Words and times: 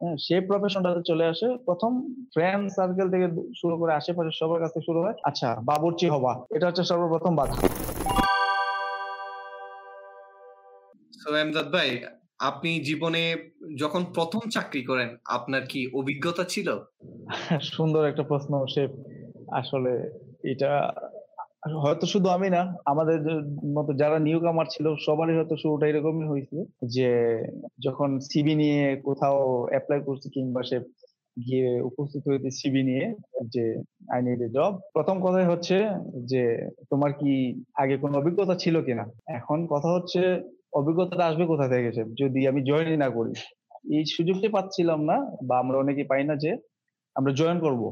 হ্যাঁ, 0.00 0.16
সেই 0.18 0.40
প্রফেশনটাতে 0.40 1.02
চলে 1.06 1.24
আসে। 1.26 1.46
প্রথম 1.64 1.92
ফ্রেন্ড 2.34 2.64
সার্কেল 2.70 3.08
থেকে 3.10 3.26
শুরু 3.60 3.74
করে 3.78 3.92
আশেপাশে 3.92 4.32
সবার 4.40 4.60
কাছে 4.60 4.78
শুরু 4.80 4.98
হয় 5.02 5.16
আচ্ছা 5.22 5.48
বাবুর্চি 5.64 6.06
হবা। 6.08 6.32
এটা 6.50 6.66
হচ্ছে 6.66 6.84
সর্বপ্রথম 6.84 7.32
বাধা। 7.36 7.56
সো 11.12 11.28
এমদাদ 11.36 11.66
ভাই 11.72 11.90
আপনি 12.40 12.70
জীবনে 12.80 13.22
যখন 13.78 14.02
প্রথম 14.14 14.42
চাকরি 14.50 14.82
করেন 14.84 15.08
আপনার 15.28 15.62
কি 15.68 15.80
অভিজ্ঞতা 15.94 16.44
ছিল? 16.44 16.68
সুন্দর 17.72 18.02
একটা 18.04 18.22
প্রশ্ন 18.22 18.52
সে 18.66 18.82
আসলে 19.52 19.92
এটা 20.42 20.72
হয়তো 21.62 22.04
শুধু 22.06 22.28
আমি 22.28 22.48
না, 22.50 22.62
আমাদের 22.84 23.18
মতো 23.76 23.90
যারা 24.02 24.18
নিউ 24.18 24.38
কামার 24.40 24.66
ছিল, 24.74 24.86
সবারই 25.06 25.36
হয়তো 25.38 25.54
শুরুটা 25.62 25.86
এরকমই 25.86 26.26
হয়েছে 26.32 26.58
যে 26.94 27.08
যখন 27.86 28.08
সিবি 28.28 28.54
নিয়ে 28.54 28.80
কোথাও 29.08 29.38
অ্যাপ্লাই 29.72 30.00
করছে 30.06 30.26
কিংবা 30.34 30.60
সে 30.62 30.76
গিয়ে 31.36 31.68
উপস্থিত 31.90 32.22
হইতে 32.30 32.48
সিবি 32.58 32.82
নিয়ে 32.88 33.04
যে 33.54 33.64
আই 34.14 34.20
নিড 34.26 34.40
এ 34.46 34.48
জব 34.56 34.72
প্রথম 34.94 35.16
কথাই 35.24 35.46
হচ্ছে 35.52 35.76
যে 36.32 36.42
তোমার 36.90 37.10
কি 37.20 37.32
আগে 37.74 37.94
কোনো 38.02 38.14
অভিজ্ঞতা 38.18 38.54
ছিল 38.54 38.76
কিনা? 38.86 39.04
এখন 39.38 39.58
কথা 39.72 39.88
হচ্ছে 39.96 40.20
অভিজ্ঞতাটা 40.80 41.24
আসবে 41.26 41.44
কোথা 41.52 41.66
থেকে 41.72 41.90
যদি 42.20 42.40
আমি 42.50 42.60
জয়েনই 42.70 42.98
না 43.04 43.08
করি। 43.16 43.32
এই 43.96 44.04
সুযোগটি 44.16 44.48
পাচ্ছিলাম 44.56 45.00
না 45.10 45.16
বা 45.48 45.54
আমরা 45.62 45.76
অনেকেই 45.78 46.06
পাই 46.10 46.22
না 46.28 46.34
যে 46.44 46.50
আমরা 47.16 47.32
জয়েন 47.40 47.58
করব। 47.66 47.82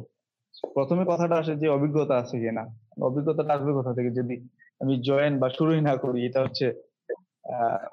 প্রথমে 0.77 1.03
কথাটা 1.13 1.35
আসে 1.43 1.53
যে 1.63 1.67
অভিজ্ঞতা 1.77 2.15
আছে 2.23 2.37
কিনা। 2.43 2.65
অভিজ্ঞতাটা 2.97 3.53
আসবে 3.57 3.73
কোথা 3.79 3.93
থেকে? 3.97 4.11
যদি 4.19 4.35
আমি 4.81 4.95
জয়েন 5.09 5.35
বা 5.43 5.49
শুরুই 5.57 5.81
না 5.89 5.95
করি 6.03 6.21
এটা 6.29 6.41
হচ্ছে 6.47 6.67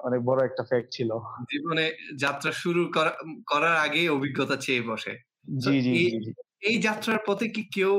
অনেক 0.06 0.20
বড় 0.28 0.40
একটা 0.44 0.62
ফ্যাক্ট 0.70 0.88
ছিল। 0.96 1.10
জীবনে 1.50 1.84
যাত্রা 2.22 2.50
শুরু 2.62 2.82
করার 3.50 3.76
আগে 3.86 4.02
অভিজ্ঞতা 4.16 4.56
চেয়ে 4.64 4.82
বসে। 4.90 5.12
জি 5.62 5.74
জি 5.86 5.92
এই 6.68 6.76
যাত্রার 6.86 7.20
পথে 7.26 7.46
কি 7.54 7.62
কেউ 7.76 7.92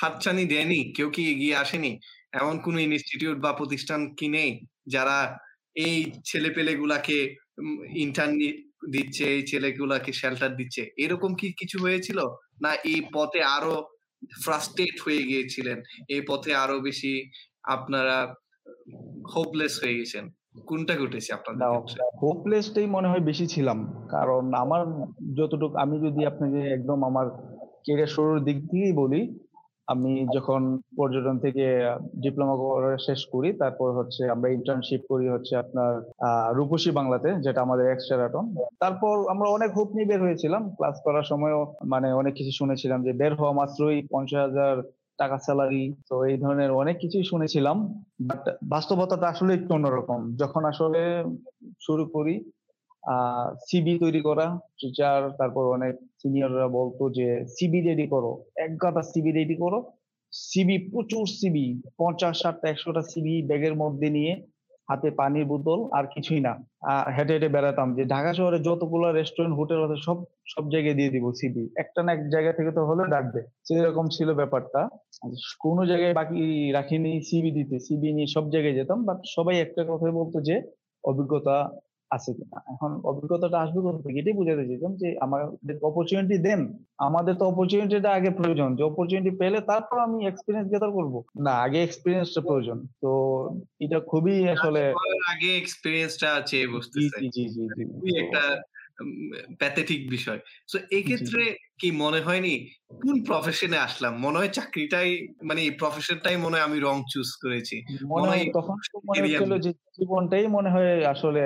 হাতছানি 0.00 0.44
দেয়নি? 0.52 0.80
কেউ 0.96 1.08
কি 1.10 1.22
এগিয়ে 1.32 1.54
আসেনি? 1.56 1.92
এমন 2.40 2.54
কোন 2.64 2.74
ইনস্টিটিউট 2.88 3.38
বা 3.44 3.50
প্রতিষ্ঠান 3.52 4.00
কি 4.18 4.26
নেই 4.28 4.50
যারা 4.94 5.16
এই 5.76 5.96
ছেলে 6.24 6.48
পেলে 6.56 6.72
গুলাকে 6.76 7.18
ইন্টার্ন 8.04 8.32
দিচ্ছে 8.94 9.24
এই 9.34 9.42
ছেলেগুলাকে 9.50 10.10
শেল্টার 10.20 10.52
দিচ্ছে? 10.56 10.82
এরকম 11.04 11.30
কি 11.40 11.46
কিছু 11.60 11.76
হয়েছিল? 11.84 12.18
না 12.64 12.70
এই 12.92 13.00
পথে 13.14 13.40
আরও 13.56 13.74
ফ্রাস্ট্রেট 14.44 14.96
হয়ে 15.04 15.22
গিয়েছিলেন। 15.22 15.82
এই 16.08 16.20
পথে 16.28 16.54
আরও 16.54 16.80
বেশি 16.80 17.30
আপনারা 17.62 18.34
হোপলেস 19.34 19.84
হয়ে 19.84 19.94
গেছেন। 19.94 20.30
কোনটা 20.66 20.94
ঘটেছে 20.96 21.32
আপনার 21.32 21.54
হোপলেসটাই 22.22 22.86
মনে 22.86 23.08
হয় 23.08 23.20
বেশি 23.20 23.46
ছিলাম। 23.46 24.06
কারণ 24.10 24.54
আমার 24.54 24.86
যতটুকু 25.36 25.76
আমি 25.76 25.96
যদি 26.00 26.26
আপনাকে 26.26 26.58
একদম 26.72 27.04
আমার 27.04 27.26
কেরিয়ার 27.84 28.06
শুরুর 28.06 28.44
দিক 28.44 28.56
থেকেই 28.70 28.92
বলি 28.92 29.20
আমি 29.88 30.12
যখন 30.34 30.60
পর্যটন 30.96 31.36
থেকে 31.38 31.64
ডিপ্লোমা 32.22 32.54
শেষ 33.06 33.20
করি, 33.26 33.48
তারপর 33.52 33.88
হচ্ছে 33.92 34.22
আমরা 34.30 34.48
ইন্টার্নশিপ 34.48 35.02
করি 35.08 35.26
হচ্ছে 35.28 35.56
আপনার 35.56 35.92
রূপসী 36.56 36.90
বাংলাতে, 36.90 37.28
যেটা 37.44 37.60
আমাদের 37.62 37.86
এক্সট্রাটন 37.88 38.44
তারপর 38.78 39.14
আমরা 39.28 39.48
অনেক 39.48 39.70
হোপ 39.76 39.88
নিয়ে 39.94 40.08
বের 40.10 40.20
হয়েছিলাম। 40.22 40.62
ক্লাস 40.70 40.96
করার 41.04 41.22
সময়ও 41.22 41.60
মানে 41.86 42.08
অনেক 42.12 42.34
কিছু 42.34 42.50
শুনেছিলাম 42.50 42.98
যে 43.02 43.12
বের 43.12 43.32
হওয়া 43.34 43.52
মাত্রই 43.52 43.98
পঞ্চাশ 44.10 44.42
হাজার 44.48 44.74
টাকা 45.18 45.36
স্যালারি 45.38 45.84
তো 46.08 46.14
এই 46.24 46.36
ধরনের 46.38 46.70
অনেক 46.82 46.96
কিছুই 46.98 47.24
শুনেছিলাম। 47.24 47.76
বাট 48.20 48.42
বাস্তবতাটা 48.62 49.26
আসলে 49.28 49.50
একটু 49.54 49.70
অন্যরকম। 49.74 50.20
যখন 50.36 50.62
আসলে 50.64 51.00
শুরু 51.80 52.04
করি 52.06 52.34
সিবি 53.66 53.94
তৈরি 54.02 54.20
করা 54.28 54.46
টিচার 54.80 55.20
তারপর 55.38 55.64
অনেক 55.76 55.94
সিনিয়ররা 56.20 56.68
বলতো 56.78 57.02
যে 57.18 57.26
সিবি 57.54 57.80
রেডি 57.80 58.06
করো, 58.14 58.32
এক 58.64 58.72
গাদা 58.82 59.02
সিবি 59.12 59.30
রেডি 59.32 59.56
করো 59.62 59.78
সিবি 60.32 60.76
প্রচুর 60.90 61.24
সিবি 61.38 61.66
পঞ্চাশ 62.00 62.34
ষাটটা, 62.42 62.66
একশোটা 62.70 63.02
সিবি 63.10 63.34
ব্যাগের 63.48 63.74
মধ্যে 63.82 64.08
নিয়ে 64.16 64.32
হাতে 64.88 65.08
পানির 65.18 65.46
বোতল 65.52 65.80
আর 65.98 66.04
কিছুই 66.14 66.40
না। 66.46 66.52
হেঁটে 67.16 67.32
হেঁটে 67.34 67.48
বেড়াতাম 67.54 67.88
যে, 67.96 68.02
ঢাকা 68.14 68.32
শহরে 68.38 68.58
যতগুলো 68.68 69.06
রেস্টুরেন্ট 69.10 69.54
হোটেল 69.60 69.80
আছে, 69.86 69.98
সব 70.06 70.18
সব 70.52 70.64
জায়গায় 70.74 70.96
দিয়ে 70.98 71.12
দিব 71.14 71.24
সিবি 71.40 71.64
একটা 71.82 72.00
না 72.04 72.10
এক 72.16 72.22
জায়গা 72.34 72.52
থেকে 72.58 72.70
তো 72.76 72.80
হলে 72.88 73.02
ডাকবে 73.14 73.40
সেরকম 73.66 74.06
ছিল 74.16 74.28
ব্যাপারটা। 74.40 74.80
কোনো 75.64 75.82
জায়গায় 75.90 76.14
বাকি 76.20 76.40
রাখিনি 76.78 77.12
সিবি 77.28 77.50
দিতে 77.58 77.76
সিবি 77.86 78.08
নিয়ে 78.16 78.28
সব 78.34 78.44
জায়গায় 78.54 78.76
যেতাম 78.78 78.98
বাট 79.08 79.18
সবাই 79.34 79.56
একটা 79.64 79.82
কথাই 79.90 80.14
বলতো 80.20 80.38
যে, 80.48 80.56
অভিজ্ঞতা 81.04 81.56
আছে 82.14 82.30
কিনা। 82.34 82.58
এখন 82.74 82.90
অভিজ্ঞতাটা 83.04 83.58
আসবে 83.60 83.80
কোথা 83.80 84.00
থেকে? 84.02 84.18
এটাই 84.20 84.32
বুঝাতে 84.32 84.64
চাইতাম 84.68 84.92
যে 84.96 85.08
আমাদের 85.20 85.76
অপরচুনিটি 85.82 86.36
দেন 86.38 86.60
আমাদের 86.98 87.34
তো 87.34 87.44
অপরচুনিটিটা 87.44 88.10
আগে 88.10 88.30
প্রয়োজন। 88.30 88.76
যে 88.76 88.82
অপরচুনিটি 88.82 89.30
পেলে 89.36 89.58
তারপর 89.60 89.96
আমি 89.98 90.26
এক্সপিরিয়েন্স 90.26 90.68
গেদার 90.72 90.90
করব। 90.90 91.14
না 91.40 91.50
আগে 91.50 91.78
এক্সপিরিয়েন্সটা 91.82 92.40
প্রয়োজন। 92.40 92.78
তো 93.00 93.10
এটা 93.80 93.98
খুবই 94.00 94.48
আসলে 94.48 94.82
আগে 95.32 95.50
এক্সপিরিয়েন্সটা 95.56 96.28
আছে 96.34 96.58
বুঝতেছি 96.66 97.24
জি 97.28 97.44
জি 97.48 97.64
জি 97.68 97.84
জি 98.02 98.10
একটা 98.18 98.42
প্যাথেটিক 99.58 100.00
বিষয়। 100.10 100.40
তো 100.72 100.76
এক্ষেত্রে 100.90 101.42
কি 101.80 101.90
মনে 101.90 102.20
হয়নি? 102.20 102.54
কোন 103.02 103.16
প্রফেশনে 103.24 103.78
আসলাম? 103.78 104.12
মনে 104.20 104.38
হয় 104.38 104.48
চাকরিটাই 104.48 105.08
মানে 105.42 105.60
এই 105.62 105.70
প্রফেশনটাই 105.70 106.36
মনে 106.36 106.56
হয় 106.56 106.64
আমি 106.64 106.78
রং 106.80 106.96
চুজ 107.08 107.30
করেছি। 107.42 107.76
মনে 108.06 108.28
হয় 108.28 108.44
তখন 108.54 108.76
মনে 109.04 109.20
হচ্ছিল 109.20 109.52
যে 109.58 109.70
জীবনটাই 109.98 110.46
মনে 110.46 110.70
হয় 110.70 111.06
আসলে 111.06 111.42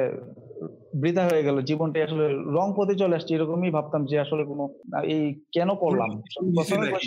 বৃথা 0.94 1.24
হয়ে 1.24 1.42
গেল 1.42 1.56
জীবনটা 1.60 2.04
আসলে 2.04 2.24
রং 2.28 2.66
পথে 2.76 2.94
চলে 2.94 3.16
আসছে 3.16 3.34
এরকমই 3.34 3.70
ভাবতাম 3.70 4.06
যে 4.06 4.16
আসলে 4.20 4.44
কোনো 4.44 4.64
এই 5.04 5.34
কেন 5.52 5.74
করলাম? 5.74 6.10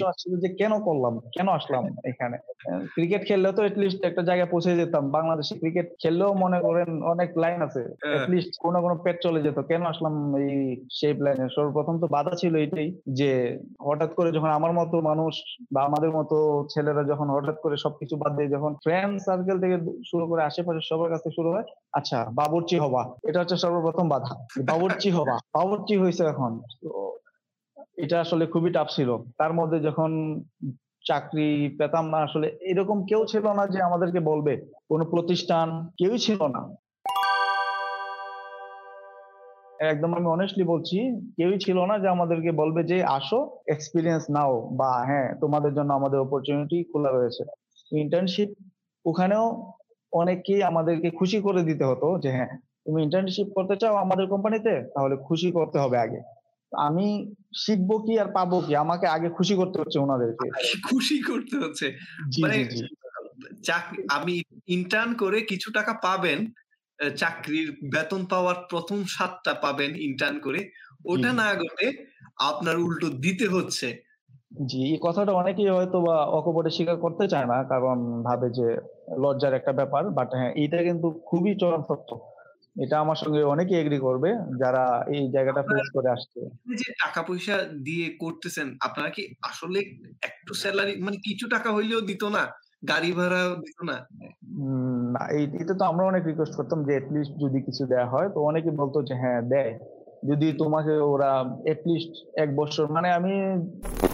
আসছিল 0.07 0.33
যে 0.39 0.49
কেন 0.55 0.79
করলাম? 0.79 1.13
কেন 1.19 1.47
আসলাম 1.49 1.83
এখানে? 2.05 2.37
ক্রিকেট 2.95 3.21
খেললেও 3.27 3.51
তো 3.51 3.61
এটলিস্ট 3.65 4.03
একটা 4.03 4.21
জায়গায় 4.21 4.49
পৌঁছে 4.51 4.75
যেতাম। 4.75 5.11
বাংলাদেশে 5.11 5.53
ক্রিকেট 5.59 5.87
খেললেও 6.01 6.33
মনে 6.33 6.59
করেন 6.61 6.89
অনেক 7.03 7.29
লাইন 7.37 7.61
আছে। 7.61 7.81
এটলিস্ট 8.17 8.51
কোনো 8.59 8.81
কোনো 8.81 8.95
পেট 8.95 9.17
চলে 9.21 9.41
যেত। 9.41 9.57
কেন 9.59 9.81
আসলাম 9.85 10.35
এই 10.35 10.75
শেপ 10.91 11.17
লাইনে 11.21 11.45
সর্বপ্রথম 11.55 11.99
তো 11.99 12.07
বাধা 12.07 12.33
ছিল 12.35 12.55
এটাই। 12.55 12.89
যে 13.13 13.59
হঠাৎ 13.81 14.13
করে 14.13 14.31
যখন 14.31 14.49
আমার 14.49 14.72
মতো 14.72 15.01
মানুষ 15.01 15.33
বা 15.73 15.83
আমাদের 15.83 16.11
মতো 16.11 16.67
ছেলেরা 16.73 17.03
যখন 17.03 17.29
হঠাৎ 17.29 17.55
করে 17.63 17.77
সবকিছু 17.77 18.17
বাদ 18.17 18.35
দিয়ে 18.35 18.49
যখন 18.49 18.73
ফ্রেন্ড 18.73 19.22
সার্কেল 19.22 19.59
থেকে 19.59 19.77
শুরু 20.11 20.27
করে 20.27 20.44
আশেপাশে 20.44 20.79
সবার 20.89 21.09
কাছে 21.09 21.29
শুরু 21.35 21.51
হয় 21.51 21.63
আচ্ছা 21.94 22.25
বাবুর্চি 22.33 22.79
হবা। 22.79 23.16
এটা 23.27 23.39
হচ্ছে 23.39 23.57
সর্বপ্রথম 23.57 24.09
বাধা। 24.09 24.45
বাবুর্চি 24.63 25.11
হবা। 25.11 25.35
বাবুর্চি 25.53 25.97
হয়েছে 25.97 26.25
এখন। 26.25 26.51
এটা 27.97 28.22
আসলে 28.22 28.45
খুবই 28.45 28.72
টাফ 28.72 28.88
ছিল। 28.89 29.17
তার 29.38 29.53
মধ্যে 29.53 29.79
যখন 29.79 30.41
চাকরি 31.05 31.75
পেতাম 31.78 32.09
না, 32.09 32.17
আসলে 32.17 32.47
এরকম 32.61 33.05
কেউ 33.05 33.25
ছিল 33.25 33.47
না 33.53 33.67
যে 33.67 33.81
আমাদেরকে 33.81 34.19
বলবে। 34.19 34.53
কোনো 34.89 35.05
প্রতিষ্ঠান 35.05 35.67
কেউই 35.97 36.17
ছিল 36.17 36.47
না। 36.47 36.61
একদম 39.81 40.13
আমি 40.13 40.25
অনেস্টলি 40.25 40.63
বলছি 40.63 40.97
কেউই 41.37 41.59
ছিল 41.59 41.85
না 41.85 41.99
যে 41.99 42.07
আমাদেরকে 42.07 42.51
বলবে 42.51 42.83
যে 42.83 43.03
আসো 43.03 43.61
এক্সপিরিয়েন্স 43.67 44.23
নাও 44.29 44.69
বা 44.71 45.03
হ্যাঁ 45.05 45.35
তোমাদের 45.41 45.73
জন্য 45.73 45.93
আমাদের 45.93 46.19
অপরচুনিটি 46.19 46.83
খোলা 46.83 47.11
রয়েছে। 47.11 47.43
ইন্টার্নশিপ 47.91 48.49
ওখানেও 49.05 49.73
অনেককেই 50.13 50.63
আমাদেরকে 50.63 51.09
খুশি 51.09 51.41
করে 51.41 51.63
দিতে 51.63 51.83
হতো 51.83 52.19
যে 52.19 52.31
হ্যাঁ 52.31 52.57
তুমি 52.85 53.03
ইন্টার্নশিপ 53.03 53.47
করতে 53.55 53.75
চাও 53.75 53.95
আমাদের 53.95 54.27
কোম্পানিতে 54.27 54.91
তাহলে 54.95 55.15
খুশি 55.15 55.51
করতে 55.51 55.79
হবে 55.79 55.97
আগে। 55.97 56.21
আমি 56.71 57.35
শিখব 57.55 57.97
কি 58.05 58.19
আর 58.19 58.31
পাবো 58.33 58.61
কি? 58.61 58.75
আমাকে 58.75 59.07
আগে 59.07 59.29
খুশি 59.29 59.55
করতে 59.55 59.81
হচ্ছে 59.81 59.99
ওনাদেরকে। 59.99 60.49
খুশি 60.83 61.21
করতে 61.21 61.57
হচ্ছে। 61.57 61.97
মানে 62.41 62.65
আমি 64.09 64.41
ইন্টার্ন 64.67 65.13
করে 65.13 65.41
কিছু 65.41 65.71
টাকা 65.71 65.93
পাবেন 65.93 66.39
চাকরির 67.17 67.67
বেতন 67.94 68.22
পাওয়ার 68.25 68.57
প্রথম 68.69 69.00
সাতটা 69.07 69.53
পাবেন 69.63 69.91
ইন্টার্ন 70.07 70.38
করে। 70.39 70.59
ওটা 71.06 71.31
না 71.34 71.47
ঘটে 71.56 71.88
আপনার 72.50 72.75
উল্টো 72.78 73.07
দিতে 73.17 73.46
হচ্ছে। 73.47 73.87
জি 74.66 74.79
এই 74.87 74.99
কথাটা 75.02 75.31
অনেকেই 75.34 75.70
হয়তো 75.70 75.97
বা 76.02 76.17
অকপটে 76.37 76.72
স্বীকার 76.72 76.97
করতে 76.97 77.23
চায় 77.28 77.47
না 77.47 77.58
কারণ 77.64 77.97
ভাবে 78.23 78.47
যে 78.49 78.67
লজ্জার 79.17 79.53
একটা 79.53 79.73
ব্যাপার 79.73 80.03
বাট 80.17 80.29
হ্যাঁ 80.34 80.52
এইটা 80.55 80.78
কিন্তু 80.84 81.08
খুবই 81.25 81.52
চরম 81.61 81.81
সত্য 81.90 82.09
এটা 82.75 82.96
আমার 82.99 83.17
সঙ্গে 83.17 83.41
অনেকেই 83.43 83.79
এগ্রি 83.79 83.99
করবে 83.99 84.29
যারা 84.58 84.84
এই 85.16 85.23
জায়গাটা 85.31 85.61
ফেস 85.61 85.87
করে 85.96 86.09
আসছে। 86.09 86.40
যে 86.79 86.87
টাকা 86.99 87.22
পয়সা 87.23 87.55
দিয়ে 87.84 88.08
করতেছেন 88.20 88.67
আপনারা 88.79 89.09
কি 89.09 89.23
আসলে 89.41 89.79
একটু 90.22 90.52
স্যালারি 90.53 90.93
মানে 91.02 91.17
কিছু 91.17 91.46
টাকা 91.47 91.70
হইলেও 91.72 92.02
দিত 92.02 92.23
না? 92.37 92.43
গাড়ি 92.83 93.11
ভাড়া 93.11 93.41
দিত 93.63 93.78
না? 93.89 93.97
না 95.13 95.23
এটা 95.61 95.73
তো 95.79 95.83
আমরা 95.85 96.03
অনেক 96.05 96.23
রিকোয়েস্ট 96.25 96.55
করতাম 96.55 96.79
যে 96.87 96.91
এটলিস্ট 96.95 97.33
যদি 97.43 97.59
কিছু 97.67 97.83
দেয়া 97.85 98.07
হয়, 98.13 98.28
তো 98.33 98.39
অনেকে 98.49 98.69
বলতো 98.81 98.97
যে 99.09 99.13
হ্যাঁ 99.22 99.41
দেয়। 99.53 99.73
যদি 100.29 100.47
তোমাকে 100.53 100.93
ওরা 101.13 101.31
এটলিস্ট 101.73 102.13
এক 102.43 102.49
বছর 102.55 102.85
মানে 102.87 103.09
আমি 103.11 103.33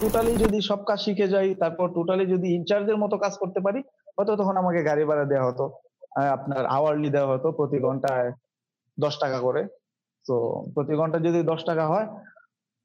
টোটালি 0.02 0.34
যদি 0.44 0.58
সব 0.62 0.80
কাজ 0.84 1.00
শিখে 1.06 1.28
যাই, 1.28 1.50
তারপর 1.56 1.86
টোটালি 1.96 2.26
যদি 2.34 2.48
ইনচার্জের 2.56 2.98
মতো 2.98 3.16
কাজ 3.18 3.34
করতে 3.42 3.60
পারি, 3.66 3.80
হয়তো 4.16 4.34
তখন 4.36 4.56
আমাকে 4.58 4.80
গাড়ি 4.84 5.04
ভাড়া 5.06 5.26
দেওয়া 5.26 5.48
হতো। 5.50 5.66
আপনার 6.38 6.64
আওয়ারলি 6.78 7.10
দেওয়া 7.16 7.30
হতো 7.34 7.48
প্রতি 7.52 7.78
ঘন্টায় 7.80 8.30
দশ 8.98 9.14
টাকা 9.24 9.40
করে। 9.40 9.62
তো 10.26 10.36
প্রতি 10.74 10.94
ঘণ্টা 10.96 11.18
যদি 11.20 11.40
দশ 11.52 11.62
টাকা 11.64 11.86
হয়, 11.88 12.08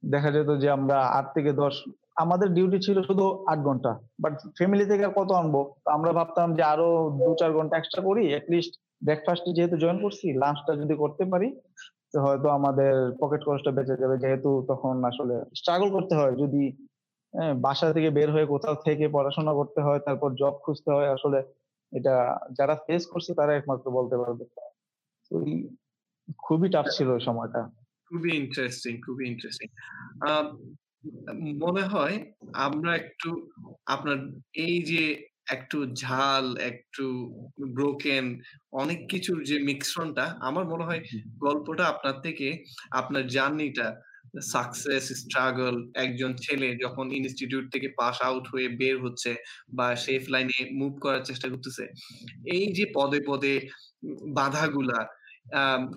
দেখা 0.03 0.31
যেত 0.31 0.51
যে 0.63 0.69
আমরা 0.71 0.97
আট 1.19 1.27
থেকে 1.35 1.51
১০ 1.53 1.75
আমাদের 2.23 2.49
ডিউটি 2.49 2.79
ছিল 2.79 2.97
শুধু 3.03 3.25
আট 3.49 3.59
ঘণ্টা। 3.59 3.91
বাট 4.21 4.35
ফ্যামিলি 4.59 4.85
থেকে 4.87 5.05
আর 5.05 5.15
কত 5.17 5.31
আনব? 5.33 5.57
আমরা 5.87 6.11
ভাবতাম 6.13 6.49
যে 6.55 6.63
আরও 6.63 6.89
২-৪ 7.19 7.51
ঘণ্টা 7.53 7.75
এক্সট্রা 7.77 8.03
করি। 8.03 8.23
এট 8.33 8.45
লিস্ট 8.51 8.73
ব্রেকফাস্ট 9.05 9.45
যেহেতু 9.57 9.77
জয়েন 9.77 9.99
করছি, 10.03 10.27
লাঞ্চটা 10.39 10.73
যদি 10.77 10.95
করতে 10.95 11.25
পারি, 11.25 11.49
হয়তো 12.21 12.49
আমাদের 12.49 12.93
পকেট 13.21 13.41
খরচটা 13.45 13.71
বেঁচে 13.71 14.01
যাবে। 14.01 14.17
যেহেতু 14.19 14.51
তখন 14.69 14.95
আসলে 15.05 15.35
স্ট্রাগল 15.57 15.89
করতে 15.91 16.15
হয়। 16.15 16.35
যদি 16.37 16.63
হ্যাঁ, 17.35 17.55
বাসা 17.61 17.87
থেকে 17.93 18.11
বের 18.11 18.33
হয়ে 18.33 18.47
কোথাও 18.47 18.75
থেকে 18.85 19.05
পড়াশোনা 19.09 19.53
করতে 19.53 19.81
হয়, 19.81 19.99
তারপর 19.99 20.31
জব 20.35 20.55
খুঁজতে 20.65 20.91
হয়। 20.91 21.09
আসলে 21.13 21.39
এটা 21.93 22.15
যারা 22.59 22.75
ফেস 22.87 23.03
করছে 23.07 23.31
তারা 23.35 23.53
একমাত্র 23.55 23.87
বলতে 23.91 24.17
পারবে। 24.17 24.45
খুবই 26.39 26.69
টাফ 26.69 26.87
ছিল 26.93 27.11
সময়টা। 27.19 27.61
খুবই 28.11 28.31
ইন্টারেস্টিং, 28.37 28.93
খুবই 29.01 29.25
ইন্টারেস্টিং। 29.29 29.69
মনে 31.61 31.83
হয় 31.83 32.17
আমরা 32.53 32.95
একটু 32.95 33.31
আপনার 33.87 34.19
এই 34.55 34.83
যে 34.83 35.05
একটু 35.53 35.79
ঝাল, 35.95 36.57
একটু 36.57 37.05
ব্রোকেন 37.75 38.25
অনেক 38.73 39.01
কিছুর 39.09 39.39
যে 39.45 39.57
মিশ্রণটা 39.59 40.25
আমার 40.41 40.65
মনে 40.67 40.85
হয় 40.85 41.03
গল্পটা 41.39 41.85
আপনার 41.87 42.17
থেকে 42.21 42.49
আপনার 42.91 43.27
জার্নিটা 43.27 43.87
সাকসেস, 44.53 45.05
স্ট্রাগল 45.13 45.77
একজন 45.95 46.31
ছেলে 46.35 46.69
যখন 46.77 47.07
ইনস্টিটিউট 47.13 47.67
থেকে 47.73 47.89
পাস 47.97 48.17
আউট 48.23 48.45
হয়ে 48.49 48.69
বের 48.69 48.97
হচ্ছে 49.03 49.31
বা 49.75 49.97
শেফ 49.97 50.23
লাইনে 50.29 50.59
মুভ 50.75 50.93
করার 51.01 51.23
চেষ্টা 51.25 51.49
করতেছে। 51.49 51.85
এই 52.47 52.67
যে 52.73 52.85
পদে, 52.95 53.21
পদে 53.27 53.55
বাধাগুলা 54.35 55.01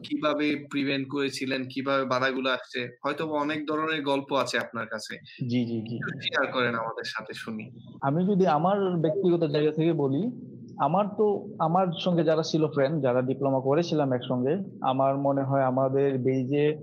কীভাবে 0.03 0.55
প্রিভেন্ট 0.69 1.07
করেছিলেন, 1.09 1.65
কীভাবে 1.65 2.05
বাধাগুলো 2.05 2.49
আসছে? 2.49 2.89
হয়তো 3.03 3.33
অনেক 3.33 3.65
ধরনের 3.67 4.03
গল্প 4.03 4.33
আছে 4.33 4.59
আপনার 4.59 4.87
কাছে। 4.87 5.13
জি, 5.47 5.65
জি, 5.65 5.77
জি। 5.81 5.97
শেয়ার 6.21 6.51
করেন 6.51 6.75
আমাদের 6.75 7.03
সাথে 7.03 7.33
শুনি। 7.33 7.65
আমি 8.01 8.25
যদি 8.25 8.47
আমার 8.47 8.97
ব্যক্তিগত 9.01 9.43
জায়গা 9.43 9.71
থেকে 9.71 9.93
বলি, 9.93 10.31
আমার 10.77 11.05
তো 11.17 11.25
আমার 11.59 11.87
সঙ্গে 11.99 12.23
যারা 12.23 12.43
ছিল 12.43 12.67
ফ্রেন্ড, 12.67 13.03
যারা 13.03 13.21
ডিপ্লোমা 13.21 13.59
করেছিলাম 13.59 14.13
একসঙ্গে, 14.13 14.53
আমার 14.81 15.17
মনে 15.17 15.43
হয় 15.43 15.63
আমাদের 15.63 16.17
বেইজে 16.17 16.77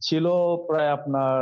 ছিল 0.00 0.26
প্রায় 0.66 0.88
আপনার 0.88 1.40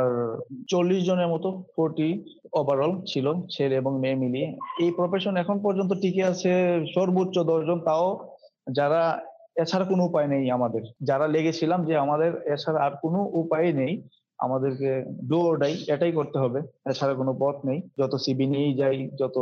৪০ 0.67 1.03
জনের 1.03 1.27
মতো 1.27 1.49
40 1.75 2.09
ওভারঅল 2.53 3.01
ছিল 3.05 3.33
ছেলে 3.49 3.75
এবং 3.75 3.99
মেয়ে 3.99 4.15
মিলিয়ে। 4.15 4.47
এই 4.79 4.91
প্রফেশন 4.91 5.37
এখন 5.37 5.59
পর্যন্ত 5.59 5.93
টিকে 5.93 6.23
আছে 6.23 6.51
সর্বোচ্চ 6.95 7.39
দশজন 7.39 7.79
তাও 7.79 8.35
যারা 8.71 9.21
এছাড়া 9.55 9.85
কোনো 9.85 10.03
উপায় 10.05 10.27
নেই 10.27 10.51
আমাদের। 10.51 10.83
যারা 11.01 11.27
লেগেছিলাম 11.27 11.85
যে 11.85 11.97
আমাদের 11.97 12.31
এছাড়া 12.45 12.79
আর 12.79 12.91
কোনো 13.01 13.19
উপায় 13.33 13.73
নেই। 13.73 13.93
আমাদেরকে 14.39 14.89
ডু 15.21 15.39
এটাই 15.87 16.11
করতে 16.11 16.39
হবে। 16.39 16.59
এছাড়া 16.85 17.13
কোনো 17.13 17.33
পথ 17.39 17.55
নেই। 17.65 17.79
যত 17.97 18.15
সিভি 18.15 18.45
নিয়েই 18.47 18.73
যাই, 18.73 19.09
যত 19.19 19.37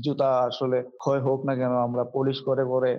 জুতা 0.00 0.30
আসলে 0.40 0.82
ক্ষয় 0.98 1.20
হোক 1.20 1.40
না 1.44 1.54
কেন 1.54 1.72
আমরা 1.78 2.04
পলিশ 2.04 2.40
করে, 2.40 2.64
করে 2.64 2.92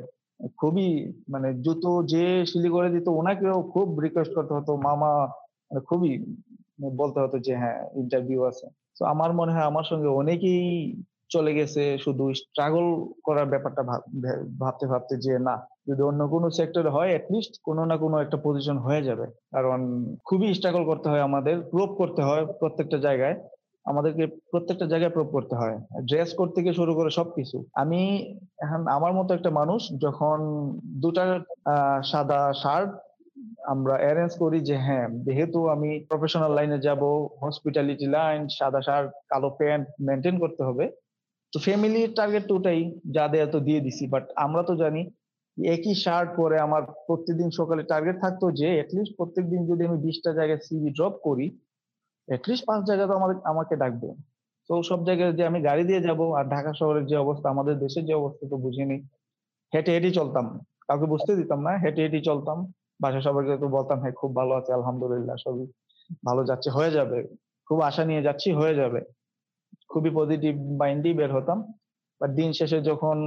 খুবই 0.58 1.14
মানে 1.30 1.54
জুতো 1.54 2.04
যে 2.04 2.26
করে 2.70 2.90
দিত 2.90 3.08
ওনাকেও 3.08 3.62
খুব 3.64 4.00
রিকোয়েস্ট 4.00 4.34
করতে 4.36 4.54
হতো। 4.54 4.72
মামা 4.78 5.12
মানে 5.72 5.80
খুবই 5.80 6.12
বলতে 6.96 7.20
হতো 7.20 7.38
যে 7.40 7.54
হ্যাঁ, 7.56 7.80
ইন্টারভিউ 7.96 8.44
আছে। 8.44 8.66
তো 9.00 9.06
আমার 9.06 9.34
মনে 9.34 9.52
হয় 9.52 9.62
আমার 9.62 9.84
সঙ্গে 9.84 10.08
অনেকেই 10.08 10.94
চলে 11.30 11.52
গেছে 11.54 11.98
শুধু 11.98 12.34
স্ট্রাগল 12.34 12.86
করার 13.24 13.46
ব্যাপারটা 13.46 13.82
ভাবতে, 14.60 14.86
ভাবতে 14.88 15.16
যে 15.18 15.40
না 15.40 15.56
যদি 15.90 16.02
অন্য 16.02 16.22
কোনো 16.30 16.48
সেক্টরে 16.50 16.90
হয় 16.90 17.10
এট 17.10 17.26
লিস্ট 17.32 17.54
কোনো 17.64 17.82
না 17.86 17.98
কোনো 17.98 18.16
একটা 18.20 18.38
পজিশন 18.44 18.78
হয়ে 18.78 19.02
যাবে। 19.04 19.26
কারণ 19.52 19.80
খুবই 20.26 20.54
স্ট্রাগল 20.54 20.84
করতে 20.86 21.10
হয় 21.10 21.22
আমাদের। 21.22 21.56
প্রুভ 21.72 21.90
করতে 21.98 22.22
হয় 22.22 22.46
প্রত্যেকটা 22.60 22.98
জায়গায়। 22.98 23.36
আমাদেরকে 23.86 24.24
প্রত্যেকটা 24.52 24.86
জায়গায় 24.86 25.12
প্রুভ 25.12 25.28
করতে 25.32 25.56
হয়। 25.56 25.76
ড্রেস 26.06 26.34
করতে 26.34 26.56
থেকে 26.56 26.74
শুরু 26.74 26.92
করে 26.96 27.10
সবকিছু। 27.10 27.58
আমি 27.74 28.02
এখন 28.60 28.82
আমার 28.88 29.14
মতো 29.14 29.32
একটা 29.34 29.50
মানুষ 29.50 29.82
যখন 30.02 30.38
২ 31.02 31.12
টা 31.12 31.24
সাদা 32.04 32.54
শার্ট 32.54 32.90
আমরা 33.66 33.96
অ্যারেঞ্জ 33.96 34.34
করি 34.38 34.60
যে 34.60 34.76
হ্যাঁ, 34.78 35.08
যেহেতু 35.26 35.60
আমি 35.68 35.90
প্রফেশনাল 36.10 36.52
লাইনে 36.54 36.78
যাব 36.80 37.02
হসপিটালিটি 37.44 38.08
লাইন, 38.08 38.40
সাদা 38.50 38.82
শার্ট, 38.82 39.10
কালো 39.30 39.50
প্যান্ট 39.50 39.86
মেনটেন 40.02 40.36
করতে 40.40 40.62
হবে। 40.64 40.86
তো 41.54 41.58
ফ্যামিলির 41.60 42.14
টার্গেট 42.16 42.44
তো 42.48 42.54
ওটাই। 42.56 42.82
যা 43.16 43.28
দেয়ার 43.28 43.50
তো 43.52 43.60
দিয়ে 43.60 43.80
দিছি। 43.80 44.04
বাট 44.08 44.26
আমরা 44.36 44.64
তো 44.64 44.74
জানি 44.76 45.02
একই 45.66 45.96
শার্ট 45.96 46.32
পরে 46.38 46.60
আমার 46.60 46.84
প্রত্যেকদিন 46.84 47.50
সকালে 47.50 47.84
টার্গেট 47.84 48.22
থাকতো 48.22 48.52
যে 48.52 48.80
এট 48.80 48.96
লিস্ট 48.96 49.14
প্রত্যেকদিন 49.18 49.68
যদি 49.68 49.86
আমি 49.86 49.98
বিশটা 49.98 50.34
জায়গায় 50.34 50.60
সিভি 50.60 50.90
ড্রপ 50.90 51.20
করি, 51.24 51.60
এট 52.28 52.50
লিস্ট 52.50 52.66
৫ 52.66 52.84
জায়গায় 52.84 53.08
তো 53.08 53.14
আমাদের 53.14 53.36
আমাকে 53.44 53.76
ডাকবে। 53.76 54.14
তো 54.68 54.84
সব 54.84 55.06
জায়গায় 55.06 55.34
যে 55.34 55.46
আমি 55.46 55.62
গাড়ি 55.62 55.84
দিয়ে 55.84 56.02
যাব 56.02 56.34
আর 56.34 56.46
ঢাকা 56.46 56.74
শহরের 56.74 57.06
যে 57.06 57.16
অবস্থা, 57.16 57.50
আমাদের 57.50 57.80
দেশের 57.80 58.06
যে 58.06 58.14
অবস্থা 58.14 58.48
তো 58.50 58.58
বুঝিনি 58.58 59.04
হেঁটে, 59.74 59.92
হেঁটেই 59.92 60.14
চলতাম। 60.14 60.60
কাউকে 60.88 61.06
বুঝতে 61.06 61.36
দিতাম 61.36 61.62
না। 61.62 61.70
হেঁটে, 61.78 62.02
হেঁটেই 62.02 62.22
চলতাম। 62.22 62.74
বাসায় 63.02 63.22
সবাইকে 63.22 63.58
তো 63.58 63.68
বলতাম, 63.68 64.00
"হ্যাঁ, 64.00 64.12
খুব 64.12 64.36
ভালো 64.36 64.56
আছি 64.56 64.74
আলহামদুলিল্লাহ। 64.74 65.36
সবই 65.40 65.66
ভালো 66.26 66.46
যাচ্ছে, 66.46 66.70
হয়ে 66.70 66.92
যাবে। 66.92 67.28
খুব 67.68 67.82
আশা 67.82 68.06
নিয়ে 68.06 68.22
যাচ্ছি, 68.22 68.52
হয়ে 68.52 68.76
যাবে।" 68.76 69.02
খুবই 69.90 70.10
পজিটিভ 70.14 70.56
মাইন্ডেই 70.80 71.14
বের 71.14 71.36
হতাম। 71.36 71.74
বাট 72.22 72.32
দিন 72.32 72.52
শেষে 72.52 72.82
যখন 72.82 73.18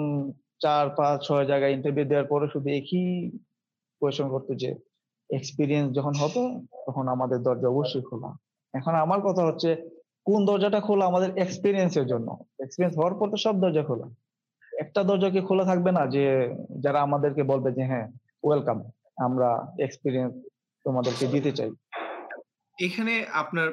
৪, 0.62 0.86
৫, 0.96 1.16
৬ 1.28 1.44
জায়গায় 1.44 1.72
ইন্টারভিউ 1.72 2.04
দেওয়ার 2.04 2.26
পরে 2.26 2.46
শুধু 2.48 2.68
একই 2.70 3.06
কোয়েশন 4.02 4.26
করত 4.28 4.48
যে, 4.54 4.70
এক্সপিরিয়েন্স 5.30 5.88
যখন 5.92 6.14
হবে 6.14 6.42
তখন 6.86 7.08
আমাদের 7.08 7.38
দরজা 7.42 7.68
অবশ্যই 7.68 8.02
খোলা।" 8.02 8.30
এখন 8.74 8.94
আমার 8.94 9.20
কথা 9.20 9.42
হচ্ছে 9.46 9.70
কোন 10.26 10.40
দরজাটা 10.46 10.80
খোলা 10.80 11.04
আমাদের 11.06 11.30
এক্সপেরিয়েন্স 11.36 11.92
এর 11.96 12.06
জন্য। 12.06 12.28
এক্সপিরিয়েন্স 12.60 12.98
হওয়ার 12.98 13.14
পর 13.14 13.26
তো 13.30 13.36
সব 13.36 13.54
দরজা 13.60 13.82
খোলা। 13.82 14.06
একটা 14.80 15.00
দরজা 15.04 15.30
কি 15.30 15.40
খোলা 15.40 15.64
থাকবে 15.64 15.90
না 15.92 16.06
যে 16.06 16.24
যারা 16.80 16.98
আমাদেরকে 17.02 17.42
বলবে 17.42 17.72
যে 17.72 17.82
হ্যাঁ, 17.84 18.06
ওয়েলকাম। 18.44 18.78
আমরা 19.16 19.48
এক্সপিরিয়েন্স 19.78 20.32
তোমাদেরকে 20.84 21.26
দিতে 21.26 21.50
চাই। 21.52 21.70
এখানে 22.78 23.12
আপনার 23.32 23.68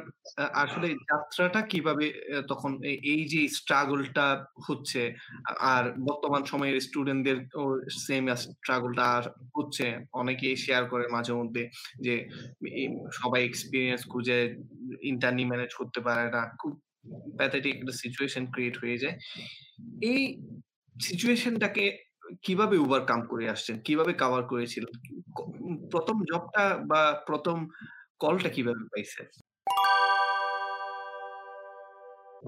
আসলে 0.56 0.88
যাত্রাটা 1.10 1.62
কীভাবে 1.72 2.06
তখন 2.48 2.72
এই 3.14 3.22
যে 3.26 3.42
স্ট্রাগলটা 3.50 4.26
হচ্ছে, 4.68 5.02
আর 5.74 5.84
বর্তমান 6.08 6.42
সময়ের 6.46 6.78
স্টুডেন্টদের 6.80 7.38
সেম 8.06 8.24
আ 8.28 8.36
স্ট্রাগল 8.44 8.94
হচ্ছে। 9.56 9.86
অনেকে 10.14 10.48
শেয়ার 10.56 10.84
করে 10.86 11.06
মাঝে 11.08 11.34
মধ্যে 11.34 11.64
যে 12.02 12.16
সবাই 13.20 13.42
এক্সপিরিয়েন্স 13.44 14.02
খুঁজে 14.10 14.40
ইন্টার্নি 15.04 15.44
ম্যানেজ 15.46 15.72
করতে 15.74 16.00
পারে 16.02 16.26
না। 16.36 16.42
খুব 16.62 16.74
প্যাথেটিক 17.40 17.74
একটা 17.76 17.94
সিচুয়েশন 18.04 18.44
ক্রিয়েট 18.54 18.76
হয়ে 18.84 18.98
যায়। 18.98 19.16
এই 20.12 20.22
সিচুয়েশনটাকে 20.96 21.86
কীভাবে 22.44 22.76
ওভারকাম 22.78 23.20
করে 23.32 23.46
আসছেন? 23.50 23.76
কীভাবে 23.88 24.14
কভার 24.14 24.44
করেছিলেন? 24.46 24.94
প্রথম 25.34 25.58
১ম 25.94 26.18
জবটা 26.30 26.64
বা 26.92 27.02
১ম 27.28 27.58
কলটা 28.20 28.50
কীভাবে 28.56 28.84
পাইছেন? 28.92 29.26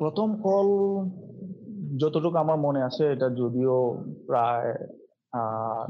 ১ম 0.05 0.29
কল 0.45 0.67
যতটুকু 2.01 2.37
আমার 2.37 2.57
মনে 2.57 2.81
আছে, 2.83 3.03
এটা 3.13 3.27
যদিও 3.41 3.75
প্রায় 4.27 4.69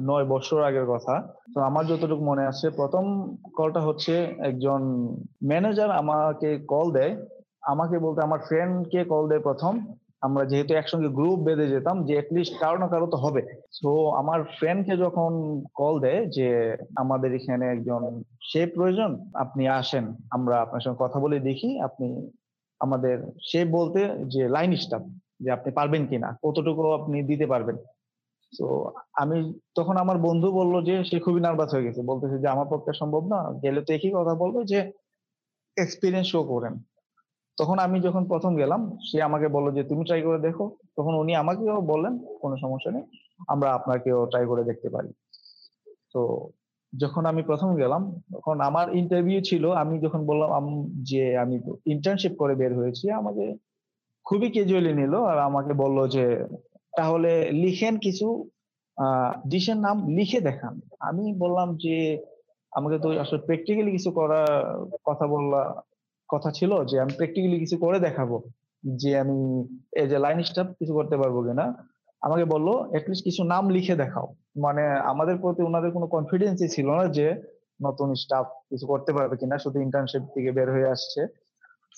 ৯ 0.09 0.23
বছর 0.33 0.59
আগের 0.69 0.85
কথা। 0.93 1.15
তো 1.53 1.57
আমার 1.69 1.83
যতটুকু 1.85 2.23
মনে 2.25 2.43
আছে, 2.51 2.65
প্রথম 2.69 3.05
কলটা 3.57 3.81
হচ্ছে 3.88 4.13
একজন 4.50 4.81
ম্যানেজার 5.50 5.89
আমাকে 6.01 6.50
কল 6.73 6.88
দেয়। 6.91 7.13
আমাকে 7.73 7.95
বলতে, 8.00 8.19
আমার 8.21 8.41
ফ্রেন্ডকে 8.47 9.01
কল 9.03 9.23
দেয় 9.27 9.43
১ম। 9.50 9.73
আমরা 10.21 10.43
যেহেতু 10.45 10.71
একসঙ্গে 10.73 11.09
গ্রুপ 11.09 11.39
বেঁধে 11.39 11.67
যেতাম 11.67 11.97
যে 12.05 12.13
এট 12.15 12.27
লিস্ট 12.33 12.53
কারও 12.59 12.77
না 12.77 12.87
কারও 12.87 13.07
তো 13.07 13.17
হবে। 13.17 13.41
তো 13.77 13.91
আমার 14.11 14.39
ফ্রেন্ডকে 14.57 14.93
যখন 14.97 15.31
কল 15.73 15.95
দেয় 15.99 16.21
যে, 16.27 16.47
"আমাদের 16.95 17.29
এখানে 17.33 17.65
একজন 17.67 18.01
শেফ 18.43 18.69
প্রয়োজন। 18.75 19.11
আপনি 19.35 19.63
আসেন। 19.73 20.05
আমরা 20.31 20.55
আপনার 20.61 20.81
সঙ্গে 20.81 20.99
কথা 20.99 21.17
বলে 21.19 21.37
দেখি 21.41 21.69
আপনি 21.81 22.07
আমাদের" 22.81 23.15
শেফ 23.43 23.67
বলতে 23.71 23.99
যে 24.27 24.41
লাইন 24.49 24.71
স্টাফ 24.75 25.03
যে 25.39 25.49
আপনি 25.51 25.69
পারবেন 25.71 26.03
কিনা? 26.07 26.29
কতটুকু 26.43 26.81
আপনি 26.93 27.17
দিতে 27.23 27.45
পারবেন? 27.47 27.77
তো 28.53 28.65
আমি 29.15 29.37
তখন 29.75 29.95
আমার 29.97 30.17
বন্ধু 30.19 30.49
বলল 30.51 30.75
যে 30.85 31.05
সে 31.05 31.17
খুবই 31.19 31.41
নার্ভাস 31.41 31.71
হয়ে 31.73 31.83
গেছে। 31.83 32.01
বলতেছে 32.03 32.37
যে, 32.39 32.47
"আমার 32.47 32.67
পক্ষে 32.71 32.93
সম্ভব 32.93 33.23
না। 33.27 33.39
গেলে 33.63 33.81
তো 33.81 33.91
একই 33.93 34.11
কথা 34.15 34.33
বলবে 34.35 34.61
যে 34.65 34.79
এক্সপিরিয়েন্স 35.77 36.27
শো 36.31 36.41
করেন।" 36.45 36.73
তখন 37.62 37.80
আমি 37.80 38.00
যখন 38.00 38.24
প্রথম 38.25 38.56
গেলাম 38.56 38.82
সে 39.12 39.22
আমাকে 39.22 39.48
বলল 39.48 39.68
যে, 39.72 39.84
"তুমি 39.84 40.06
ট্রাই 40.06 40.22
করে 40.22 40.39
দেখো।" 40.39 40.65
তখন 40.98 41.13
উনি 41.15 41.36
আমাকেও 41.36 41.82
বললেন, 41.82 42.13
কোনো 42.41 42.58
সমস্যা 42.58 42.91
নেই। 42.91 43.03
আমরা 43.48 43.74
আপনাকেও 43.74 44.25
ট্রাই 44.25 44.46
করে 44.46 44.63
দেখতে 44.63 44.89
পারি।" 44.89 45.10
তো 46.13 46.22
যখন 46.94 47.24
আমি 47.25 47.41
প্রথম 47.44 47.75
গেলাম 47.75 48.01
তখন 48.34 48.62
আমার 48.62 48.96
ইন্টারভিউ 48.96 49.39
ছিল। 49.41 49.63
আমি 49.72 50.00
যখন 50.00 50.25
বললাম 50.25 50.63
যে 51.03 51.38
আমি 51.38 51.56
ইন্টার্নশিপ 51.86 52.34
করে 52.38 52.56
বের 52.56 52.74
হয়েছি। 52.75 53.06
আমাকে 53.12 53.46
খুবই 54.25 54.50
ক্যাজুয়ালি 54.51 54.94
নিল 54.94 55.13
আর 55.24 55.38
আমাকে 55.39 55.74
বলল 55.74 56.08
যে, 56.08 56.25
"তাহলে 56.94 57.51
লিখেন 57.51 57.98
কিছু 57.98 58.27
ডিশের 59.48 59.77
নাম 59.77 60.08
লিখে 60.08 60.39
দেখান।" 60.41 60.74
আমি 61.00 61.34
বললাম 61.34 61.77
যে, 61.77 61.96
"আমাকে 62.72 62.98
তো 63.00 63.08
আসলে 63.20 63.39
প্র্যাকটিক্যালি 63.39 63.91
কিছু 63.91 64.12
করার 64.12 64.51
কথা 65.06 65.27
বললা। 65.27 65.62
কথা 66.31 66.50
ছিল 66.51 66.71
যে, 66.83 66.95
আমি 67.00 67.13
প্র্যাকটিক্যালি 67.17 67.59
কিছু 67.59 67.77
করে 67.77 68.00
দেখাবো 68.00 68.35
যে, 68.83 69.11
আমি 69.19 69.38
এই 70.01 70.07
যে 70.07 70.17
লাইন 70.19 70.39
স্টাফ 70.43 70.67
কিছু 70.79 70.93
করতে 70.93 71.15
পারব 71.17 71.35
কিনা। 71.47 71.65
আমাকে 72.21 72.45
বলল 72.45 72.67
অ্যাটলিস্ট 72.91 73.23
কিছু 73.23 73.41
নাম 73.43 73.63
লিখে 73.69 73.95
দেখাও। 73.95 74.27
মানে 74.57 74.83
আমাদের 75.11 75.35
প্রতি 75.38 75.61
ওনাদের 75.63 75.91
কোনো 75.91 76.07
কনফিডেন্সই 76.07 76.67
ছিল 76.67 76.88
না 76.91 77.05
যে, 77.07 77.27
নতুন 77.81 78.09
স্টাফ 78.13 78.45
কিছু 78.69 78.85
করতে 78.88 79.11
পারবে 79.13 79.35
কিনা, 79.38 79.57
শুধু 79.57 79.77
ইন্টার্নশিপ 79.79 80.23
থেকে 80.33 80.51
বের 80.51 80.69
হয়ে 80.71 80.91
আসছে। 80.91 81.21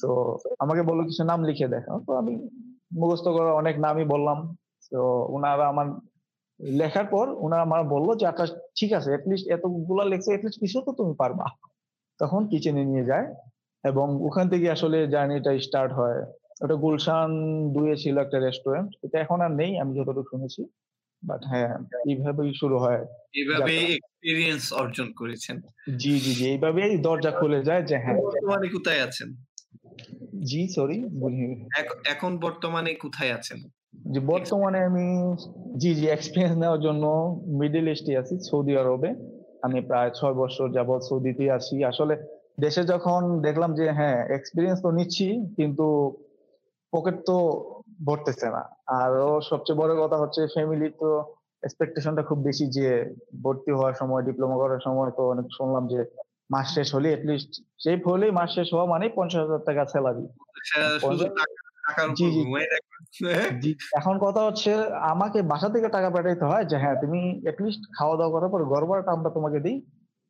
তো 0.01 0.09
আমাকে 0.59 0.81
বলল, 0.81 0.99
কিছু 1.03 1.23
নাম 1.23 1.39
লিখে 1.43 1.67
দেখাও। 1.67 1.97
তো 2.07 2.11
আমি 2.15 2.33
মুখস্থ 2.95 3.27
করা 3.27 3.51
অনেক 3.53 3.75
নামই 3.79 4.05
বললাম। 4.05 4.37
তো 4.91 4.99
ওনারা 5.35 5.65
আমার 5.67 5.87
লেখার 6.59 7.05
পর 7.05 7.25
ওনারা 7.45 7.61
আমার 7.61 7.83
বলল 7.83 8.09
যে 8.15 8.25
আচ্ছা 8.27 8.45
ঠিক 8.79 8.91
আছে 8.93 9.09
এটলিস্ট 9.13 9.45
এতগুলা 9.47 10.03
লেখছে 10.05 10.29
এটলিস্ট 10.33 10.59
কিছু 10.59 10.77
তো 10.85 10.91
তুমি 10.93 11.13
পারবা। 11.17 11.45
তখন 12.19 12.41
কিচেনে 12.47 12.83
নিয়ে 12.85 13.05
যায়। 13.05 13.25
এবং 13.83 14.07
ওখান 14.21 14.49
থেকে 14.49 14.69
আসলে 14.71 15.07
জার্নিটা 15.07 15.51
স্টার্ট 15.59 15.91
হয়। 15.93 16.19
ওটা 16.61 16.75
গুলশান 16.75 17.29
দুয়ে 17.73 17.95
ছিল 17.95 18.17
একটা 18.17 18.37
রেস্টুরেন্ট 18.39 18.89
এটা 19.03 19.19
এখন 19.19 19.41
আর 19.41 19.51
নেই 19.51 19.71
আমি 19.79 19.91
যতটুকু 19.99 20.29
শুনেছি। 20.29 20.61
বাট 21.23 21.41
হ্যাঁ 21.45 21.71
এইভাবেই 22.09 22.53
শুরু 22.53 22.77
হয়। 22.79 23.01
এইভাবে 23.33 23.73
এক্সপিরিয়েন্স 23.97 24.63
অর্জন 24.73 25.07
করেছেন। 25.13 25.55
জি 25.97 26.19
জি 26.19 26.33
জি 26.33 26.43
এইভাবেই 26.45 26.97
দরজা 26.97 27.31
খুলে 27.31 27.59
যায় 27.63 27.83
যে 27.83 27.95
হ্যাঁ। 27.97 28.17
বর্তমানে 28.17 28.67
কোথায় 28.69 29.01
আছেন? 29.01 29.29
জি 30.43 30.67
সরি 30.67 30.97
এখন 32.05 32.31
বর্তমানে 32.37 32.91
কোথায় 32.95 33.31
আছেন? 33.33 33.59
জি 34.13 34.19
বর্তমানে 34.19 34.79
আমি 34.85 35.05
জি 35.77 35.93
জি 35.95 36.05
এক্সপিরিয়েন্স 36.07 36.55
নেওয়ার 36.57 36.81
জন্য 36.81 37.03
মিডল 37.61 37.87
ইস্টে 37.87 38.17
আছি 38.17 38.35
সৌদি 38.39 38.77
আরবে। 38.77 39.09
আমি 39.61 39.81
প্রায় 39.81 40.09
ছয় 40.09 40.33
বছর 40.33 40.65
যাবৎ 40.71 41.01
সৌদিতে 41.01 41.51
আছি। 41.51 41.75
আসলে 41.83 42.13
দেশে 42.57 42.81
যখন 42.83 43.21
দেখলাম 43.41 43.71
যে 43.73 43.85
হ্যাঁ 43.91 44.19
এক্সপিরিয়েন্স 44.29 44.79
তো 44.81 44.89
নিচ্ছি 44.91 45.27
কিন্তু 45.57 45.85
পকেট 46.93 47.17
তো 47.25 47.37
ভরতেছে 48.05 48.47
না। 48.49 48.63
আর 48.97 49.11
সবচেয়ে 49.41 49.79
বড় 49.79 49.91
কথা 50.03 50.17
হচ্ছে 50.17 50.41
ফ্যামিলি 50.55 50.87
তো 50.99 51.09
এক্সপেকটেশনটা 51.63 52.23
খুব 52.23 52.39
বেশি 52.43 52.65
যে 52.77 52.87
ভর্তি 53.43 53.71
হওয়ার 53.71 53.93
সময় 53.93 54.23
ডিপ্লোমা 54.23 54.57
করার 54.57 54.81
সময় 54.83 55.11
তো 55.17 55.21
অনেক 55.29 55.47
শুনলাম 55.57 55.83
যে 55.87 55.99
মাস 56.49 56.67
শেষ 56.75 56.87
হলে 56.95 57.07
এটলিস্ট 57.11 57.51
সেই 57.79 57.97
হলেই 58.05 58.31
মাস 58.31 58.49
শেষ 58.55 58.67
হওয়া 58.73 58.85
মানে 58.85 59.05
পঞ্চাশ 59.09 59.41
হাজার 59.43 59.61
টাকা 59.65 59.83
স্যালারি 59.85 60.25
জি 63.61 63.71
এখন 63.99 64.15
কথা 64.19 64.41
হচ্ছে 64.43 64.71
আমাকে 65.13 65.39
বাসা 65.43 65.69
থেকে 65.69 65.87
টাকা 65.89 66.09
পাঠাইতে 66.09 66.45
হয় 66.45 66.65
যে 66.65 66.75
হ্যাঁ 66.77 66.95
তুমি 67.01 67.19
এটলিস্ট 67.45 67.83
খাওয়া 67.93 68.15
দাওয়া 68.17 68.33
করার 68.35 68.49
পর 68.49 68.61
গড়বড়টা 68.63 69.11
আমরা 69.11 69.29
তোমাকে 69.29 69.59
দিই। 69.59 69.77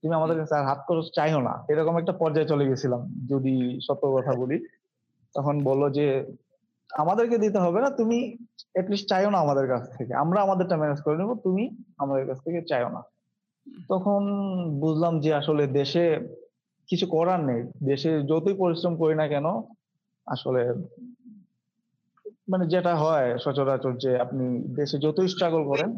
তুমি 0.04 0.14
আমাদের 0.16 0.38
কাছে 0.38 0.54
আর 0.56 0.66
হাত 0.66 0.80
খরচ 0.88 1.08
চাইও 1.16 1.42
না। 1.42 1.54
এরকম 1.70 1.98
একটা 1.98 2.14
পর্যায়ে 2.14 2.48
চলে 2.48 2.70
গেছিলাম 2.70 3.02
যদি 3.28 3.80
সত্য 3.88 4.04
কথা 4.14 4.34
বলি। 4.34 4.58
তখন 5.36 5.64
বলল 5.64 5.90
যে 5.90 6.06
আমাদেরকে 6.90 7.38
দিতে 7.38 7.60
হবে 7.60 7.82
না 7.82 7.90
তুমি 7.90 8.18
এটলিস্ট 8.76 9.10
চাইও 9.10 9.30
না 9.30 9.38
আমাদের 9.38 9.68
কাছ 9.68 9.84
থেকে। 9.98 10.14
আমরা 10.14 10.42
আমাদেরটা 10.42 10.78
ম্যানেজ 10.78 11.02
করে 11.02 11.18
নেব 11.18 11.32
তুমি 11.44 11.64
আমাদের 11.98 12.28
কাছ 12.28 12.38
থেকে 12.44 12.62
চাইও 12.62 12.90
না। 12.90 13.02
তখন 13.90 14.22
বুঝলাম 14.80 15.20
যে 15.20 15.34
আসলে 15.34 15.68
দেশে 15.68 16.04
কিছু 16.90 17.08
করার 17.08 17.40
নেই। 17.40 17.62
দেশে 17.84 18.22
যতই 18.22 18.54
পরিশ্রম 18.54 18.98
করি 18.98 19.16
না 19.16 19.28
কেন 19.28 19.46
আসলে 20.28 20.62
মানে 22.48 22.66
যেটা 22.74 22.94
হয় 23.04 23.30
সচরাচর 23.46 23.94
যে 24.04 24.12
আপনি 24.26 24.46
দেশে 24.80 24.98
যতই 25.06 25.30
স্ট্রাগল 25.34 25.64
করেন 25.72 25.90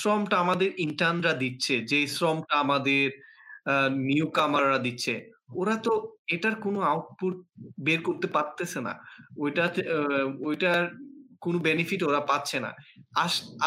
শ্রমটা 0.00 0.36
আমাদের 0.44 0.70
ইন্টার্নরা 0.86 1.32
দিচ্ছে 1.42 1.74
যে 1.90 1.98
শ্রমটা 2.16 2.54
আমাদের 2.64 3.04
নিউ 4.08 4.26
কামাররা 4.38 4.78
দিচ্ছে, 4.86 5.14
ওরা 5.60 5.74
তো 5.86 5.92
এটার 6.34 6.54
কোনো 6.64 6.78
আউটপুট 6.92 7.34
বের 7.86 8.00
করতে 8.08 8.26
পারতেছে 8.36 8.78
না। 8.86 8.92
ওইটা 9.42 9.64
ওইটার 10.48 10.82
কোনো 11.44 11.58
বেনিফিট 11.68 12.00
ওরা 12.08 12.20
পাচ্ছে 12.30 12.58
না। 12.64 12.70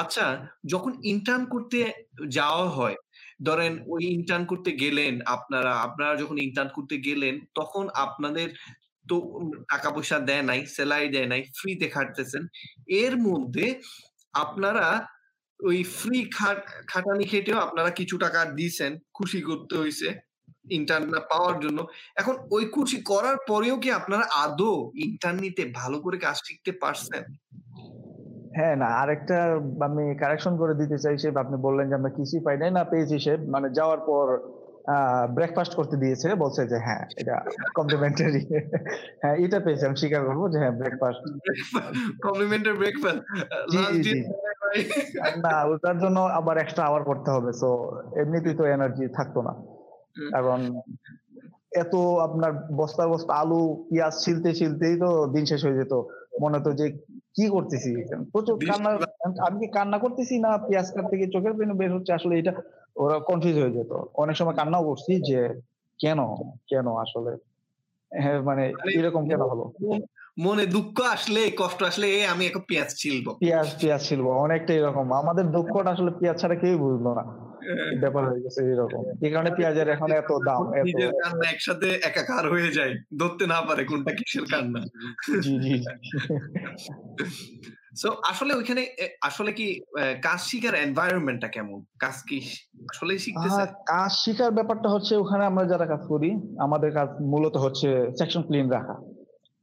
আচ্ছা 0.01 0.25
যখন 0.73 0.91
ইন্টার্ন 1.13 1.43
করতে 1.53 1.77
যাওয়া 2.37 2.67
হয়, 2.77 2.97
ধরেন 3.47 3.73
ওই 3.93 4.01
ইন্টার্ন 4.17 4.43
করতে 4.51 4.69
গেলেন 4.83 5.13
আপনারা 5.35 5.71
আপনারা 5.87 6.13
যখন 6.21 6.37
ইন্টার্ন 6.47 6.69
করতে 6.77 6.95
গেলেন, 7.07 7.33
তখন 7.59 7.83
আপনাদের 8.05 8.47
তো 9.09 9.15
টাকা 9.71 9.89
পয়সা 9.95 10.17
দেয় 10.29 10.45
নাই, 10.49 10.59
স্যালারি 10.75 11.07
দেয় 11.15 11.29
নাই 11.31 11.41
ফ্রিতে 11.57 11.87
খাটতেছেন। 11.95 12.43
এর 13.03 13.13
মধ্যে 13.27 13.65
আপনারা 14.43 14.87
ওই 15.59 15.79
ফ্রি 15.97 16.17
খাটানি 16.91 17.25
খেটেও 17.31 17.57
আপনারা 17.65 17.89
কিছু 17.99 18.15
টাকা 18.17 18.39
দিয়েছেন 18.57 18.91
খুশি 19.17 19.39
করতে 19.49 19.73
হয়েছে 19.77 20.07
ইন্টার্ন 20.77 21.11
পাওয়ার 21.31 21.55
জন্য। 21.63 21.79
এখন 22.21 22.35
ওই 22.55 22.63
খুশি 22.75 22.97
করার 23.11 23.37
পরেও 23.49 23.75
কি 23.83 23.89
আপনারা 23.99 24.25
আদৌ 24.43 24.75
ইন্টার্ন 25.05 25.37
নিতে 25.45 25.63
ভালো 25.79 25.97
করে 26.03 26.17
কাজ 26.25 26.37
শিখতে 26.47 26.71
পারছেন? 26.81 27.23
হ্যাঁ 28.57 28.75
না, 28.81 28.87
আরেকটা 29.01 29.37
আমি 29.87 30.03
কারেকশন 30.21 30.53
করে 30.61 30.73
দিতে 30.81 30.97
চাই, 31.03 31.15
সে 31.21 31.27
আপনি 31.43 31.57
বললেন 31.65 31.85
যে 31.89 31.95
আমরা 31.99 32.11
কিছুই 32.17 32.41
পাই 32.45 32.57
নাই, 32.61 32.71
না 32.77 32.83
পেয়েছি 32.91 33.15
সে। 33.25 33.33
মানে 33.53 33.67
যাওয়ার 33.77 34.01
পর 34.09 34.25
ব্রেকফাস্ট 35.35 35.73
করতে 35.75 35.95
দিয়েছে 35.97 36.27
বলছে 36.35 36.61
যে 36.67 36.77
হ্যাঁ 36.85 37.03
এটা 37.17 37.35
কমপ্লিমেন্টারি 37.73 38.41
হ্যাঁ 39.21 39.35
এটা 39.45 39.57
পেয়েছি 39.59 39.83
আমি 39.85 39.97
স্বীকার 40.01 40.21
করব 40.27 40.43
যে 40.53 40.57
হ্যাঁ 40.59 40.73
ব্রেকফাস্ট 40.79 41.21
কমপ্লিমেন্টারি 42.25 42.75
ব্রেকফাস্ট 42.77 43.21
না 45.45 45.53
ওটার 45.71 45.97
জন্য 45.99 46.17
আবার 46.39 46.55
এক্সট্রা 46.57 46.83
আওয়ার 46.85 47.03
করতে 47.03 47.29
হবে 47.31 47.51
সো 47.61 47.69
এমনিতেই 48.21 48.55
তো 48.59 48.63
এনার্জি 48.65 49.03
থাকতো 49.07 49.39
না। 49.41 49.53
কারণ 50.31 50.59
এত 51.83 51.93
আপনার 52.27 52.51
বস্তা 52.81 53.03
বস্তা 53.07 53.33
আলু 53.33 53.61
পেঁয়াজ 53.89 54.13
ছিলতে 54.25 54.49
ছিলতেই 54.53 54.95
তো 54.97 55.09
দিন 55.33 55.43
শেষ 55.45 55.61
হয়ে 55.65 55.79
যেত। 55.79 55.93
মনে 56.41 56.57
হতো 56.57 56.71
যে 56.73 56.85
কি 57.35 57.45
করতেছি? 57.49 57.91
প্রচুর 58.33 58.55
কান্না 58.69 58.89
আমি 59.47 59.57
কি 59.59 59.67
কান্না 59.67 59.97
করতেছি 59.97 60.35
না? 60.39 60.51
পেঁয়াজ 60.67 60.87
কাটতে 60.95 61.15
গিয়ে 61.17 61.33
চোখের 61.35 61.53
পেনে 61.57 61.73
বের 61.73 61.91
হচ্ছে 61.95 62.11
আসলে 62.13 62.33
এটা 62.39 62.53
ওরা 62.95 63.19
কনফিউজ 63.19 63.59
হয়ে 63.59 63.71
যেত। 63.71 64.05
অনেক 64.13 64.35
সময় 64.35 64.53
কান্নাও 64.53 64.83
করছি 64.83 65.31
যে 65.31 65.49
কেন? 65.99 66.17
কেন 66.67 66.87
আসলে? 66.87 67.37
হ্যাঁ 68.21 68.41
মানে, 68.41 68.71
মানে 68.71 68.93
এরকম 68.93 69.29
কেন 69.29 69.41
হলো? 69.41 69.73
মনে 70.39 70.65
দুঃখ 70.65 71.01
আসলে 71.01 71.51
কষ্ট 71.57 71.83
আসলে 71.83 72.27
আমি 72.27 72.47
এখন 72.47 72.61
পেঁয়াজ 72.67 72.93
ছিলবো। 72.97 73.33
পেঁয়াজ 73.33 73.75
পেঁয়াজ 73.81 74.07
ছিলবো 74.07 74.31
অনেকটা 74.31 74.73
এরকম। 74.73 75.13
আমাদের 75.13 75.51
দুঃখটা 75.51 75.89
আসলে 75.89 76.11
পেঁয়াজ 76.19 76.41
ছাড়া 76.41 76.55
কেউ 76.55 76.77
বুঝলো 76.77 77.13
না। 77.13 77.53
ব্যাপার 77.99 78.29
হয়ে 78.29 78.41
গেছে 78.41 78.71
এরকম। 78.71 79.03
এই 79.21 79.31
কারণে 79.31 79.51
পেঁয়াজের 79.51 79.89
এখন 79.89 80.11
এত 80.11 80.31
দাম 80.45 80.71
কান্না 81.23 81.49
একসাথে 81.49 81.99
একাকার 82.03 82.51
হয়ে 82.51 82.71
যায়। 82.71 82.95
ধরতে 83.19 83.47
না 83.47 83.61
পারে 83.61 83.85
কোনটা 83.85 84.11
কিসের 84.11 84.43
কান্না। 84.51 84.79
জি 85.41 85.59
জি। 85.59 85.83
সো 88.01 88.09
আসলে 88.31 88.51
ওইখানে 88.59 88.81
আসলে 89.29 89.51
কি 89.59 89.67
কাজ 90.27 90.39
শিখার 90.49 90.75
এনভায়রনমেন্টটা 90.85 91.49
কেমন? 91.55 91.79
কাজ 92.03 92.17
কি 92.29 92.37
আসলে 92.91 93.11
শিখতেছে 93.25 93.63
কাজ 93.93 94.11
শিখার 94.23 94.51
ব্যাপারটা 94.57 94.89
হচ্ছে 94.93 95.13
ওখানে 95.23 95.43
আমরা 95.45 95.63
যারা 95.71 95.85
কাজ 95.93 96.03
করি 96.11 96.29
আমাদের 96.65 96.89
কাজ 96.97 97.09
মূলত 97.33 97.55
হচ্ছে 97.63 97.89
সেকশন 98.19 98.43
ক্লিন 98.47 98.67
রাখা। 98.75 98.95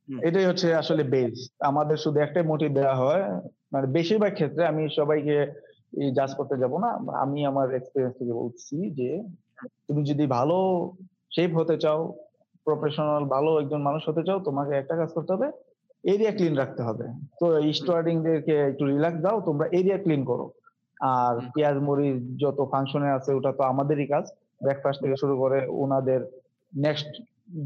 এটাই 0.09 0.47
হচ্ছে 0.51 0.67
আসলে 0.83 1.03
বেস 1.15 1.37
আমাদের 1.71 1.97
শুধু 2.05 2.19
একটাই 2.21 2.45
মোটিভ 2.51 2.71
দেওয়া 2.79 2.97
হয় 3.03 3.25
মানে 3.73 3.87
বেশিরভাগ 3.97 4.33
ক্ষেত্রে 4.39 4.63
আমি 4.73 4.83
সবাইকে 4.99 5.37
জাজ 6.19 6.31
করতে 6.39 6.55
যাব 6.63 6.73
না। 6.85 6.91
আমি 7.25 7.39
আমার 7.51 7.67
এক্সপিরিয়েন্স 7.71 8.15
থেকে 8.21 8.33
বলছি 8.43 8.77
যে 8.99 9.11
তুমি 9.87 10.01
যদি 10.11 10.25
ভালো 10.39 10.59
শেপ 11.35 11.51
হতে 11.61 11.77
চাও 11.85 12.01
প্রফেশনাল 12.67 13.25
ভালো 13.35 13.51
একজন 13.63 13.81
মানুষ 13.89 14.03
হতে 14.09 14.23
চাও 14.27 14.39
তোমাকে 14.49 14.73
একটা 14.77 14.95
কাজ 15.01 15.11
করতে 15.17 15.33
হবে 15.35 15.49
এরিয়া 16.05 16.33
ক্লিন 16.37 16.55
রাখতে 16.63 16.83
হবে। 16.83 17.05
তো 17.41 17.47
স্টুয়ার্ডিং 17.79 18.15
দেরকে 18.27 18.55
একটু 18.71 18.83
রিল্যাক্স 18.93 19.21
দাও 19.25 19.39
তোমরা 19.49 19.67
এরিয়া 19.79 19.99
ক্লিন 20.05 20.23
করো। 20.25 20.47
আর 21.01 21.35
পেঁয়াজ 21.55 21.77
মরিচ 21.87 22.19
যত 22.43 22.59
ফাংশনে 22.73 23.09
আছে 23.17 23.31
ওটা 23.39 23.51
তো 23.59 23.63
আমাদেরই 23.73 24.07
কাজ। 24.15 24.25
ব্রেকফাস্ট 24.65 24.99
থেকে 25.03 25.17
শুরু 25.23 25.35
করে 25.43 25.59
ওনাদের 25.83 26.21
নেক্সট 26.73 27.11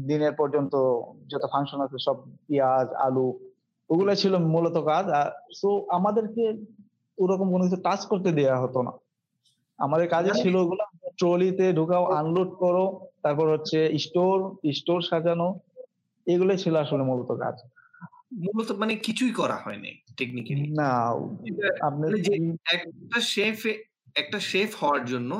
দিনের 0.09 0.33
পর্যন্ত 0.39 0.73
যত 1.31 1.43
ফাংশন 1.53 1.79
আছে 1.85 1.97
সব 2.07 2.17
পেঁয়াজ 2.47 2.87
আলু 3.05 3.27
ওগুলো 3.89 4.13
ছিল 4.21 4.33
মূলত 4.53 4.77
কাজ। 4.91 5.05
আর 5.19 5.27
সো 5.59 5.69
আমাদেরকে 5.97 6.43
ওরকম 7.17 7.47
কোনো 7.53 7.63
কিছু 7.65 7.79
টাচ 7.83 8.01
করতে 8.11 8.29
দেওয়া 8.31 8.57
হতো 8.63 8.79
না। 8.87 8.93
আমাদের 9.79 10.07
কাজে 10.07 10.31
মানে 10.31 10.41
ছিল 10.43 10.55
ওগুলো 10.63 10.83
ট্রলিতে 11.19 11.65
ঢুকাও 11.73 12.03
আনলোড 12.19 12.51
করো 12.63 12.85
তারপর 13.23 13.45
হচ্ছে 13.53 13.77
স্টোর 14.05 14.37
স্টোর 14.77 14.99
সাজানো 15.09 15.47
এগুলোই 16.27 16.57
ছিল 16.57 16.73
আসলে 16.75 17.03
মূলত 17.03 17.29
কাজ। 17.43 17.55
মূলত 18.43 18.69
মানে 18.81 18.93
কিছুই 19.07 19.31
করা 19.31 19.57
হয়নি 19.65 19.91
টেকনিক্যালি 20.17 20.69
না 20.81 20.89
আপনি 21.81 22.05
মানে 22.05 22.17
একটা 22.75 23.19
শেফ 23.33 23.59
একটা 24.15 24.39
শেফ 24.51 24.69
হওয়ার 24.75 25.03
জন্য 25.05 25.31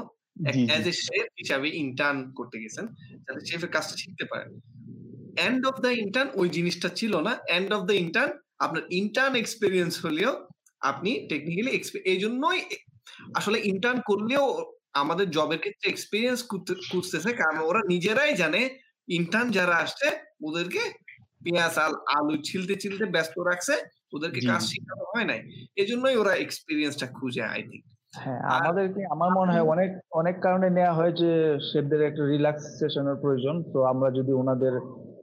অ্যাজ 0.69 0.85
এ 0.87 0.93
শেফ 1.05 1.25
হিসাবে 1.41 1.67
ইন্টার্ন 1.83 2.17
করতে 2.37 2.57
গেছেন 2.63 2.85
যাতে 3.25 3.41
শেফের 3.45 3.71
কাজটা 3.71 3.95
শিখতে 3.97 4.25
পারেন। 4.31 4.51
এন্ড 5.47 5.61
অফ 5.69 5.75
দ্য 5.85 5.91
ইন্টার্ন 6.03 6.29
ওই 6.33 6.47
জিনিসটা 6.49 6.89
ছিল 6.89 7.13
না। 7.27 7.33
এন্ড 7.57 7.69
অফ 7.73 7.81
দ্য 7.89 7.95
ইন্টার্ন 8.03 8.31
আপনার 8.65 8.83
ইন্টার্ন 9.01 9.33
এক্সপিরিয়েন্স 9.35 9.93
হলেও 10.05 10.31
আপনি 10.89 11.11
টেকনিক্যালি 11.29 11.71
এই 12.11 12.19
জন্যই 12.23 12.59
আসলে 13.35 13.57
ইন্টার্ন 13.71 13.99
করলেও 14.09 14.45
আমাদের 15.01 15.27
জবের 15.29 15.59
ক্ষেত্রে 15.59 15.87
এক্সপিরিয়েন্স 15.89 16.39
খুঁজতেছে। 16.91 17.29
কারণ 17.33 17.57
ওরা 17.69 17.81
নিজেরাই 17.93 18.33
জানে 18.35 18.61
ইন্টার্ন 19.07 19.47
যারা 19.57 19.75
আসছে 19.75 20.07
ওদেরকে 20.47 20.81
পেঁয়াজ 21.45 21.77
আল 21.77 21.93
আলু 22.17 22.37
ছিলতে, 22.43 22.75
ছিলতে 22.75 23.05
ব্যস্ত 23.05 23.39
রাখছে। 23.39 23.73
ওদেরকে 24.13 24.39
কাজ। 24.41 24.61
শিখানো 24.61 25.03
হয় 25.15 25.25
নাই। 25.25 25.39
এজন্যই 25.75 26.15
ওরা 26.15 26.33
এক্সপেরিয়েন্সটা 26.35 27.07
খুঁজে 27.07 27.41
আই 27.43 27.61
থিংক। 27.61 27.85
হ্যাঁ, 28.13 28.39
আমাদেরকে 28.39 29.05
আমার 29.05 29.29
মনে 29.29 29.51
হয় 29.51 29.61
অনেক, 29.61 29.89
অনেক 30.11 30.39
কারণে 30.39 30.69
নেয়া 30.69 30.93
হয় 30.93 31.11
যে 31.11 31.59
শেফদের 31.73 32.01
একটা 32.01 32.23
রিল্যাক্সেশন 32.25 33.07
এর 33.07 33.15
প্রয়োজন। 33.15 33.63
তো 33.73 33.83
আমরা 33.83 34.11
যদি 34.11 34.31
উনাদের 34.31 34.73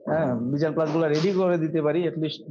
হ্যাঁ, 0.05 0.35
মিজান 0.35 0.73
প্লাসগুলা 0.73 1.07
রেডি 1.07 1.31
করে 1.33 1.57
দিতে 1.57 1.81
পারি 1.81 2.03
এটলিস্ট 2.03 2.41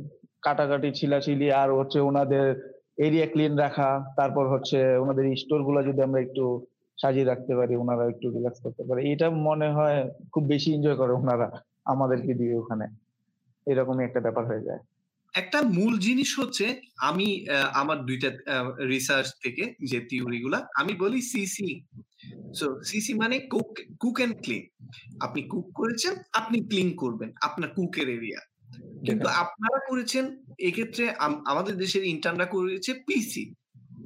কাটাকাটি, 0.43 0.93
ছিলাছিলি 0.93 1.53
আর 1.53 1.73
হচ্ছে 1.73 2.01
উনাদের 2.01 2.73
এরিয়া 2.97 3.27
ক্লিন 3.27 3.59
রাখা, 3.59 4.13
তারপর 4.17 4.49
হচ্ছে 4.49 4.97
ওনাদের 4.97 5.37
স্টোরগুলা 5.37 5.83
যদি 5.83 6.03
আমরা 6.03 6.21
একটু 6.21 6.67
সাজিয়ে 7.03 7.25
রাখতে 7.25 7.57
পারি, 7.57 7.77
ওনারা 7.77 8.05
একটু 8.09 8.31
রিল্যাক্স 8.31 8.61
করতে 8.63 8.83
পারে। 8.85 9.13
এটা 9.13 9.31
মনে 9.31 9.73
হয় 9.73 10.11
খুব 10.33 10.45
বেশি 10.47 10.75
এনজয় 10.75 10.97
করে 10.97 11.13
ওনারা 11.13 11.61
আমাদেরকে 11.85 12.35
দিয়ে 12.35 12.59
ওখানে। 12.59 12.87
এরকমই 13.67 14.05
একটা 14.05 14.21
ব্যাপার 14.21 14.47
হয়ে 14.47 14.63
যায়। 14.63 14.79
একটা 15.35 15.63
মূল 15.63 15.99
জিনিস 15.99 16.39
হচ্ছে 16.39 16.81
আমি 16.99 17.47
আমার 17.73 18.07
দুইটা 18.07 18.31
রিসার্চ 18.89 19.29
থেকে 19.43 19.75
যে 19.85 20.01
থিওরি 20.01 20.45
আমি 20.81 20.93
বলি 20.93 21.23
সিসি। 21.23 21.85
সো 22.55 22.83
সিসি 22.85 23.15
মানে 23.15 23.39
কুক 23.39 23.79
কুক 24.01 24.17
অ্যান্ড 24.17 24.37
ক্লিন। 24.43 24.87
আপনি 25.21 25.43
কুক 25.43 25.73
করেছেন, 25.75 26.15
আপনি 26.33 26.61
ক্লিন 26.61 26.97
করবেন। 26.97 27.33
আপনার 27.43 27.71
কুকের 27.71 28.09
এরিয়া। 28.09 28.41
কিন্তু 29.07 29.29
আপনারা 29.29 29.79
করেছেন 29.89 30.45
এক্ষেত্রে 30.59 31.11
আমাদের 31.47 31.77
দেশের 31.77 32.05
ইন্টার্নরা 32.05 32.45
করেছে 32.45 32.95
পিসি। 32.95 33.55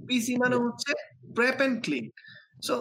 পিসি 0.08 0.36
মানে 0.36 0.56
হচ্ছে 0.56 0.92
প্রেপ 1.34 1.56
অ্যান্ড 1.56 1.84
ক্লিন। 1.84 2.10
সো 2.64 2.75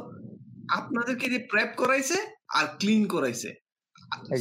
আপনাদেরকে 0.71 1.29
যে 1.29 1.39
প্রেপ 1.51 1.69
করাইছে 1.77 2.17
আর 2.53 2.65
ক্লিন 2.79 3.07
করাইছে। 3.07 3.64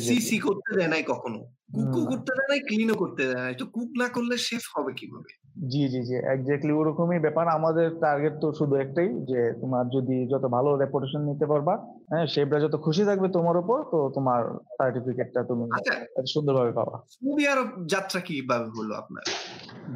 সিসি 0.07 0.39
করতে 0.39 0.71
দেয় 0.77 0.89
নাই 0.89 1.03
কখনো। 1.03 1.41
কুকও 1.75 2.07
করতে 2.07 2.31
দেয় 2.39 2.49
নাই, 2.49 2.61
ক্লিনও 2.61 2.95
করতে 2.95 3.23
দেয় 3.27 3.43
নাই। 3.43 3.55
তো 3.55 3.67
কুক 3.67 3.91
না 3.99 4.09
করলে 4.09 4.35
শেফ 4.39 4.65
হবে 4.77 4.93
কীভাবে? 4.93 5.31
জি, 5.69 5.89
জি, 5.89 6.01
জি। 6.05 6.15
এক্সাক্টলি 6.35 6.73
ওরকমই 6.73 7.19
ব্যাপার। 7.19 7.49
আমাদের 7.49 7.91
টার্গেট 8.01 8.35
তো 8.41 8.53
শুধু 8.53 8.75
একটাই 8.75 9.09
যে 9.31 9.53
তোমার 9.61 9.85
যদি 9.89 10.27
যত 10.29 10.45
ভালো 10.47 10.77
রেপুটেশন 10.77 11.23
নিতে 11.23 11.47
পারবা, 11.47 11.75
হ্যাঁ, 12.11 12.27
শেফরা 12.27 12.59
যত 12.61 12.75
খুশি 12.77 13.05
থাকবে 13.05 13.29
তোমার 13.29 13.57
উপর 13.57 13.79
তো 13.91 13.99
তোমার 14.15 14.43
সার্টিফিকেটটা 14.79 15.41
তুমি 15.45 15.65
আচ্ছা 15.73 15.95
সুন্দরভাবে 16.27 16.73
পাবা। 16.73 16.97
সৌদি 17.15 17.45
আরব 17.47 17.69
যাত্রা 17.87 18.21
কীভাবে 18.21 18.69
হলো 18.79 18.95
আপনার? 18.95 19.25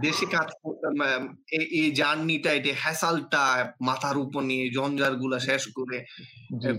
দেশে 0.00 0.26
কাজ 0.26 0.48
এই, 1.52 1.90
জার্নিটা 1.90 2.52
এই 2.52 2.62
যে 2.62 2.72
হ্যাসেলটা 2.82 3.72
মাথার 3.80 4.16
উপর 4.18 4.42
নিয়ে 4.42 4.70
জঞ্জালগুলা 4.70 5.38
শেষ 5.38 5.62
করে 5.72 5.98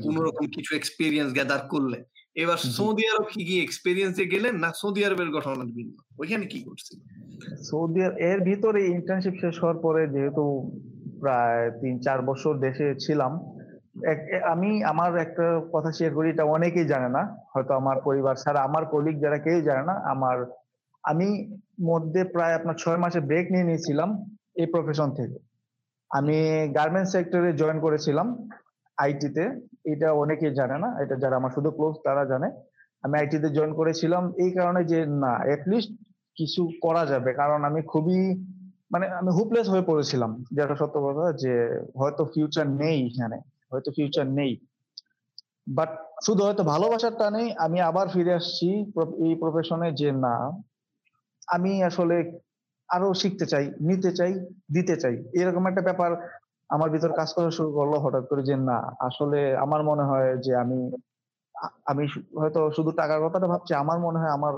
কোন 0.03 0.15
রকম 0.21 0.45
কিছু 0.47 0.75
এক্সপেরিয়েন্স 0.75 1.33
গ্যাদার 1.33 1.59
করলেন। 1.67 2.03
এবার 2.43 2.59
সৌদি 2.77 3.03
আরব 3.11 3.25
কি 3.33 3.41
কি 3.49 3.55
এক্সপেরিয়েন্স 3.65 4.15
গেলেন 4.33 4.55
না 4.63 4.69
সৌদি 4.81 5.01
আরবের 5.07 5.29
ঘটনা 5.35 5.63
ভিন্ন? 5.77 5.93
ওইখানে 6.21 6.45
কি 6.51 6.59
করছিলেন? 6.67 7.05
সৌদি 7.69 8.01
এর 8.31 8.39
ভিতরে 8.49 8.79
ইন্টার্নশিপ 8.95 9.35
শেষ 9.41 9.55
হওয়ার 9.61 9.79
পরে 9.85 10.01
যেহেতু 10.15 10.43
প্রায় 11.21 11.61
৩-৪ 11.81 12.19
বছর 12.29 12.53
দেশে 12.65 12.87
ছিলাম, 13.05 13.31
আমি 14.53 14.69
আমার 14.91 15.11
একটা 15.25 15.45
কথা 15.73 15.91
শেয়ার 15.97 16.13
করি 16.17 16.27
এটা 16.33 16.45
অনেকেই 16.55 16.87
জানে 16.93 17.09
না। 17.15 17.21
হয়তো 17.53 17.71
আমার 17.81 17.97
পরিবার 18.07 18.35
ছাড়া 18.43 18.59
আমার 18.67 18.83
কলিগ 18.93 19.15
যারা 19.23 19.37
কেউ 19.45 19.57
জানে 19.69 19.83
না। 19.89 19.95
আমার 20.13 20.37
আমি 21.03 21.27
মধ্যে 21.89 22.21
প্রায় 22.33 22.53
আপনার 22.59 22.79
ছয় 22.81 22.99
মাসে 23.03 23.19
ব্রেক 23.29 23.45
নিয়ে 23.53 23.67
নিয়েছিলাম 23.69 24.09
এই 24.61 24.67
প্রফেশন 24.73 25.09
থেকে। 25.17 25.37
আমি 26.11 26.37
গার্মেন্টস 26.77 27.11
সেক্টরে 27.15 27.49
জয়েন 27.61 27.77
করেছিলাম 27.85 28.27
আইটিতে। 29.03 29.43
এটা 29.93 30.07
অনেকে 30.13 30.47
জানে 30.51 30.77
না। 30.77 30.89
এটা 31.03 31.15
যারা 31.15 31.35
আমার 31.35 31.53
শুধু 31.55 31.69
ক্লোজ 31.71 31.95
তারা 32.03 32.23
জানে। 32.25 32.47
আমি 33.03 33.15
আইটিতে 33.19 33.49
জয়েন 33.49 33.73
করেছিলাম 33.73 34.23
এই 34.37 34.51
কারণে 34.51 34.81
যে 34.91 34.99
না 35.23 35.33
এটলিস্ট 35.53 35.91
কিছু 36.37 36.61
করা 36.81 37.03
যাবে। 37.05 37.29
কারণ 37.33 37.59
আমি 37.63 37.81
খুবই 37.81 38.21
মানে 38.91 39.05
আমি 39.19 39.31
হোপলেস 39.31 39.67
হয়ে 39.69 39.87
পড়েছিলাম। 39.87 40.31
যেটা 40.51 40.75
সত্য 40.75 40.95
কথা 41.05 41.25
যে 41.43 41.53
হয়তো 41.99 42.23
ফিউচার 42.33 42.65
নেই 42.81 42.97
এখানে। 43.07 43.37
হয়তো 43.71 43.89
ফিউচার 43.91 44.25
নেই। 44.39 44.51
বাট 45.67 45.91
শুধু 46.25 46.41
হয়তো 46.43 46.63
ভালোবাসার 46.63 47.15
টানেই 47.17 47.47
আমি 47.65 47.79
আবার 47.81 48.07
ফিরে 48.07 48.33
আসছি 48.33 48.67
এই 49.25 49.33
প্রফেশনে 49.35 49.89
যে 49.91 50.09
না, 50.25 50.35
আমি 51.47 51.71
আসলে 51.83 52.17
আরও 52.89 53.09
শিখতে 53.13 53.45
চাই, 53.45 53.65
নিতে 53.81 54.11
চাই, 54.11 54.33
দিতে 54.73 54.95
চাই। 54.95 55.15
এরকম 55.33 55.63
একটা 55.67 55.81
ব্যাপার 55.81 56.11
আমার 56.69 56.89
ভিতর 56.95 57.11
কাজ 57.19 57.29
করা 57.35 57.49
শুরু 57.57 57.69
করল 57.77 57.93
হঠাৎ 58.03 58.23
করে 58.29 58.41
যে 58.49 58.55
না, 58.69 58.79
আসলে 59.07 59.39
আমার 59.65 59.81
মনে 59.89 60.03
হয় 60.09 60.29
যে 60.45 60.51
আমি 60.63 60.79
আমি 61.91 62.03
হয়তো 62.41 62.59
শুধু 62.77 62.91
টাকার 62.91 63.19
কথাটা 63.25 63.47
ভাবছি। 63.53 63.71
আমার 63.83 63.97
মনে 64.05 64.19
হয় 64.21 64.33
আমার 64.37 64.53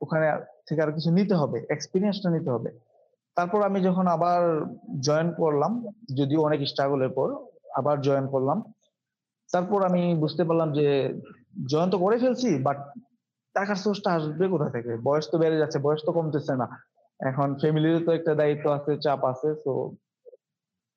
ওখানে 0.00 0.26
থেকে 0.66 0.80
আর 0.84 0.90
কিছু 0.96 1.10
নিতে 1.18 1.34
হবে। 1.40 1.58
এক্সপেরিয়েন্সটা 1.74 2.28
নিতে 2.30 2.50
হবে। 2.50 2.70
তারপর 3.36 3.60
আমি 3.68 3.78
যখন 3.88 4.06
আবার 4.16 4.42
জয়েন 5.06 5.28
করলাম, 5.40 5.72
যদিও 6.18 6.40
অনেক 6.48 6.60
স্ট্রাগলের 6.72 7.12
পর 7.18 7.28
আবার 7.80 7.96
জয়েন 8.00 8.26
করলাম। 8.34 8.58
তারপর 9.50 9.78
আমি 9.88 10.02
বুঝতে 10.22 10.42
পারলাম 10.48 10.68
যে 10.78 10.86
জয়েন 11.72 11.88
তো 11.90 11.98
করে 11.98 12.16
ফেলছি 12.22 12.50
বাট 12.66 12.78
টাকার 13.54 13.78
সোর্সটা 13.84 14.10
আসবে 14.16 14.44
কোথা 14.54 14.68
থেকে? 14.74 14.92
বয়স 15.08 15.26
তো 15.32 15.36
বেড়ে 15.42 15.60
যাচ্ছে, 15.62 15.78
বয়স 15.86 16.02
তো 16.06 16.10
কমতেছে 16.16 16.54
না। 16.62 16.66
এখন 17.20 17.48
ফ্যামিলিরও 17.60 18.00
তো 18.06 18.10
একটা 18.18 18.32
দায়িত্ব 18.40 18.66
আছে, 18.78 18.92
চাপ 19.04 19.20
আছে। 19.32 19.48
সো 19.64 19.72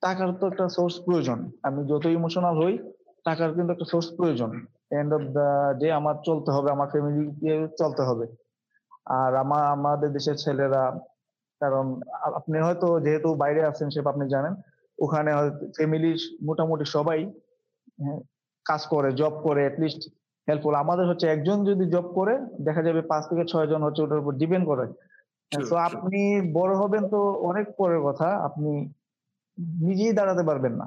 টাকার 0.04 0.30
তো 0.40 0.44
একটা 0.48 0.66
সোর্স 0.70 0.96
প্রয়োজন। 1.06 1.40
আমি 1.64 1.80
যত 1.92 2.06
ইমোশনাল 2.10 2.56
হই, 2.62 2.74
টাকার 3.26 3.50
কিন্তু 3.54 3.72
একটা 3.72 3.88
সোর্স 3.94 4.08
প্রয়োজন। 4.18 4.50
এন্ড 4.92 5.12
অফ 5.14 5.24
দ্যা 5.36 5.50
ডে 5.74 5.88
আমার 5.92 6.16
চলতে 6.26 6.50
হবে, 6.52 6.68
আমার 6.72 6.88
ফ্যামিলিকে 6.88 7.54
চলতে 7.78 8.02
হবে। 8.04 8.26
আর 9.20 9.32
আমার 9.36 9.64
আমাদের 9.68 10.10
দেশের 10.12 10.36
ছেলেরা 10.36 10.84
কারণ 11.62 11.86
আপনি 12.40 12.58
হয়তো 12.60 12.88
যেহেতু 13.00 13.30
বাইরে 13.36 13.62
আছেন 13.66 13.88
সেটা 13.90 14.10
আপনি 14.10 14.26
জানেন। 14.30 14.54
ওখানে 15.00 15.30
হয়তো 15.34 15.64
ফ্যামিলির 15.78 16.20
মোটামুটি 16.42 16.86
সবাই 16.86 17.20
হ্যাঁ, 18.00 18.20
কাজ 18.66 18.82
করে, 18.88 19.10
জব 19.12 19.34
করে 19.44 19.62
এটলিস্ট 19.66 20.02
হেল্পফুল। 20.48 20.76
আমাদের 20.76 21.06
হচ্ছে 21.08 21.26
একজন 21.28 21.58
যদি 21.66 21.86
জব 21.86 22.06
করে 22.14 22.34
দেখা 22.64 22.82
যাবে 22.84 23.02
পাঁচ 23.02 23.24
থেকে 23.30 23.44
৬ 23.54 23.66
জন 23.72 23.82
হচ্ছে 23.84 24.02
ওটার 24.04 24.22
উপর 24.22 24.34
ডিপেন্ড 24.34 24.66
করে। 24.66 24.86
তো 25.52 25.76
আপনি 25.88 26.20
বড় 26.54 26.74
হবেন 26.78 27.04
তো 27.10 27.20
অনেক 27.42 27.66
পরের 27.78 28.02
কথা। 28.02 28.28
আপনি 28.48 28.72
নিজেই 29.60 30.13
দাঁড়াতে 30.13 30.43
পারবেন 30.43 30.74
না। 30.74 30.86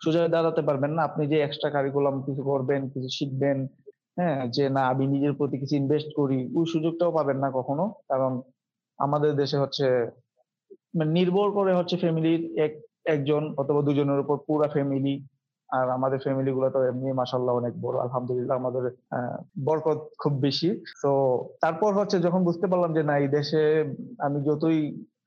সোজা 0.00 0.28
দাঁড়াতে 0.28 0.62
পারবেন 0.62 0.90
না। 0.90 1.02
আপনি 1.02 1.26
যে 1.26 1.40
এক্সট্রা 1.40 1.70
কারিকুলাম 1.70 2.22
কিছু 2.22 2.42
করবেন, 2.42 2.88
কিছু 2.88 3.08
শিখবেন, 3.08 3.66
হ্যাঁ? 4.16 4.46
যে 4.46 4.68
না 4.68 4.82
আমি 4.88 5.06
নিজের 5.06 5.32
প্রতি 5.32 5.58
কিছু 5.58 5.76
ইনভেস্ট 5.76 6.10
করি, 6.16 6.48
ওই 6.54 6.66
সুযোগটাও 6.66 7.12
পাবেন 7.12 7.36
না 7.36 7.50
কখনো। 7.50 7.94
কারণ 8.08 8.42
আমাদের 8.98 9.36
দেশে 9.36 9.56
হচ্ছে 9.58 10.06
মানে 10.94 11.10
নির্ভর 11.10 11.50
করে 11.50 11.74
হচ্ছে 11.74 11.96
ফ্যামিলির 11.96 12.58
এক 12.58 12.72
একজন 13.04 13.54
অথবা 13.56 13.82
২ 13.82 13.94
জনের 13.94 14.20
উপর 14.20 14.36
পুরা 14.46 14.68
ফ্যামিলি। 14.68 15.24
আর 15.70 15.90
আমাদের 15.90 16.18
ফ্যামিলি 16.18 16.50
গুলা 16.50 16.70
তো 16.70 16.84
এমনি 16.84 17.12
মাশাআল্লাহ 17.12 17.54
অনেক 17.56 17.74
বড়। 17.80 17.96
আলহামদুলিল্লাহ 18.00 18.56
আমাদের 18.56 18.84
বরকত 19.64 19.98
খুব 20.18 20.32
বেশি। 20.40 20.68
তো 21.02 21.10
তারপর 21.60 21.94
হচ্ছে 21.94 22.18
যখন 22.18 22.44
বুঝতে 22.44 22.66
পারলাম 22.66 22.94
যে 22.94 23.02
না 23.02 23.18
এই 23.18 23.28
দেশে 23.28 23.62
আমি 24.18 24.38
যতই 24.44 24.80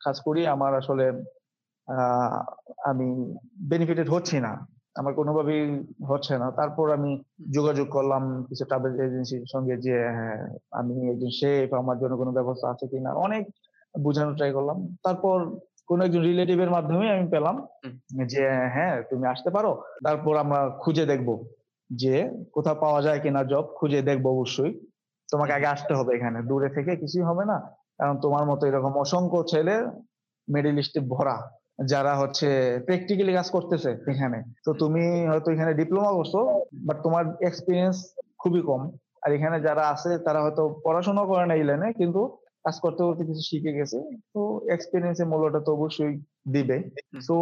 কাজ 0.04 0.22
করি 0.22 0.48
আমার 0.48 0.76
আসলে 0.76 1.06
আমি 2.84 3.08
বেনিফিটেড 3.70 4.10
হচ্ছি 4.10 4.38
না। 4.40 4.52
আমার 4.96 5.14
কোনোভাবেই 5.14 5.64
হচ্ছে 6.10 6.38
না। 6.38 6.52
তারপর 6.52 6.92
আমি 6.92 7.12
যোগাযোগ 7.52 7.88
করলাম 7.90 8.44
কিছু 8.50 8.64
ট্রাভেল 8.66 8.94
এজেন্সির 9.00 9.44
সঙ্গে 9.48 9.76
যে 9.78 9.96
হ্যাঁ, 10.10 10.40
আমি 10.72 11.10
একজন 11.10 11.30
শেফ 11.30 11.74
আমার 11.74 12.00
জন্য 12.00 12.14
কোনো 12.18 12.32
ব্যবস্থা 12.32 12.68
আছে 12.70 12.88
কিনা? 12.88 13.14
অনেক 13.16 13.44
বুঝানোর 13.96 14.36
ট্রাই 14.36 14.52
করলাম। 14.54 14.78
তারপর 15.04 15.38
কোনো 15.88 16.06
একজন 16.06 16.22
রিলেটিভ 16.22 16.60
এর 16.60 16.70
মাধ্যমেই 16.70 17.10
আমি 17.10 17.26
পেলাম 17.30 17.56
যে 18.26 18.44
হ্যাঁ, 18.76 19.04
তুমি 19.10 19.28
আসতে 19.28 19.50
পারো। 19.50 19.72
তারপর 20.04 20.38
আমরা 20.38 20.70
খুঁজে 20.80 21.06
দেখব 21.06 21.30
যে 21.90 22.16
কোথাও 22.52 22.76
পাওয়া 22.76 23.02
যায় 23.02 23.20
কিনা 23.20 23.44
জব 23.44 23.66
খুঁজে 23.76 24.02
দেখব 24.02 24.26
অবশ্যই। 24.28 24.74
তোমাকে 25.30 25.54
আগে 25.54 25.66
আসতে 25.66 25.94
হবে 25.94 26.16
এখানে। 26.16 26.42
দূরে 26.42 26.70
থেকে 26.70 26.96
কিছুই 26.96 27.22
হবে 27.22 27.46
না। 27.46 27.58
কারণ 27.98 28.16
তোমার 28.20 28.46
মতো 28.46 28.68
এরকম 28.68 28.94
অসংখ্য 28.98 29.44
ছেলে 29.44 29.76
মিডল 30.48 30.78
ইস্টে 30.80 31.00
ভরা। 31.00 31.38
যারা 31.86 32.14
হচ্ছে 32.16 32.48
প্র্যাকটিক্যালি 32.86 33.34
কাজ 33.34 33.48
করতেছে 33.52 33.92
এখানে। 34.14 34.40
তো 34.66 34.72
তুমি 34.74 35.04
হয়তো 35.32 35.48
এখানে 35.52 35.72
ডিপ্লোমা 35.74 36.12
করছ 36.18 36.34
বাট 36.88 36.98
তোমার 37.06 37.24
এক্সপিরিয়েন্স 37.50 37.96
খুবই 38.40 38.62
কম। 38.62 38.82
আর 39.24 39.30
এখানে 39.32 39.58
যারা 39.68 39.84
আছে 39.94 40.12
তারা 40.26 40.40
হয়তো 40.42 40.64
পড়াশোনা 40.86 41.24
করে 41.26 41.44
না 41.46 41.54
এই 41.56 41.66
লাইনে 41.70 41.90
কিন্তু 41.94 42.22
কাজ 42.66 42.76
করতে, 42.80 43.02
করতে 43.04 43.24
কিছু 43.26 43.44
শিখে 43.50 43.78
গেছে। 43.80 43.98
তো 44.34 44.42
এক্সপেরিয়েন্স 44.76 45.18
এর 45.20 45.28
মূল্যটা 45.32 45.60
তো 45.66 45.72
অবশ্যই 45.78 46.14
দিবে। 46.48 46.78
তো 47.28 47.36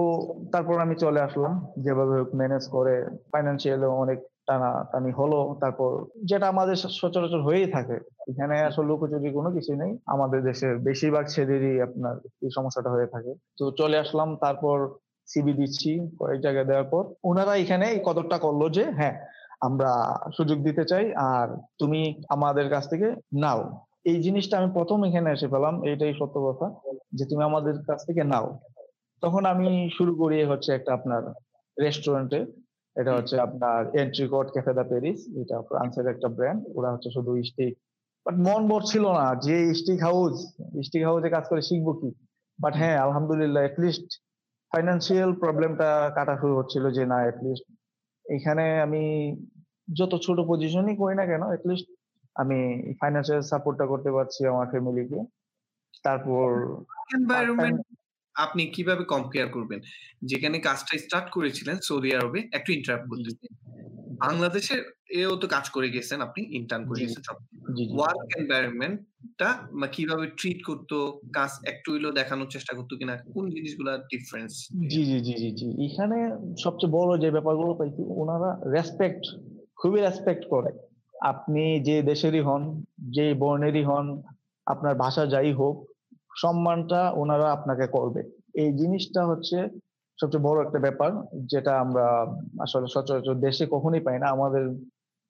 তারপর 0.52 0.76
আমি 0.86 0.96
চলে 0.96 1.20
আসলাম। 1.22 1.54
যেভাবে 1.86 2.14
হোক 2.20 2.32
ম্যানেজ 2.42 2.64
করে 2.76 2.96
ফাইন্যান্সিয়াল 3.32 3.82
অনেক 4.04 4.20
টানাটানি 4.50 5.12
হলো। 5.12 5.40
তারপর 5.62 5.92
যেটা 6.24 6.46
আমাদের 6.48 6.76
সচরাচর 6.96 7.42
হয়েই 7.42 7.68
থাকে। 7.72 7.98
এখানে 8.32 8.56
আসলে 8.60 8.88
লুকোচুরির 8.88 9.34
কোনো 9.34 9.50
কিছু 9.52 9.72
নেই। 9.76 9.92
আমাদের 10.06 10.40
দেশের 10.44 10.74
বেশিরভাগ 10.80 11.26
ছেলেরই 11.26 11.76
আপনার 11.82 12.16
এই 12.46 12.52
সমস্যাটা 12.58 12.90
হয়ে 12.90 13.08
থাকে। 13.08 13.32
তো 13.58 13.64
চলে 13.72 13.98
আসলাম 13.98 14.30
তারপর 14.36 14.78
সিবি 15.28 15.54
দিচ্ছি 15.54 15.92
কয়েক 16.20 16.40
জায়গায় 16.42 16.68
দেওয়ার 16.70 16.88
পর। 16.90 17.04
উনারা 17.24 17.54
এখানে 17.56 17.86
এই 17.94 18.00
কদরটা 18.06 18.38
করল 18.38 18.62
যে 18.70 18.84
হ্যাঁ, 18.92 19.16
আমরা 19.62 19.92
সুযোগ 20.38 20.58
দিতে 20.64 20.84
চাই 20.86 21.06
আর 21.32 21.48
তুমি 21.80 22.02
আমাদের 22.30 22.66
কাছ 22.70 22.84
থেকে 22.90 23.08
নাও। 23.36 23.62
এই 24.06 24.18
জিনিসটা 24.22 24.56
আমি 24.58 24.70
প্রথম 24.74 25.00
এখানে 25.04 25.30
এসে 25.32 25.48
পেলাম। 25.48 25.76
এটাই 25.84 26.14
সত্য 26.20 26.36
কথা। 26.48 26.68
যে 27.14 27.24
তুমি 27.26 27.44
আমাদের 27.44 27.76
কাছ 27.88 28.00
থেকে 28.08 28.24
নাও। 28.24 28.48
তখন 29.24 29.44
আমি 29.46 29.68
শুরু 29.98 30.12
করি 30.16 30.38
হচ্ছে 30.46 30.70
একটা 30.74 30.92
আপনার 30.94 31.22
রেস্টুরেন্টে। 31.78 32.40
এটা 33.00 33.12
হচ্ছে 33.18 33.36
আপনার 33.48 33.80
এন্ট্রিকট 34.02 34.48
ক্যাফে 34.54 34.74
দ্য 34.78 34.86
প্যারিস। 34.92 35.20
এটা 35.42 35.58
ফ্রান্সের 35.70 36.08
একটা 36.14 36.28
ব্র্যান্ড। 36.38 36.62
ওরা 36.78 36.90
হচ্ছে 36.94 37.10
শুধু 37.16 37.32
স্টেক। 37.50 37.74
বাট 38.26 38.36
মন 38.48 38.62
বলছিল 38.74 39.04
না 39.20 39.28
যে 39.46 39.56
স্টিক 39.80 40.00
হাউস, 40.08 40.36
স্টিক 40.88 41.04
হাউসে 41.08 41.30
কাজ 41.36 41.46
করে 41.52 41.62
শিখব 41.70 41.88
কি? 42.00 42.10
বাট 42.60 42.74
হ্যাঁ, 42.82 42.98
আলহামদুলিল্লাহ 43.06 43.62
এট 43.66 43.78
লিস্ট 43.80 44.08
ফাইন্যান্সিয়াল 44.72 45.32
প্রবলেমটা 45.44 45.90
কাটা 46.18 46.34
শুরু 46.42 46.54
হচ্ছিল 46.60 46.84
যে 46.98 47.04
না 47.12 47.18
এট 47.30 47.38
লিস্ট 47.46 47.66
এখানে 48.26 48.66
আমি 48.86 49.04
যত 50.00 50.14
ছোট 50.26 50.38
পজিশনই 50.52 50.96
করি 51.02 51.14
না 51.20 51.26
কেন 51.26 51.44
এট 51.56 51.64
লিস্ট 51.70 51.88
আমি 52.36 52.60
ফাইন্যান্সিয়াল 53.00 53.42
সাপোর্টটা 53.52 53.86
করতে 53.92 54.10
পারছি 54.18 54.40
আমার 54.46 54.68
ফ্যামিলিকে। 54.74 55.20
তারপর 56.06 56.48
এনভায়রনমেন্ট 57.16 57.80
আপনি 58.40 58.66
কীভাবে 58.66 59.04
কম্পেয়ার 59.04 59.50
করবেন? 59.50 59.80
যেখানে 60.22 60.60
কাজটা 60.60 60.98
স্টার্ট 60.98 61.32
করেছিলেন 61.32 61.78
সৌদি 61.84 62.16
আরবে, 62.16 62.40
একটু 62.52 62.74
ইন্টারাপ্ট 62.74 63.06
জি, 63.06 63.10
করতেছি। 63.12 63.48
বাংলাদেশে 64.18 64.84
এও 65.10 65.36
তো 65.36 65.48
কাজ 65.48 65.70
করে 65.70 65.90
গেছেন 65.90 66.22
আপনি, 66.22 66.44
ইন্টার্ন 66.44 66.84
করে 66.88 67.00
গেছেন। 67.02 67.24
ওয়ার্ক 67.98 68.40
এনভায়রনমেন্ট 68.40 69.02
টা 69.38 69.68
মা 69.72 69.88
কীভাবে 69.88 70.28
ট্রিট 70.28 70.64
করতো? 70.66 71.22
কাজ 71.34 71.52
একটু 71.68 71.92
হইলেও 71.94 72.12
দেখানোর 72.12 72.48
চেষ্টা 72.48 72.76
করতো 72.76 72.98
কিনা? 72.98 73.18
কোন 73.34 73.50
জিনিসগুলা 73.50 73.98
ডিফারেন্স? 73.98 74.54
জি, 74.90 75.06
জি, 75.06 75.20
জি, 75.20 75.34
জি, 75.34 75.50
জি। 75.52 75.68
এখানে 75.86 76.18
সবচেয়ে 76.64 76.92
বড় 76.92 77.18
যে 77.18 77.32
ব্যাপারগুলো 77.32 77.74
পাইছি 77.74 78.02
উনারা 78.02 78.72
রেসপেক্ট 78.72 79.24
খুবই 79.76 80.02
রেসপেক্ট 80.02 80.44
করে। 80.50 80.72
আপনি 81.22 81.80
যে 81.80 82.02
দেশেরই 82.02 82.40
হন, 82.40 82.84
যে 83.12 83.34
বর্ণেরই 83.34 83.84
হন, 83.84 84.22
আপনার 84.66 84.96
ভাষা 84.96 85.26
যাই 85.26 85.54
হোক, 85.54 85.89
সম্মানটা 86.42 87.02
ওনারা 87.22 87.48
আপনাকে 87.58 87.86
করবে। 87.96 88.22
এই 88.62 88.70
জিনিসটা 88.80 89.22
হচ্ছে 89.32 89.58
সবচেয়ে 90.20 90.46
বড় 90.48 90.58
একটা 90.66 90.80
ব্যাপার 90.86 91.12
যেটা 91.52 91.72
আমরা 91.84 92.06
আসলে 92.66 92.88
সচরাচর 92.96 93.36
দেশে 93.48 93.64
কখনোই 93.74 94.02
পাই 94.06 94.18
না। 94.22 94.28
আমাদের 94.36 94.64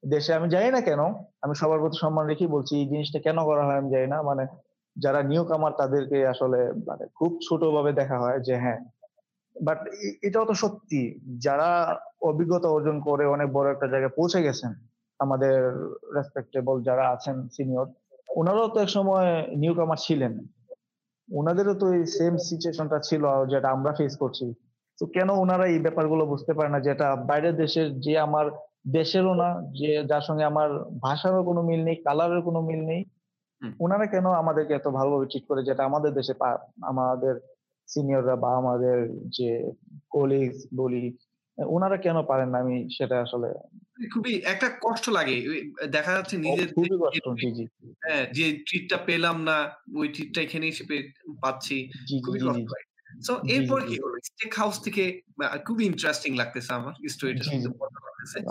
দেশে 0.03 0.31
আমি 0.37 0.47
জানি 0.55 0.69
না 0.75 0.81
কেন, 0.87 1.01
আমি 1.43 1.53
সবার 1.61 1.81
প্রতি 1.81 1.97
সম্মান 2.03 2.25
রেখেই 2.31 2.53
বলছি 2.55 2.73
এই 2.81 2.87
জিনিসটা 2.91 3.19
কেন 3.25 3.37
করা 3.45 3.63
হয় 3.67 3.79
আমি 3.81 3.89
জানি 3.95 4.07
না। 4.13 4.19
মানে 4.29 4.43
যারা 4.95 5.19
নিউ 5.31 5.43
কামার 5.49 5.73
তাদেরকে 5.81 6.17
আসলে 6.33 6.59
মানে 6.87 7.05
খুব 7.17 7.31
ছোট 7.47 7.61
ভাবে 7.75 7.91
দেখা 7.91 8.17
হয় 8.23 8.39
যে 8.47 8.55
হ্যাঁ 8.63 8.79
বাট 9.55 9.79
এটাও 10.27 10.45
তো 10.45 10.55
সত্যি। 10.63 11.01
যারা 11.45 11.69
অভিজ্ঞতা 12.29 12.67
অর্জন 12.75 12.97
করে 13.07 13.23
অনেক 13.35 13.47
বড় 13.57 13.67
একটা 13.71 13.87
জায়গায় 13.93 14.13
পৌঁছে 14.15 14.39
গেছেন, 14.47 14.71
আমাদের 15.19 15.55
রেসপেক্টেবল 16.17 16.75
যারা 16.87 17.03
আছেন 17.15 17.35
সিনিয়র, 17.55 17.87
ওনারাও 18.39 18.69
তো 18.73 18.77
একসময় 18.79 19.29
নিউ 19.61 19.73
কামার 19.73 20.03
ছিলেন। 20.07 20.33
উনাদেরও 21.29 21.75
তো 21.81 21.85
এই 21.93 22.03
সেম 22.17 22.33
সিচুয়েশনটা 22.49 22.97
ছিল 23.09 23.23
যেটা 23.51 23.67
আমরা 23.75 23.91
ফেস 23.99 24.13
করছি। 24.17 24.45
তো 24.99 25.03
কেন 25.15 25.29
ওনারা 25.43 25.65
এই 25.73 25.79
ব্যাপারগুলো 25.85 26.23
বুঝতে 26.33 26.51
পারে 26.57 26.69
না 26.75 26.79
যেটা 26.87 27.07
বাইরের 27.29 27.55
দেশের 27.55 27.87
যে 28.05 28.13
আমার 28.27 28.45
দেশেরও 28.97 29.33
না, 29.33 29.49
যে 29.79 29.89
যার 30.09 30.23
সঙ্গে 30.27 30.45
আমার 30.51 30.69
ভাষারও 31.05 31.41
কোনো 31.43 31.61
মিল 31.69 31.81
নেই, 31.87 31.97
কালারের 32.07 32.41
কোনো 32.47 32.59
মিল 32.61 32.81
নেই। 32.91 33.01
ওনারা 33.79 34.05
কেন 34.13 34.25
আমাদেরকে 34.41 34.73
এত 34.75 34.87
ভালোভাবে 34.97 35.25
ট্রিট 35.31 35.45
করে 35.49 35.61
যেটা 35.69 35.83
আমাদের 35.89 36.11
দেশে 36.13 36.33
আমাদের 36.91 37.35
সিনিয়ররা 37.87 38.35
বা 38.43 38.51
আমাদের 38.61 38.97
যে 39.37 39.49
কলিগস 40.09 40.59
বলি, 40.75 41.03
ওনারা 41.57 41.97
কেন 42.05 42.17
পারেন 42.21 42.49
না 42.53 42.57
আমি 42.63 42.75
সেটা 42.97 43.15
আসলে 43.25 43.49
খুবই 44.13 44.33
একটা 44.35 44.69
কষ্ট 44.81 45.09
লাগে। 45.09 45.65
দেখা 45.91 46.13
যাচ্ছে 46.13 46.37
নিজের। 46.37 46.67
হ্যাঁ, 48.01 48.25
যে 48.33 48.63
ট্রিটটা 48.67 48.97
পেলাম 48.97 49.43
না, 49.43 49.71
ওই 49.95 50.07
ট্রিটটা 50.07 50.41
এখানে 50.41 50.67
এসে 50.67 50.83
পাচ্ছি। 51.41 51.89
খুবই 52.25 52.39
কষ্ট 52.39 52.67
লাগে। 52.71 52.89
সো 53.27 53.33
এরপর 53.47 53.81
কি 53.81 53.99
হলো? 53.99 54.17
স্টেক 54.23 54.53
হাউস 54.53 54.79
থেকে 54.79 55.21
খুবই 55.65 55.85
ইন্টারেস্টিং 55.85 56.35
লাগতেছে 56.35 56.73
আমার 56.73 56.93
স্টোরিটা। 57.09 57.43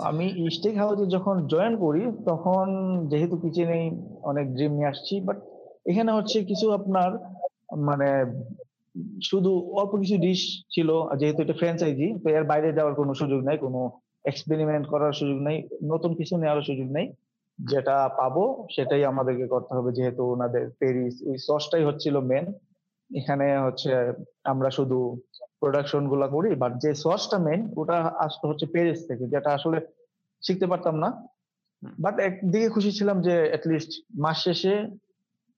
আমি 0.03 0.49
স্টেক 0.51 0.75
হাউসে 0.77 1.05
যখন 1.05 1.47
জয়েন 1.47 1.77
করি 1.77 2.01
তখন 2.25 2.65
যেহেতু 3.07 3.37
কিচেনে 3.37 3.91
অনেক 4.21 4.53
ড্রিম 4.55 4.71
নিয়ে 4.71 4.87
আসছি। 4.87 5.21
বাট 5.21 5.37
এখানে 5.85 6.11
হচ্ছে 6.11 6.43
কিছু 6.43 6.71
আপনার 6.71 7.09
মানে 7.79 8.25
শুধু 9.23 9.59
অল্প 9.71 9.91
কিছু 9.97 10.17
ডিশ 10.17 10.63
ছিল। 10.69 10.89
যেহেতু 11.17 11.41
এটা 11.41 11.53
ফ্র্যাঞ্চাইজি 11.53 12.13
তো 12.23 12.29
এর 12.29 12.43
বাইরে 12.43 12.73
যাওয়ার 12.73 12.95
কোনো 12.95 13.13
সুযোগ 13.13 13.43
নাই। 13.43 13.57
কোনো 13.57 13.99
এক্সপেরিমেন্ট 14.25 14.85
করার 14.87 15.13
সুযোগ 15.13 15.39
নাই। 15.47 15.57
নতুন 15.83 16.11
কিছু 16.15 16.33
নেওয়ার 16.37 16.61
সুযোগ 16.61 16.89
নাই। 16.91 17.05
যেটা 17.59 17.95
পাবো 18.19 18.43
সেটাই 18.75 19.03
আমাদেরকে 19.05 19.45
করতে 19.47 19.71
হবে 19.77 19.89
যেহেতু 19.91 20.21
ওনাদের 20.33 20.63
পেরিস 20.79 21.15
ওই 21.29 21.37
সসটাই 21.47 21.83
হচ্ছিল 21.83 22.15
মেন 22.29 22.45
এখানে 23.11 23.45
হচ্ছে 23.65 23.89
আমরা 24.43 24.69
শুধু 24.77 24.97
প্রোডাকশনগুলা 25.59 26.27
করি 26.27 26.49
বাট 26.55 26.73
যে 26.83 26.91
সসটা 27.03 27.37
মেন 27.45 27.61
ওটা 27.77 27.97
আসতে 28.25 28.45
হচ্ছে 28.47 28.65
প্যারিস 28.73 28.99
থেকে 29.07 29.23
যেটা 29.33 29.49
আসলে 29.57 29.77
শিখতে 30.43 30.65
পারতাম 30.71 30.95
না। 31.03 31.09
বাট 32.03 32.15
একদিকে 32.19 32.67
খুশি 32.69 32.91
ছিলাম 32.91 33.17
যে 33.27 33.35
এট 33.55 33.63
লিস্ট 33.71 33.91
মাস 34.23 34.37
শেষে 34.43 34.73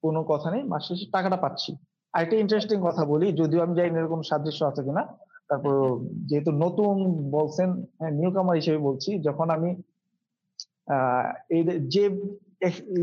কোনো 0.04 0.19
কথা 0.24 0.47
নেই। 0.54 0.63
মাস 0.71 0.84
শেষে 0.88 1.06
টাকাটা 1.15 1.38
পাচ্ছি। 1.38 1.71
আরেকটা 2.13 2.36
ইন্টারেস্টিং 2.43 2.78
কথা 2.88 3.04
বলি 3.06 3.28
যদিও 3.32 3.60
আমি 3.65 3.74
জানি 3.78 3.89
এরকম 4.00 4.19
এর 4.24 4.28
সাদৃশ্য 4.32 4.62
আছে 4.65 4.82
কিনা। 4.88 5.04
তারপরও 5.49 5.88
যেহেতু 6.25 6.51
নতুন 6.63 6.93
বলছেন 7.32 7.69
হ্যাঁ, 7.99 8.13
নিউ 8.19 8.32
কামার 8.32 8.56
হিসেবে 8.56 8.80
বলছি 8.80 9.10
যখন 9.27 9.47
আমি 9.49 9.69
যে 11.88 12.04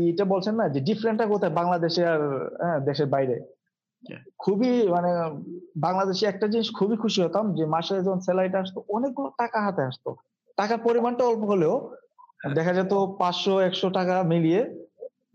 এটা 0.09 0.25
বলছেন 0.25 0.53
না 0.55 0.65
যে 0.69 0.79
ডিফারেন্টটা 0.79 1.25
কোথায় 1.27 1.53
বাংলাদেশে 1.55 2.03
আর 2.05 2.21
হ্যাঁ, 2.61 2.79
দেশের 2.79 3.09
বাইরে। 3.09 3.35
হ্যাঁ। 4.03 4.21
খুবই 4.37 4.71
মানে 4.87 5.11
বাংলাদেশে 5.77 6.23
একটা 6.27 6.47
জিনিস 6.47 6.67
খুবই 6.71 6.97
খুশি 6.97 7.19
হতাম 7.23 7.45
যে 7.53 7.63
মাসে 7.65 7.95
যখন 7.99 8.19
সেলারিটা 8.19 8.59
আসতো 8.59 8.79
অনেকগুলো 8.89 9.29
টাকা 9.37 9.59
হাতে 9.61 9.81
আসতো। 9.81 10.09
টাকার 10.57 10.79
পরিমাণটা 10.83 11.23
অল্প 11.25 11.43
হলেও 11.43 11.75
হ্যাঁ। 12.39 12.53
দেখা 12.53 12.73
যেত 12.73 12.93
পাঁচশো 13.19 13.53
একশো 13.59 13.87
টাকা 13.89 14.15
মিলিয়ে 14.23 14.61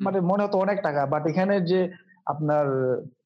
মানে 0.01 0.19
মনে 0.21 0.45
হতো 0.45 0.57
অনেক 0.59 0.79
টাকা। 0.83 1.03
বাট 1.07 1.23
এখানে 1.27 1.55
যে 1.61 1.81
আপনার 2.27 2.67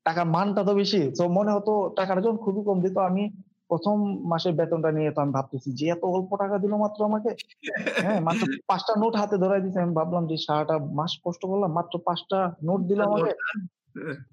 টাকার 0.05 0.27
মানটা 0.27 0.63
তো 0.65 0.73
বেশি। 0.75 1.01
তো 1.19 1.23
মনে 1.29 1.51
হতো 1.53 1.73
টাকাটা 1.97 2.21
যখন 2.21 2.39
খুবই 2.39 2.63
কম 2.65 2.79
দিত 2.81 2.97
আমি 3.09 3.25
১ম 3.71 3.97
মাসের 4.25 4.55
বেতনটা 4.55 4.91
নিয়ে 4.93 5.11
তো 5.11 5.21
আমি 5.21 5.33
ভাবতেছি 5.33 5.69
যে 5.73 5.87
এত 5.87 6.03
অল্প 6.09 6.31
টাকা 6.37 6.57
দিল 6.59 6.73
মাত্র 6.75 7.05
আমাকে। 7.05 7.31
হ্যাঁ, 8.05 8.21
মাত্র 8.21 8.43
পাঁচটা 8.67 8.93
নোট 8.97 9.15
হাতে 9.17 9.37
ধরাই 9.39 9.61
দিছে। 9.61 9.79
আমি 9.81 9.95
ভাবলাম 9.95 10.27
যে 10.27 10.37
সারাটা 10.37 10.77
মাস 10.93 11.13
কষ্ট 11.25 11.43
করলাম 11.47 11.71
মাত্র 11.73 11.95
পাঁচটা 12.05 12.39
নোট 12.63 12.81
দিল 12.83 13.01
আমাকে। 13.01 13.31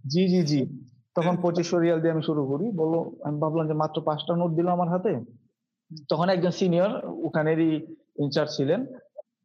জি, 0.07 0.21
জি, 0.27 0.41
জি। 0.43 0.59
তখন 1.15 1.33
২৫০০ 1.37 1.77
রিয়াল 1.79 1.99
দিয়ে 2.01 2.13
আমি 2.13 2.23
শুরু 2.23 2.41
করি। 2.47 2.65
বলল 2.71 2.93
আমি 3.23 3.37
ভাবলাম 3.39 3.65
যে 3.67 3.73
মাত্র 3.73 3.97
পাঁচটা 4.01 4.33
নোট 4.35 4.51
দিল 4.53 4.67
আমার 4.67 4.89
হাতে। 4.89 5.11
তখন 6.09 6.27
একজন 6.29 6.51
সিনিয়র 6.51 6.91
ওখানেরই 7.23 7.69
ইনচার্জ 8.19 8.51
ছিলেন। 8.57 8.79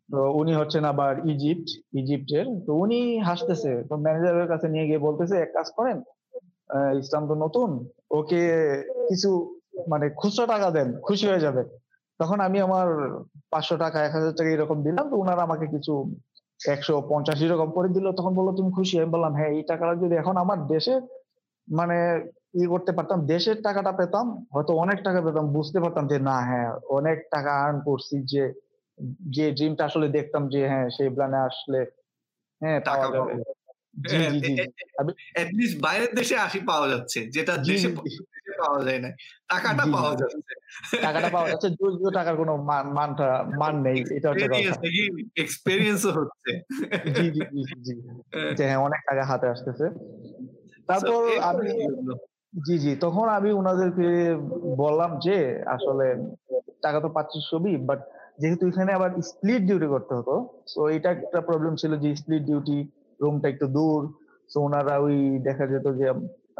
তো 0.09 0.31
উনি 0.33 0.53
হচ্ছেন 0.55 0.85
আবার 0.85 1.13
ইজিপ্ট, 1.29 1.69
ইজিপ্টের। 1.95 2.47
তো 2.67 2.73
উনি 2.75 2.99
হাসতেছে। 3.21 3.73
তো 3.89 3.95
ম্যানেজারের 3.97 4.49
কাছে 4.49 4.69
নিয়ে 4.69 4.87
গিয়ে 4.87 4.99
বলতেছে, 4.99 5.37
"এক 5.37 5.51
কাজ 5.55 5.69
করেন, 5.77 5.97
ইসলাম 6.99 7.29
তো 7.29 7.35
নতুন। 7.35 7.69
ওকে 8.11 8.43
কিছু 9.09 9.31
মানে 9.89 10.07
খুচরা 10.17 10.47
টাকা 10.47 10.69
দেন, 10.71 10.89
খুশি 11.01 11.25
হয়ে 11.27 11.41
যাবে।" 11.41 11.63
তখন 12.21 12.39
আমি 12.41 12.59
আমার 12.61 12.87
৳৫০০ 13.51 13.75
৳১,০০০ 14.01 14.23
এরকম 14.53 14.79
দিলাম। 14.83 15.05
তো 15.11 15.17
উনারা 15.17 15.43
আমাকে 15.43 15.67
কিছু 15.67 15.93
১৫০ 16.61 17.09
এরকম 17.45 17.69
করে 17.71 17.89
দিল। 17.89 18.07
তখন 18.13 18.33
বলল, 18.35 18.49
"তুমি 18.57 18.71
খুশি?" 18.73 18.95
আমি 19.01 19.11
বললাম, 19.11 19.33
"হ্যাঁ, 19.35 19.53
এই 19.53 19.63
টাকাটা 19.63 19.95
যদি 20.03 20.15
এখন 20.17 20.35
আমার 20.37 20.59
দেশে 20.67 20.95
মানে 21.69 21.99
ই 22.55 22.65
করতে 22.67 22.93
পারতাম, 22.93 23.19
দেশের 23.27 23.59
টাকাটা 23.63 23.93
পেতাম, 23.93 24.27
হয়তো 24.55 24.73
অনেক 24.75 24.99
টাকা 25.05 25.21
পেতাম। 25.23 25.47
বুঝতে 25.53 25.79
পারতাম 25.81 26.05
যে 26.07 26.19
না 26.21 26.37
হ্যাঁ, 26.43 26.69
অনেক 26.91 27.19
টাকা 27.31 27.51
আর্ন 27.63 27.77
করছি 27.85 28.17
যে, 28.33 28.45
যে 29.31 29.47
ড্রিমটা 29.53 29.83
আসলে 29.85 30.07
দেখতাম 30.09 30.43
যে 30.49 30.61
হ্যাঁ, 30.69 30.87
সেই 30.97 31.11
প্ল্যানে 31.11 31.39
আসলে 31.49 31.81
হ্যাঁ, 32.61 32.79
টাকা 32.85 33.07
পাওয়া 33.13 33.31
যাবে।" 33.31 33.53
বাইরের 35.83 36.13
দেশে 36.15 36.37
আসি 36.39 36.61
পাওয়া 36.67 36.87
যাচ্ছে। 36.89 37.19
যেটা। 37.31 37.55
দেশে 37.65 37.89
পাওয়া 38.61 38.85
যায় 38.85 38.99
না। 38.99 39.11
টাকাটা 39.49 39.85
পাওয়া। 39.93 40.15
যাচ্ছে। 40.17 40.55
টাকাটা 41.03 41.29
পাওয়া 41.29 41.51
যাচ্ছে। 41.51 41.69
যদিও 41.71 42.11
টাকার 42.11 42.37
কোনো 42.37 42.57
মান 42.57 42.87
মানটা 42.89 43.45
মান 43.59 43.83
নেই। 43.83 44.05
এটা। 44.11 44.29
এক্সপেরিয়েন্স 45.37 46.07
হচ্ছে। 46.07 46.53
জি, 47.15 47.31
জি, 47.31 47.41
জি, 47.53 47.81
জি। 47.81 47.95
হ্যাঁ। 48.33 48.55
হ্যাঁ, 48.59 48.77
অনেক 48.77 49.01
টাকা 49.07 49.23
হাতে 49.25 49.47
আসতেছে। 49.49 49.87
তারপর 50.87 51.21
আমি 51.41 51.69
জি, 52.67 52.79
জি। 52.79 52.97
তখন 53.01 53.29
আমি 53.29 53.53
ওনাদেরকে 53.53 54.35
বললাম 54.77 55.19
যে 55.19 55.63
আসলে 55.67 56.07
টাকা 56.83 57.01
তো 57.01 57.09
পাচ্ছি 57.09 57.39
সবই। 57.51 57.77
বাট 57.77 58.01
যেহেতু 58.39 58.69
এখানে 58.69 58.93
আবার 58.93 59.11
স্প্লিট 59.23 59.63
ডিউটি 59.63 59.87
করতে 59.87 60.15
হতো। 60.15 60.35
তো 60.75 60.89
এটা 60.89 61.11
একটা 61.11 61.41
প্রবলেম 61.41 61.77
ছিল 61.77 61.97
যে 61.99 62.17
স্প্লিট 62.17 62.43
ডিউটি, 62.43 62.79
রুমটা 63.21 63.49
একটু 63.49 63.67
দূর। 63.67 64.01
সো 64.49 64.61
উনারা 64.61 64.99
ওই 64.99 65.39
দেখা 65.39 65.67
যেত 65.67 65.87
যে 65.93 66.07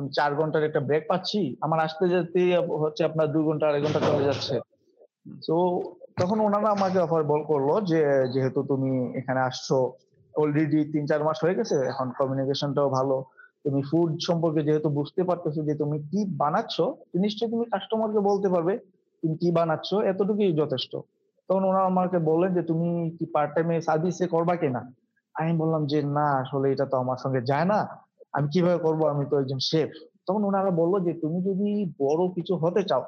আমি 0.01 0.09
৪ 0.19 0.33
ঘণ্টার 0.41 0.67
একটা 0.69 0.81
ব্রেক 0.89 1.05
পাচ্ছি। 1.11 1.41
আমার 1.65 1.79
আসতে 1.87 2.05
যেতে 2.13 2.43
হচ্ছে 2.83 3.03
আপনার 3.09 3.27
২ 3.35 3.43
ঘণ্টা 3.49 3.67
২.৫ 3.67 3.83
ঘণ্টা 3.85 4.01
চলে 4.09 4.27
যাচ্ছে। 4.29 4.55
তো 5.47 5.57
তখন 6.21 6.39
উনারা 6.47 6.69
আমাকে 6.77 6.99
অফার 7.07 7.23
বল 7.31 7.43
করল 7.51 7.69
যে, 7.91 8.01
যেহেতু 8.35 8.61
তুমি 8.71 8.93
এখানে 9.21 9.41
আসছো 9.49 9.77
অলরেডি 10.35 10.81
তিন, 10.93 11.05
চার 11.11 11.23
মাস 11.29 11.39
হয়ে 11.45 11.59
গেছে, 11.59 11.77
এখন 11.93 12.07
কমিউনিকেশনটাও 12.19 12.89
ভালো 12.99 13.17
তুমি 13.65 13.81
ফুড 13.91 14.11
সম্পর্কে 14.29 14.61
যেহেতু 14.69 14.89
বুঝতে 14.99 15.23
পারতেছো 15.29 15.61
যে, 15.69 15.75
তুমি 15.83 15.97
কি 16.11 16.21
বানাচ্ছ 16.43 16.77
নিশ্চয়ই 17.25 17.51
তুমি 17.55 17.65
কাস্টমারকে 17.73 18.21
বলতে 18.31 18.49
পারবে, 18.55 18.75
তুমি 19.23 19.35
কি 19.43 19.49
বানাচ্ছ, 19.59 19.89
এতটুকুই 20.11 20.53
যথেষ্ট 20.63 20.93
তখন 21.49 21.63
ওনারা 21.71 21.89
আমাকে 21.93 22.19
বললেন 22.31 22.51
যে, 22.57 22.63
তুমি 22.71 22.89
কি 23.17 23.25
পার্ট 23.35 23.51
টাইমে 23.55 23.75
সার্ভিসে 23.89 24.27
করবা 24.35 24.55
কিনা 24.63 24.83
আমি 25.35 25.53
বললাম 25.63 25.83
যে, 25.93 25.99
না, 26.19 26.27
আসলে 26.43 26.67
এটা 26.75 26.87
তো 26.93 26.97
আমার 27.05 27.19
সঙ্গে 27.25 27.41
যায় 27.51 27.67
না 27.73 27.81
আমি 28.35 28.47
কীভাবে 28.49 28.79
করব? 28.79 29.01
আমি 29.13 29.25
তো 29.31 29.35
একজন 29.39 29.61
শেফ 29.71 29.91
তখন 30.27 30.43
ওনারা 30.45 30.71
বলল 30.71 30.95
যে 31.07 31.13
তুমি 31.23 31.39
যদি 31.43 31.69
বড় 31.99 32.23
কিছু 32.37 32.53
হতে 32.57 32.83
চাও 32.85 33.03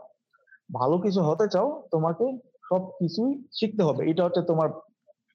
ভালো 0.70 0.96
কিছু 0.98 1.20
হতে 1.22 1.46
চাও 1.48 1.68
তোমাকে 1.90 2.26
সব 2.68 2.82
কিছুই 2.98 3.30
শিখতে 3.52 3.82
হবে। 3.82 4.02
এটা 4.10 4.22
হচ্ছে 4.24 4.42
তোমার 4.42 4.68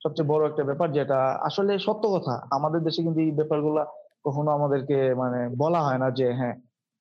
সবচেয়ে 0.01 0.29
বড় 0.29 0.41
একটা 0.47 0.63
ব্যাপার 0.63 0.87
যেটা 0.91 1.19
আসলে 1.39 1.71
সত্য 1.79 2.03
কথা। 2.09 2.35
আমাদের 2.51 2.81
দেশে 2.83 2.99
কিন্তু 3.03 3.19
এই 3.21 3.31
ব্যাপারগুলা 3.31 3.83
কখনো 4.25 4.49
আমাদেরকে 4.51 4.97
মানে 5.13 5.39
বলা 5.57 5.79
হয় 5.81 5.99
না 5.99 6.07
যে 6.11 6.27
হ্যাঁ 6.33 6.55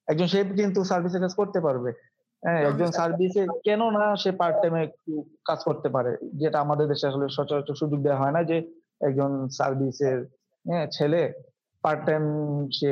একজন 0.09 0.27
শেফ 0.27 0.47
কিন্তু 0.61 0.81
সার্ভিসে 0.85 1.19
কাজ 1.21 1.33
করতে 1.35 1.59
পারবে। 1.61 1.91
হ্যাঁ 2.43 2.61
একজন 2.69 2.91
সার্ভিসে 2.93 3.43
কেন 3.65 3.81
না 3.91 4.05
সে 4.17 4.31
পার্ট 4.33 4.57
টাইমে 4.63 4.81
একটু 4.83 5.13
কাজ 5.45 5.61
করতে 5.65 5.89
পারে? 5.89 6.13
যেটা 6.33 6.59
আমাদের 6.61 6.87
দেশে 6.89 7.07
আসলে 7.07 7.27
সচরাচর 7.29 7.81
সুযোগ 7.81 7.99
দেওয়া 8.03 8.21
হয় 8.23 8.35
না 8.37 8.41
যে 8.51 8.57
একজন 9.01 9.31
সার্ভিসের 9.59 10.19
হ্যাঁ 10.65 10.87
ছেলে 10.87 11.23
পার্ট 11.87 12.01
টাইম 12.09 12.25
সে 12.79 12.91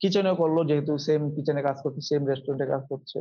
কিচেনে 0.00 0.32
করল, 0.40 0.56
যেহেতু 0.68 0.92
সেম 1.06 1.22
কিচেনে 1.36 1.60
কাজ 1.68 1.76
করছে 1.84 2.00
সেম 2.08 2.22
রেস্টুরেন্টে 2.30 2.66
কাজ 2.72 2.82
করছে, 2.90 3.18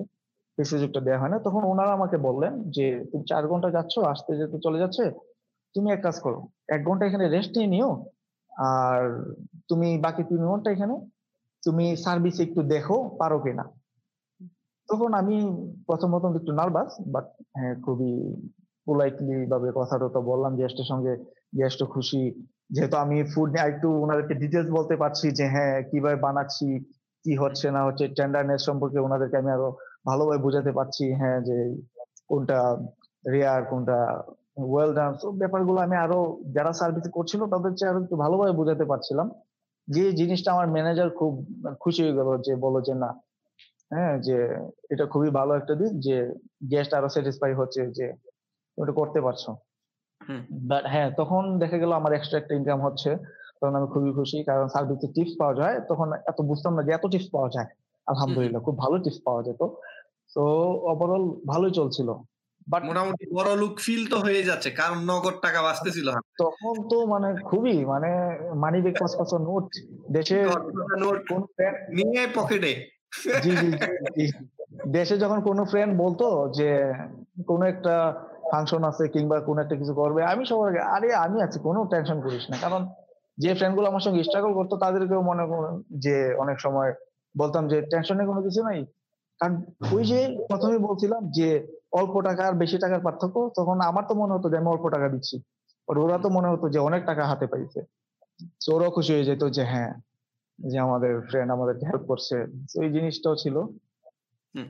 সেই 0.55 0.67
সুযোগটা 0.71 0.99
দেওয়া 1.07 1.21
হয় 1.21 1.31
না। 1.33 1.37
তখন 1.45 1.61
ওনারা 1.71 1.91
আমাকে 1.97 2.17
বললেন 2.27 2.53
যে, 2.75 2.85
তুমি 3.09 3.23
চার 3.31 3.43
ঘণ্টা 3.51 3.69
যাচ্ছ, 3.75 3.93
আসতে 4.13 4.31
যেতে 4.39 4.57
চলে 4.65 4.81
যাচ্ছে, 4.83 5.03
তুমি 5.75 5.87
এক 5.95 6.01
কাজ 6.07 6.15
করো, 6.25 6.39
এক 6.75 6.81
ঘণ্টা 6.87 7.03
এখানে 7.09 7.25
রেস্ট 7.35 7.51
নিয়ে 7.57 7.71
নিও, 7.73 7.91
আর 8.71 8.99
তুমি 9.69 9.87
বাকি 10.05 10.21
তিন 10.29 10.41
ঘণ্টা 10.51 10.69
এখানে, 10.75 10.95
তুমি 11.63 11.85
সার্ভিস 12.05 12.35
একটু 12.45 12.61
দেখো, 12.73 12.97
পারো 13.21 13.37
কিনা? 13.45 13.65
তখন 14.89 15.11
আমি 15.21 15.35
প্রথম 15.87 16.09
প্রথম 16.13 16.31
একটু 16.39 16.51
নার্ভাস 16.59 16.91
বাট 17.13 17.25
হ্যাঁ 17.57 17.75
খুবই 17.85 18.13
পোলাইটলি 18.87 19.37
ভাবে 19.51 19.69
কথাটা 19.79 20.07
তো 20.15 20.19
বললাম 20.31 20.51
গেস্টের 20.59 20.87
সঙ্গে 20.91 21.13
গেস্ট 21.59 21.79
খুশি। 21.93 22.21
যেহেতু 22.69 22.95
আমি 22.97 23.17
ফুড 23.33 23.49
নিয়ে 23.53 23.67
একটু 23.67 23.87
ওনাদেরকে 24.03 24.33
ডিটেলস 24.41 24.69
বলতে 24.77 24.95
পারছি 24.97 25.27
যে 25.31 25.45
হ্যাঁ 25.53 25.75
কীভাবে 25.89 26.17
বানাচ্ছি, 26.25 26.67
কি 27.25 27.31
হচ্ছে 27.35 27.67
না 27.75 27.81
হচ্ছে 27.87 28.05
টেন্ডারনেস 28.17 28.61
সম্পর্কে 28.67 28.99
ওনাদেরকে 28.99 29.35
আমি 29.37 29.51
আরও 29.51 29.69
ভালোভাবে 30.05 30.39
বোঝাতে 30.45 30.71
পারছি 30.71 31.05
হ্যাঁ 31.19 31.37
যে 31.47 31.57
কোনটা 32.29 32.59
রেয়ার 33.23 33.61
কোনটা 33.71 33.97
ওয়েল 34.63 34.91
ডান 34.93 35.11
তো 35.21 35.27
ব্যাপারগুলো 35.41 35.79
আমি 35.81 35.95
আরও 35.95 36.19
যারা 36.55 36.71
সার্ভিস 36.73 37.05
করছিল 37.17 37.41
তাদের 37.53 37.71
চেয়ে 37.77 37.89
আরও 37.91 37.99
একটু 38.03 38.15
ভালোভাবে 38.15 38.53
বোঝাতে 38.59 38.85
পারছিলাম। 38.85 39.27
যে 39.87 40.03
জিনিসটা 40.11 40.49
আমার 40.51 40.67
ম্যানেজার 40.75 41.09
খুব 41.09 41.31
খুশি 41.79 41.99
হয়ে 42.03 42.17
গেল 42.19 42.29
যে 42.45 42.53
বলো 42.55 42.79
যে 42.81 42.93
না 43.03 43.09
হ্যাঁ 43.91 44.15
যে 44.27 44.37
এটা 44.89 45.05
খুবই 45.05 45.29
ভালো 45.29 45.51
একটা 45.55 45.73
দিক 45.75 45.91
যে 45.99 46.17
গেস্ট 46.71 46.91
আরও 46.93 47.09
স্যাটিসফাই 47.09 47.53
হচ্ছে 47.53 47.81
যে 47.97 48.05
ওটা 48.77 48.93
করতে 48.99 49.19
পারছ। 49.21 49.43
বাট 50.51 50.83
হ্যাঁ 50.87 51.11
তখন 51.17 51.59
দেখা 51.59 51.77
গেল 51.77 51.91
আমার 51.91 52.13
এক্সট্রা 52.13 52.39
একটা 52.39 52.55
ইনকাম 52.55 52.81
হচ্ছে 52.81 53.09
তখন 53.59 53.75
আমি 53.75 53.87
খুবই 53.87 54.11
খুশি। 54.13 54.43
কারণ 54.43 54.67
সার্ভিসে 54.67 55.07
টিপস 55.13 55.33
পাওয়া 55.39 55.55
যায় 55.55 55.79
তখন 55.89 56.13
এত 56.13 56.41
বুঝতাম 56.41 56.75
না 56.75 56.83
যে 56.83 56.91
এত 56.91 57.05
টিপস 57.07 57.29
পাওয়া 57.31 57.49
যায়। 57.49 57.67
আলহামদুলিল্লাহ 58.07 58.61
খুব 58.61 58.77
ভালো 58.77 58.97
টিপস 58.97 59.19
পাওয়া 59.25 59.43
যেত। 59.43 59.61
তো 60.35 60.43
ওভারঅল 60.91 61.23
ভালোই 61.47 61.71
চলছিল। 61.71 62.13
বাট 62.67 62.83
মোটামুটি 62.83 63.25
বড় 63.35 63.55
লুক 63.55 63.73
ফিল 63.79 64.07
তো 64.07 64.17
হয়ে 64.17 64.43
যাচ্ছে 64.43 64.69
কারণ 64.71 64.97
নগদ 64.97 65.35
টাকা 65.41 65.61
বাঁচতেছিল 65.61 66.07
তখন 66.37 66.73
তো 66.89 67.05
মানে 67.05 67.35
খুবই 67.41 67.85
মানে 67.85 68.09
মানি 68.53 68.81
ব্যাগ 68.81 68.95
পাঁচ 68.99 69.15
পাঁচ 69.17 69.33
নোট 69.33 69.67
দেশে 70.11 70.37
নোট 70.97 71.17
নিয়ে 71.89 72.27
পকেটে 72.35 72.73
জি 73.43 73.51
জি 73.51 73.69
জি 74.15 74.25
দেশে 74.87 75.17
যখন 75.17 75.41
কোনো 75.41 75.65
ফ্রেন্ড 75.65 75.91
বলতো 75.97 76.47
যে 76.47 76.69
কোনো 77.47 77.65
একটা 77.65 77.95
ফাংশন 78.51 78.83
আছে 78.83 79.07
কিংবা 79.07 79.39
কোনো 79.39 79.61
একটা 79.61 79.75
কিছু 79.75 79.93
করবে 79.93 80.23
আমি 80.23 80.45
সবার 80.45 80.67
আগে 80.69 80.79
আরে 80.79 81.15
আমি 81.15 81.41
আছি 81.41 81.59
কোনো 81.59 81.85
টেনশন 81.85 82.21
করিস 82.21 82.49
না। 82.49 82.57
কারণ 82.61 82.89
যে 83.37 83.53
ফ্রেন্ডগুলো 83.53 83.87
আমার 83.87 83.99
সঙ্গে 83.99 84.23
স্ট্রাগল 84.23 84.53
করতো 84.53 84.77
তাদেরকেও 84.77 85.21
মনে 85.21 85.43
যে 85.97 86.33
অনেক 86.35 86.59
সময় 86.59 86.93
বলতাম 87.37 87.67
যে 87.67 87.81
টেনশনে 87.81 88.25
কোনো 88.25 88.41
কিছু 88.41 88.63
নাই। 88.63 88.85
কারণ 89.39 89.61
ওই 89.91 90.03
যে 90.05 90.45
প্রথমে 90.47 90.77
বলছিলাম 90.77 91.29
যে 91.31 91.67
অল্প 91.91 92.21
টাকা 92.21 92.47
আর 92.47 92.53
বেশি 92.53 92.77
টাকার 92.77 92.99
পার্থক্য 92.99 93.49
তখন 93.55 93.81
আমার 93.81 94.03
তো 94.07 94.15
মনে 94.15 94.33
হতো 94.33 94.49
যে 94.49 94.57
আমি 94.57 94.67
অল্প 94.67 94.89
টাকা 94.89 95.09
দিচ্ছি। 95.09 95.41
ওরা 95.87 96.17
তো 96.17 96.29
মনে 96.29 96.47
হতো 96.47 96.69
যে 96.69 96.79
অনেক 96.79 97.05
টাকা 97.05 97.25
হাতে 97.25 97.47
পাইছে। 97.47 97.81
ওরাও 98.71 98.89
খুশি 98.89 99.13
হয়ে 99.13 99.23
যেত 99.23 99.43
যে 99.49 99.63
হ্যাঁ 99.63 99.93
যে 100.59 100.79
আমাদের 100.79 101.21
ফ্রেন্ড 101.21 101.51
আমাদেরকে 101.51 101.85
হেল্প 101.85 102.03
করছে। 102.07 102.35
এই 102.83 102.89
জিনিসটাও 102.91 103.35
ছিল। 103.35 103.55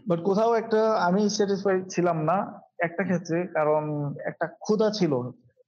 বাট 0.08 0.20
কোথাও 0.24 0.54
একটা 0.54 0.92
আমি 0.94 1.30
স্যাটিসফাই 1.30 1.82
ছিলাম 1.90 2.24
না। 2.24 2.62
একটা 2.80 3.04
ক্ষেত্রে 3.04 3.48
কারণ 3.48 3.84
একটা 4.26 4.46
ক্ষুধা 4.48 4.92
ছিল 4.92 5.14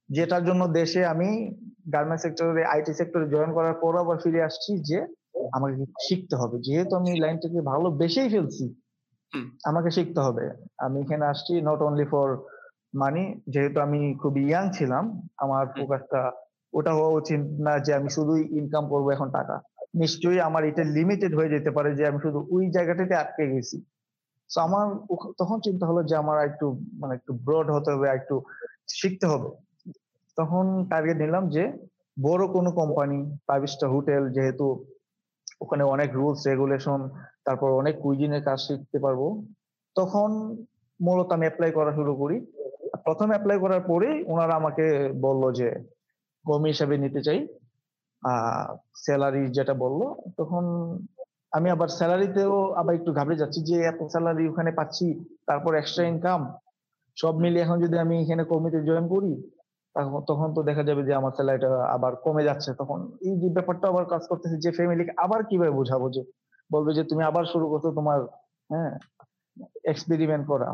যেটার 0.08 0.42
জন্য 0.44 0.62
দেশে 0.68 1.00
আমি 1.06 1.28
গার্মেন্ট 1.92 2.20
সেক্টরে 2.22 2.64
আইটি 2.64 2.92
সেক্টরে 2.94 3.26
জয়েন 3.28 3.50
করার 3.52 3.74
পর 3.74 3.92
আবার 3.96 4.16
ফিরে 4.24 4.40
আসছি 4.42 4.78
যে 4.78 4.98
আমাকে 5.52 5.74
শিখতে 6.00 6.34
হবে। 6.36 6.56
যেহেতু 6.58 6.96
আমি 6.96 7.10
লাইনটাকে 7.20 7.60
ভালো 7.60 7.90
বেশি 7.90 8.28
ফেলছি 8.28 8.64
আমাকে 9.64 9.90
শিখতে 9.90 10.20
হবে। 10.20 10.44
আমি 10.78 11.00
এখানে 11.00 11.24
আসছি 11.26 11.52
নট 11.60 11.80
অনলি 11.82 12.04
ফর 12.04 12.28
মানি 12.94 13.24
যেহেতু 13.48 13.80
আমি 13.80 14.14
খুব 14.14 14.32
ইয়াং 14.38 14.64
ছিলাম 14.72 15.04
আমার 15.36 15.64
ফোকাসটা 15.76 16.32
ওটা 16.72 16.92
হওয়া 16.92 17.12
উচিত 17.20 17.40
না 17.60 17.78
যে 17.78 17.94
আমি 17.94 18.08
শুধুই 18.08 18.42
ইনকাম 18.58 18.84
করব 18.88 19.06
এখন 19.10 19.28
টাকা। 19.30 19.56
নিশ্চয়ই 19.94 20.40
আমার 20.40 20.64
এটা 20.64 20.84
লিমিটেড 20.84 21.32
হয়ে 21.34 21.48
যেতে 21.48 21.70
পারে 21.70 21.90
যে 21.94 22.06
আমি 22.06 22.18
শুধু 22.22 22.38
ওই 22.50 22.64
জায়গাটাতে 22.70 23.14
আটকে 23.14 23.44
গেছি। 23.46 23.76
তো 24.50 24.58
আমার 24.60 24.86
তখন 25.38 25.58
চিন্তা 25.60 25.84
হলো 25.86 26.00
যে 26.02 26.14
আমার 26.16 26.38
একটু 26.48 26.66
মানে 27.00 27.12
একটু 27.14 27.32
ব্রড 27.46 27.66
হতে 27.70 27.88
হবে 27.92 28.06
একটু 28.08 28.34
শিখতে 28.88 29.26
হবে। 29.26 29.48
তখন 30.38 30.64
টার্গেট 30.90 31.16
নিলাম 31.16 31.44
যে 31.48 31.64
বড় 32.22 32.42
কোনো 32.52 32.70
কোম্পানি 32.70 33.18
ফাইভ 33.46 33.62
স্টার 33.64 33.88
হোটেল 33.90 34.22
যেহেতু 34.30 34.66
ওখানে 35.60 35.82
অনেক 35.84 36.08
রুলস 36.14 36.40
রেগুলেশন 36.46 37.00
তারপর 37.44 37.68
অনেক 37.72 37.94
কুইজিনের 38.02 38.42
কাজ 38.44 38.58
শিখতে 38.66 38.98
পারব। 38.98 39.22
তখন 39.96 40.30
মূলত 41.00 41.28
আমি 41.32 41.44
অ্যাপ্লাই 41.46 41.70
করা 41.72 41.92
শুরু 41.92 42.12
করি। 42.16 42.36
প্রথম 43.04 43.28
অ্যাপ্লাই 43.28 43.58
করার 43.58 43.80
পরেই 43.80 44.16
ওনারা 44.26 44.54
আমাকে 44.54 44.84
বলল 45.20 45.42
যে, 45.52 45.68
কর্মী 46.44 46.68
হিসাবে 46.68 46.94
নিতে 46.98 47.20
চাই। 47.22 47.38
স্যালারি 48.96 49.42
যেটা 49.46 49.74
বলল, 49.74 50.00
তখন 50.36 50.64
আমি 51.52 51.68
আবার 51.70 51.88
স্যালারিতেও 51.98 52.54
আবার 52.80 52.92
একটু 52.94 53.10
ঘাবড়ে 53.18 53.40
যাচ্ছি 53.42 53.60
যে 53.68 53.76
এত 53.82 54.00
স্যালারি 54.12 54.44
ওখানে 54.48 54.70
পাচ্ছি 54.78 55.06
তারপর 55.48 55.72
এক্সট্রা 55.74 56.04
ইনকাম 56.12 56.40
সব 57.16 57.34
মিলিয়ে 57.42 57.64
এখন 57.64 57.78
যদি 57.84 57.96
আমি 58.04 58.14
এখানে 58.22 58.42
কর্মীতে 58.50 58.78
জয়েন 58.88 59.06
করি 59.14 59.32
তখন 60.28 60.48
তো 60.56 60.60
দেখা 60.68 60.82
যাবে 60.88 61.02
যে 61.08 61.12
আমার 61.20 61.32
স্যালারিটা 61.36 61.68
আবার 61.96 62.12
কমে 62.24 62.46
যাচ্ছে। 62.48 62.70
তখন 62.80 62.98
এই 63.28 63.34
যে 63.42 63.48
ব্যাপারটা 63.56 63.86
আবার 63.88 64.04
কাজ 64.12 64.22
করতেছে 64.30 64.56
যে 64.64 64.70
ফ্যামিলিকে 64.78 65.12
আবার 65.24 65.40
কীভাবে 65.50 65.72
বোঝাবো 65.80 66.06
যে 66.16 66.22
বলবে 66.70 66.90
যে 66.98 67.02
তুমি 67.10 67.22
আবার 67.30 67.44
শুরু 67.52 67.66
করছ 67.72 67.84
তোমার 67.98 68.18
হ্যাঁ 68.70 68.92
এক্সপেরিমেন্ট 69.92 70.44
করা। 70.52 70.68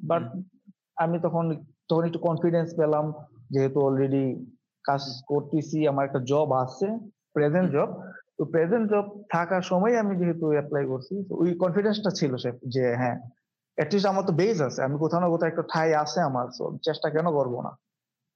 বাট 0.00 0.22
আমি 1.04 1.16
তখন 1.26 1.44
তখন 1.88 2.04
একটু 2.08 2.20
কনফিডেন্স 2.28 2.68
পেলাম 2.80 3.04
যেহেতু 3.54 3.78
অলরেডি 3.86 4.24
কাজ 4.84 5.02
করতেছি 5.30 5.78
আমার 5.90 6.04
একটা 6.06 6.20
জব 6.30 6.48
আছে 6.64 6.88
প্রেজেন্ট 7.34 7.68
জব 7.76 7.88
তো 8.38 8.42
প্রেজেন্ট 8.44 8.86
জব 8.90 9.06
থাকার 9.28 9.62
সময় 9.62 9.94
আমি 10.02 10.12
যেহেতু 10.20 10.46
অ্যাপ্লাই 10.48 10.84
করছি 10.86 11.14
ওই 11.32 11.50
কনফিডেন্সটা 11.54 12.10
ছিল 12.10 12.32
সে 12.36 12.50
যে 12.74 12.84
হ্যাঁ 12.96 13.16
অ্যাটলিস্ট 13.78 14.08
আমার 14.08 14.24
তো 14.26 14.32
বেস 14.32 14.58
আছে 14.60 14.80
আমি 14.82 14.96
কোথাও 14.98 15.20
না 15.20 15.28
কোথাও 15.28 15.48
একটা 15.48 15.64
ঠাই 15.72 15.90
আছে 15.94 16.18
আমার 16.20 16.46
চেষ্টা 16.82 17.08
কেন 17.10 17.26
করব 17.30 17.54
না? 17.66 17.72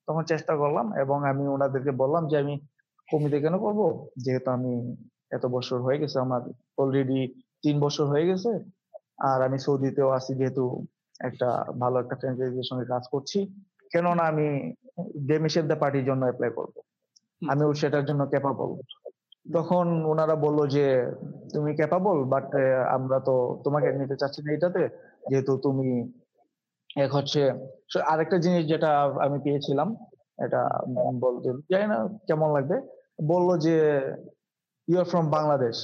তখন 0.08 0.22
চেষ্টা 0.24 0.52
করলাম 0.56 0.86
এবং 1.02 1.18
আমি 1.30 1.44
ওনাদেরকে 1.46 1.92
বললাম 1.92 2.22
যে 2.30 2.36
আমি 2.38 2.54
কমিতে 3.08 3.38
কেন 3.40 3.54
করব? 3.58 3.80
যেহেতু 4.24 4.48
আমি 4.50 4.72
এত 5.30 5.44
বছর 5.46 5.78
হয়ে 5.80 6.00
গেছে 6.02 6.16
আমার 6.20 6.42
অলরেডি 6.78 7.20
তিন 7.62 7.76
বছর 7.80 8.04
হয়ে 8.06 8.28
গেছে 8.30 8.50
আর 9.28 9.38
আমি 9.42 9.58
সৌদিতেও 9.58 10.10
আছি 10.10 10.32
যেহেতু 10.34 10.64
একটা 11.20 11.48
ভালো 11.78 11.96
একটা 11.98 12.16
ফ্র্যাঞ্চাইজির 12.20 12.68
সঙ্গে 12.70 12.86
কাজ 12.86 13.04
করছি 13.12 13.38
কেননা 13.92 14.24
আমি 14.32 14.46
ডেমিশের 15.28 15.64
দ্য 15.66 15.76
পার্টির 15.76 16.04
জন্য 16.04 16.22
অ্যাপ্লাই 16.24 16.50
করব। 16.50 16.74
আমি 17.42 17.62
সেটার 17.74 18.04
জন্য 18.04 18.22
ক্যাপাবল 18.32 18.70
তখন 19.46 19.86
ওনারা 20.04 20.34
বলল 20.36 20.60
যে 20.66 20.84
তুমি 21.54 21.70
ক্যাপাবল 21.76 22.18
বাট 22.24 22.46
আমরা 22.96 23.18
তো 23.20 23.34
তোমাকে 23.64 23.86
নিতে 23.92 24.16
চাচ্ছি 24.16 24.40
না 24.42 24.50
এটাতে 24.52 24.82
যেহেতু 25.30 25.52
তুমি 25.56 25.88
এক 26.96 27.10
হচ্ছে 27.12 27.40
আরেকটা 28.12 28.36
জিনিস 28.38 28.62
যেটা 28.66 28.90
আমি 29.24 29.38
পেয়েছিলাম 29.44 29.88
এটা 30.38 30.60
বলতে 31.20 31.48
জানি 31.72 31.86
না 31.86 31.98
কেমন 32.26 32.48
লাগবে 32.52 32.76
বলল 33.26 33.48
যে 33.58 33.76
ইউ 34.88 34.96
আর 34.98 35.06
ফ্রম 35.10 35.26
বাংলাদেশ 35.30 35.76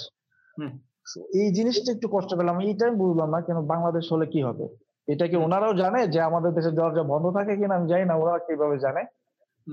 এই 1.40 1.48
জিনিসটা 1.54 1.88
একটু 1.92 2.06
কষ্ট 2.08 2.30
পেলাম 2.34 2.56
এইটা 2.60 2.84
আমি 2.86 2.96
বুঝলাম 2.96 3.28
না 3.30 3.40
কেন 3.40 3.58
বাংলাদেশ 3.66 4.04
হলে 4.12 4.26
কি 4.26 4.40
হবে? 4.42 4.64
এটা 5.08 5.24
কি 5.26 5.36
ওনারাও 5.36 5.74
জানে 5.74 6.00
যে 6.14 6.20
আমাদের 6.20 6.50
দেশের 6.52 6.74
দরজা 6.74 7.02
বন্ধ 7.02 7.26
থাকে 7.34 7.52
কিনা 7.56 7.74
আমি 7.76 7.86
জানি 7.88 8.04
না 8.10 8.14
ওরা 8.14 8.32
কীভাবে 8.46 8.76
জানে। 8.78 9.02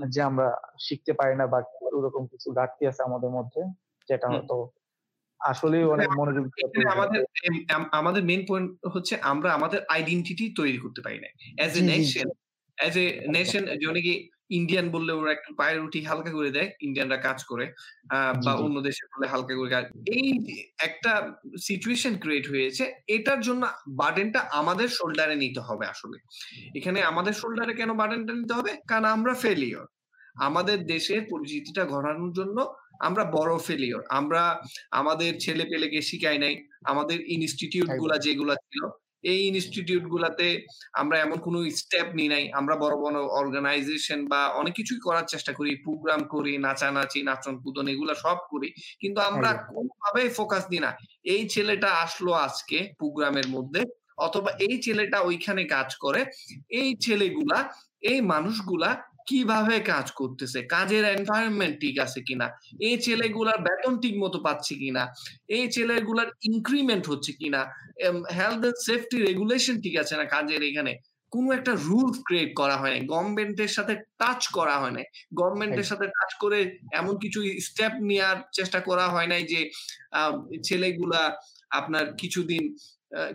যে 0.08 0.20
আমরা 0.22 0.48
শিখতে 0.78 1.12
পারি 1.12 1.34
না 1.36 1.44
বা 1.46 1.58
ওরকম 1.96 2.22
কিছু 2.26 2.48
ঘাটতি 2.52 2.82
আছে 2.86 3.02
আমাদের 3.02 3.30
মধ্যে 3.30 3.60
যেটা। 4.08 4.28
হয়তো 4.28 4.56
আসলেই 5.40 5.84
অনেক 5.86 6.10
মনোযোগ। 6.16 6.44
আমাদের 6.94 7.20
আমাদের 7.92 8.22
মেইন 8.24 8.42
পয়েন্ট 8.48 8.68
হচ্ছে 8.94 9.14
আমরা 9.22 9.48
আমাদের 9.52 9.80
আইডেন্টিটি 9.88 10.44
তৈরি 10.56 10.78
করতে 10.78 11.00
পারি 11.02 11.18
না 11.18 11.28
as 11.56 11.72
a. 11.78 11.82
Nation 11.92 12.28
as 12.78 12.94
a. 12.98 13.06
Nation 13.28 13.62
যেমন 13.72 13.92
অনেকে 13.94 14.14
ইন্ডিয়ান 14.58 14.86
বললে 14.94 15.12
ওরা 15.20 15.30
একটু 15.36 15.50
পায়ের 15.60 15.80
উঠি 15.86 16.00
হালকা 16.10 16.30
করে 16.38 16.50
দেয়। 16.56 16.68
ইন্ডিয়ানরা 16.86 17.18
কাজ 17.26 17.38
করে। 17.50 17.66
বা 18.44 18.52
অন্য 18.64 18.76
দেশে 18.88 19.02
বললে 19.12 19.26
হালকা 19.32 19.54
করে 19.58 19.70
কাজ 19.76 19.84
এই 20.16 20.28
একটা 20.88 21.12
সিচুয়েশন 21.68 22.12
ক্রিয়েট 22.22 22.46
হয়েছে, 22.52 22.84
এটার 23.16 23.40
জন্য 23.46 23.62
বার্ডেনটা 24.00 24.40
আমাদের 24.60 24.88
শোল্ডারে 24.98 25.36
নিতে 25.42 25.60
হবে 25.68 25.84
আসলে। 25.92 26.16
এখানে 26.78 26.98
আমাদের 27.10 27.34
শোল্ডারে 27.40 27.74
কেন 27.80 27.90
বার্ডেনটা 28.00 28.32
নিতে 28.40 28.54
হবে? 28.58 28.72
কারণ 28.90 29.06
আমরা 29.16 29.32
ফেলিওর 29.44 29.86
আমাদের 30.46 30.78
দেশের 30.92 31.22
পরিচিতিটা 31.32 31.82
গড়ানোর 31.92 32.32
জন্য 32.38 32.56
আমরা 33.06 33.24
বড় 33.36 33.52
ফেলিওর 33.66 34.02
আমরা 34.18 34.42
আমাদের 35.00 35.30
ছেলে 35.44 35.64
পেলেকে 35.70 35.98
শিখাই 36.08 36.38
নাই। 36.44 36.54
আমাদের 36.90 37.18
ইনস্টিটিউটগুলা 37.36 38.16
যেগুলা 38.26 38.54
ছিল, 38.66 38.82
এই 39.22 39.46
ইনস্টিটিউট 39.46 40.02
গুলাতে 40.02 40.66
আমরা 40.92 41.18
এমন 41.18 41.38
কোনো 41.38 41.70
স্টেপ 41.70 42.14
নিই 42.14 42.28
নাই। 42.28 42.52
আমরা 42.52 42.76
বড়, 42.76 42.96
বড় 42.96 43.20
অর্গানাইজেশন 43.20 44.26
বা 44.26 44.46
অনেক 44.46 44.74
কিছুই 44.74 44.98
করার 45.00 45.22
চেষ্টা 45.28 45.52
করি। 45.52 45.76
প্রোগ্রাম 45.76 46.24
করি, 46.24 46.58
নাচানাচি, 46.58 47.22
নাচন-কুদন 47.22 47.88
এগুলা 47.88 48.14
সব 48.14 48.36
করি। 48.50 48.72
কিন্তু 49.00 49.20
আমরা 49.20 49.52
কোনোভাবেই 49.52 49.74
কোনভাবেই 49.74 50.28
ফোকাস 50.28 50.68
দিই 50.68 50.78
না। 50.78 50.96
এই 51.24 51.48
ছেলেটা 51.48 51.88
আসলো 51.88 52.32
আজকে 52.32 52.92
প্রোগ্রামের 52.98 53.48
মধ্যে 53.48 53.84
অথবা 54.18 54.50
এই 54.50 54.82
ছেলেটা 54.82 55.20
ওইখানে 55.20 55.64
কাজ 55.64 55.96
করে। 55.96 56.24
এই 56.68 56.96
ছেলেগুলা, 57.00 57.74
এই 58.00 58.20
মানুষগুলা 58.20 59.09
কীভাবে 59.30 59.76
কাজ 59.92 60.06
করতেছে? 60.20 60.58
কাজের 60.74 61.04
এনভায়রনমেন্ট 61.16 61.74
ঠিক 61.82 61.96
আছে 62.04 62.20
কিনা? 62.28 62.46
এই 62.88 62.96
ছেলেগুলার 63.06 63.58
বেতন 63.66 63.94
ঠিক 64.02 64.14
মতো 64.22 64.38
পাচ্ছে 64.46 64.74
কিনা? 64.74 65.02
এই 65.56 65.64
ছেলেগুলার 65.68 66.28
ইনক্রিমেন্ট 66.50 67.04
হচ্ছে 67.08 67.32
কিনা? 67.32 67.60
হেলথ 68.38 68.62
এন্ড 68.64 68.78
সেফটি 68.86 69.16
রেগুলেশন 69.28 69.74
ঠিক 69.84 69.94
আছে 70.02 70.14
না 70.16 70.24
কাজের 70.24 70.62
এখানে? 70.62 70.92
কোন 71.32 71.44
একটা 71.58 71.72
রুল 71.86 72.08
ক্রিয়েট 72.26 72.50
করা 72.60 72.76
হয় 72.80 72.92
নাই। 72.94 73.02
গভর্নমেন্টের 73.12 73.72
সাথে 73.76 73.94
টাচ 74.20 74.40
করা 74.48 74.76
হয় 74.82 74.94
নাই। 74.96 75.06
গভর্নমেন্টের। 75.38 75.88
সাথে 75.90 76.06
টাচ 76.16 76.30
করে 76.42 76.58
এমন 77.00 77.14
কিছু 77.18 77.40
স্টেপ 77.66 77.94
নেওয়ার 78.08 78.36
চেষ্টা 78.52 78.78
করা 78.88 79.06
হয় 79.08 79.28
নাই 79.32 79.42
যে 79.52 79.60
ছেলেগুলা 80.62 81.22
আপনার 81.70 82.04
কিছুদিন 82.20 82.62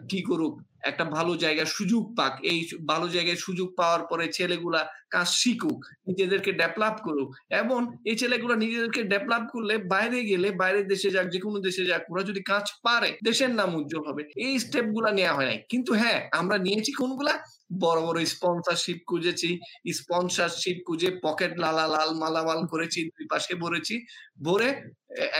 কি 0.09 0.19
করুক, 0.21 0.53
একটা 0.83 1.03
ভালো 1.15 1.33
জায়গায় 1.35 1.69
সুযোগ 1.77 2.03
পাক। 2.15 2.33
এই 2.43 2.59
ভালো 2.87 3.05
জায়গায় 3.09 3.39
সুযোগ 3.45 3.67
পাওয়ার 3.77 4.01
পরে 4.09 4.25
ছেলেগুলা 4.29 4.81
কাজ 5.11 5.29
শিখুক, 5.41 5.79
নিজেদেরকে 6.07 6.51
ডেভেলপ 6.53 6.95
করুক। 7.03 7.29
এবং 7.61 7.79
এই 8.05 8.15
ছেলেগুলা 8.15 8.55
নিজেদেরকে 8.55 9.01
ডেভেলপ 9.05 9.43
করলে 9.53 9.73
বাইরে 9.87 10.19
গেলে 10.23 10.47
বাইরের 10.53 10.85
দেশে 10.87 11.09
যাক, 11.11 11.27
যেকোনো 11.29 11.57
দেশে 11.59 11.83
যাক, 11.85 12.01
ওরা 12.09 12.23
যদি 12.23 12.41
কাজ 12.43 12.65
পারে, 12.83 13.09
দেশের 13.23 13.51
নাম 13.55 13.69
উজ্জ্বল 13.75 14.03
হবে। 14.09 14.23
এই 14.45 14.53
স্টেপগুলা 14.59 15.11
নেওয়া 15.11 15.35
হয় 15.37 15.47
নাই। 15.47 15.59
কিন্তু 15.69 15.91
হ্যাঁ, 15.93 16.19
আমরা 16.31 16.57
নিয়েছি 16.57 16.91
কোনগুলা? 16.93 17.33
বড়, 17.79 17.99
বড় 18.01 18.19
স্পন্সরশিপ 18.25 18.99
খুঁজেছি। 19.07 19.49
স্পন্সরশিপ 19.93 20.77
খুঁজে 20.87 21.09
পকেট 21.23 21.51
লালা 21.57 21.85
লাল 21.87 22.09
মালামাল 22.15 22.59
করেছি, 22.65 22.99
দুই 23.09 23.25
পাশে 23.33 23.53
ভরেছি। 23.55 23.95
ভরে 24.41 24.69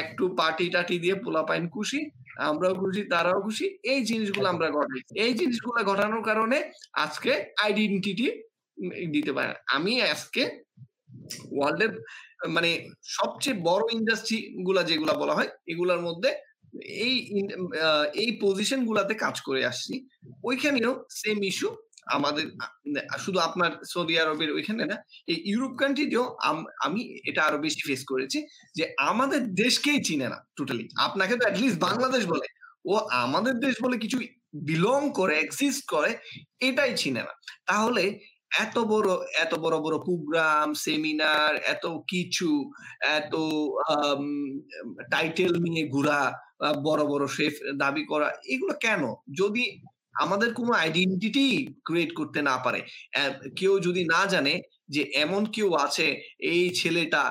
একটু 0.01 0.23
পার্টি 0.39 0.65
টাটি 0.75 0.95
দিয়ে 1.03 1.15
পোলাপাইন 1.25 1.63
খুশি, 1.75 1.99
আমরাও 2.49 2.75
খুশি, 2.81 3.01
তারাও 3.13 3.39
খুশি। 3.45 3.65
এই 3.91 3.99
জিনিসগুলো 4.09 4.47
আমরা 4.53 4.67
ঘটাইছি। 4.77 5.11
এই 5.25 5.33
জিনিসগুলা 5.39 5.81
ঘটানোর 5.89 6.23
কারণে 6.29 6.57
আজকে 7.05 7.31
আইডেন্টিটি 7.65 8.27
দিতে 9.15 9.31
পারে 9.37 9.53
আমি 9.75 9.91
আজকে 10.15 10.43
ওয়ার্লড 11.55 11.81
এর 11.85 11.91
মানে 12.55 12.71
সবচেয়ে 13.17 13.57
বড় 13.69 13.83
ইন্ডাস্ট্রি 13.97 14.37
গুলা 14.67 14.83
যেগুলা 14.89 15.13
বলা 15.21 15.33
হয়, 15.37 15.49
এগুলার 15.71 16.01
মধ্যে 16.07 16.29
এই 17.07 17.15
এই 18.23 18.29
পজিশন 18.43 18.79
গুলাতে 18.89 19.13
কাজ 19.23 19.35
করে 19.47 19.61
আসছি। 19.71 19.93
ওইখানেও 20.49 20.91
সেম 21.21 21.39
ইস্যু 21.49 21.69
আমাদের 22.07 22.45
আ 23.13 23.17
শুধু 23.25 23.39
আপনার 23.39 23.71
সৌদি 23.93 24.15
আরবের 24.19 24.49
ওইখানে 24.51 24.83
না, 24.91 24.97
এই 25.27 25.37
ইউরোপ 25.51 25.73
কান্ট্রি 25.81 26.05
তেও 26.11 26.25
আমি 26.85 27.01
এটা 27.29 27.41
আরও 27.47 27.57
বেশি 27.57 27.81
ফেস 27.89 28.01
করেছি 28.11 28.39
যে 28.75 28.83
আমাদের 29.11 29.41
দেশকেই 29.63 29.99
চিনে 30.07 30.27
না 30.33 30.39
টোটালি। 30.57 30.85
আপনাকে 31.07 31.33
তো 31.39 31.43
অ্যাটলিস্ট 31.45 31.79
বাংলাদেশ 31.87 32.23
বলে। 32.33 32.47
ও 32.85 32.93
আমাদের 33.25 33.55
দেশ 33.59 33.75
বলে 33.83 33.95
কিছু 33.97 34.17
বিলং 34.69 35.01
করে, 35.19 35.33
এক্সিস্ট 35.37 35.83
করে, 35.93 36.11
এটাই 36.59 36.91
চিনে 36.97 37.21
না। 37.27 37.33
তাহলে 37.67 38.03
এত 38.59 38.77
বড়, 38.91 39.09
এত 39.43 39.53
বড়, 39.55 39.75
বড় 39.79 39.95
প্রোগ্রাম, 40.07 40.67
সেমিনার, 40.83 41.53
এত 41.73 41.85
কিছু, 42.07 42.49
এত 43.17 43.33
টাইটেল 45.13 45.53
নিয়ে 45.65 45.83
ঘুরা, 45.87 46.21
বড়, 46.87 47.01
বড় 47.05 47.25
শেফ 47.27 47.53
দাবি 47.75 48.03
করা, 48.05 48.27
এগুলো 48.53 48.73
কেন? 48.81 49.03
যদি 49.37 49.63
আমাদের 50.23 50.49
কোনো 50.59 50.71
আইডেন্টিটি 50.83 51.47
ক্রিয়েট 51.87 52.11
করতে 52.19 52.39
না 52.49 52.55
পারে। 52.65 52.79
কেউ 53.59 53.73
যদি 53.79 54.01
না 54.13 54.21
জানে 54.33 54.53
যে 54.95 55.01
এমন 55.23 55.41
কেউ 55.55 55.69
আছে, 55.85 56.07
এই 56.53 56.63
ছেলেটা 56.79 57.23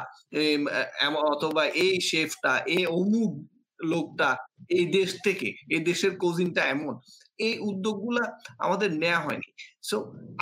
অথবা 1.34 1.62
এই 1.84 1.94
শেফটা, 2.10 2.52
এই 2.76 2.84
অমুক 3.00 3.30
লোকটা 3.80 4.28
এই 4.76 4.84
দেশ 4.96 5.10
থেকে, 5.26 5.48
এই 5.74 5.80
দেশের 5.88 6.12
কুজিনটা 6.22 6.62
এমন। 6.74 6.94
এই 7.38 7.54
উদ্যোগগুলা 7.68 8.24
আমাদের 8.64 8.90
নেয়া 9.02 9.20
হয়নি। 9.24 9.48
সো 9.88 9.96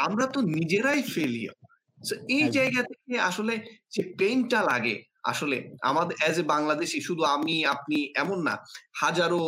আমরা 0.07 0.25
তো 0.35 0.39
নিজেরাই 0.57 1.01
ফেইলিউর। 1.15 1.57
সো 2.01 2.15
এই 2.37 2.45
জায়গা 2.57 2.83
থেকে 2.91 3.15
আসলে 3.31 3.55
যে 3.95 4.03
পেইনটা 4.19 4.61
লাগে 4.71 4.97
আসলে 5.33 5.57
আমাদের 5.91 6.17
এস 6.29 6.37
এ 6.43 6.45
বাংলাদেশী 6.55 6.99
শুধু 7.09 7.23
আমি, 7.35 7.55
আপনি 7.75 7.99
এমন 8.23 8.39
না। 8.49 8.55
হাজারো 9.03 9.41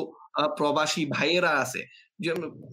প্রবাসী 0.59 1.03
ভাইয়েরা 1.17 1.53
আছে। 1.65 1.81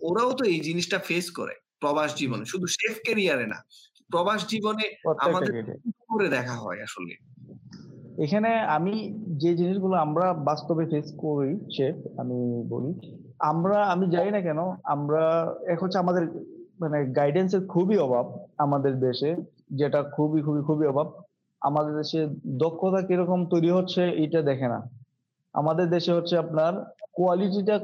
ওরাও 0.01 0.31
তো 0.31 0.45
এই 0.45 0.59
জিনিসটা 0.59 0.99
ফেস 0.99 1.31
করে 1.31 1.53
প্রবাস 1.79 2.15
জীবনে। 2.15 2.45
শুধু 2.45 2.67
শেফ 2.67 2.97
ক্যারিয়ারে 2.97 3.45
না। 3.47 3.55
প্রবাস 4.11 4.47
জীবনে 4.47 4.95
আমাদের 5.19 5.63
করে 6.07 6.27
দেখা 6.29 6.53
হয় 6.53 6.83
আসলে। 6.83 7.13
এখানে 8.23 8.49
আমি 8.49 9.13
যে 9.37 9.55
জিনিসগুলো 9.55 9.95
আমরা 9.95 10.33
বাস্তবে 10.33 10.85
ফেস 10.85 11.13
করি 11.17 11.59
শেফ 11.77 11.95
আমি 12.19 12.63
বলি। 12.69 12.91
আমরা 13.39 13.83
আমি 13.83 14.09
জানি 14.09 14.31
না 14.31 14.41
কেন 14.41 14.59
আমরা 14.83 15.23
এক 15.67 15.83
হচ্ছে 15.83 15.97
আমাদের 15.97 16.23
মানে 16.79 17.05
গাইডেন্স 17.05 17.53
এর 17.53 17.67
খুবই 17.67 17.97
অভাব 17.97 18.25
আমাদের 18.57 18.99
দেশে। 18.99 19.35
যেটা 19.69 20.03
খুবই, 20.03 20.41
খুবই, 20.41 20.61
খুবই 20.61 20.85
অভাব। 20.87 21.07
আমাদের 21.61 21.93
দেশে 21.95 22.27
দক্ষতা 22.47 23.01
কীরকম 23.01 23.45
তৈরি 23.45 23.69
হচ্ছে 23.69 24.03
এটা 24.03 24.41
দেখে 24.41 24.67
না। 24.67 24.89
আমাদের 25.53 25.89
দেশে 25.89 26.11
হচ্ছে 26.13 26.37
আপনার 26.37 26.73
কোয়ালিটিটা 27.13 27.75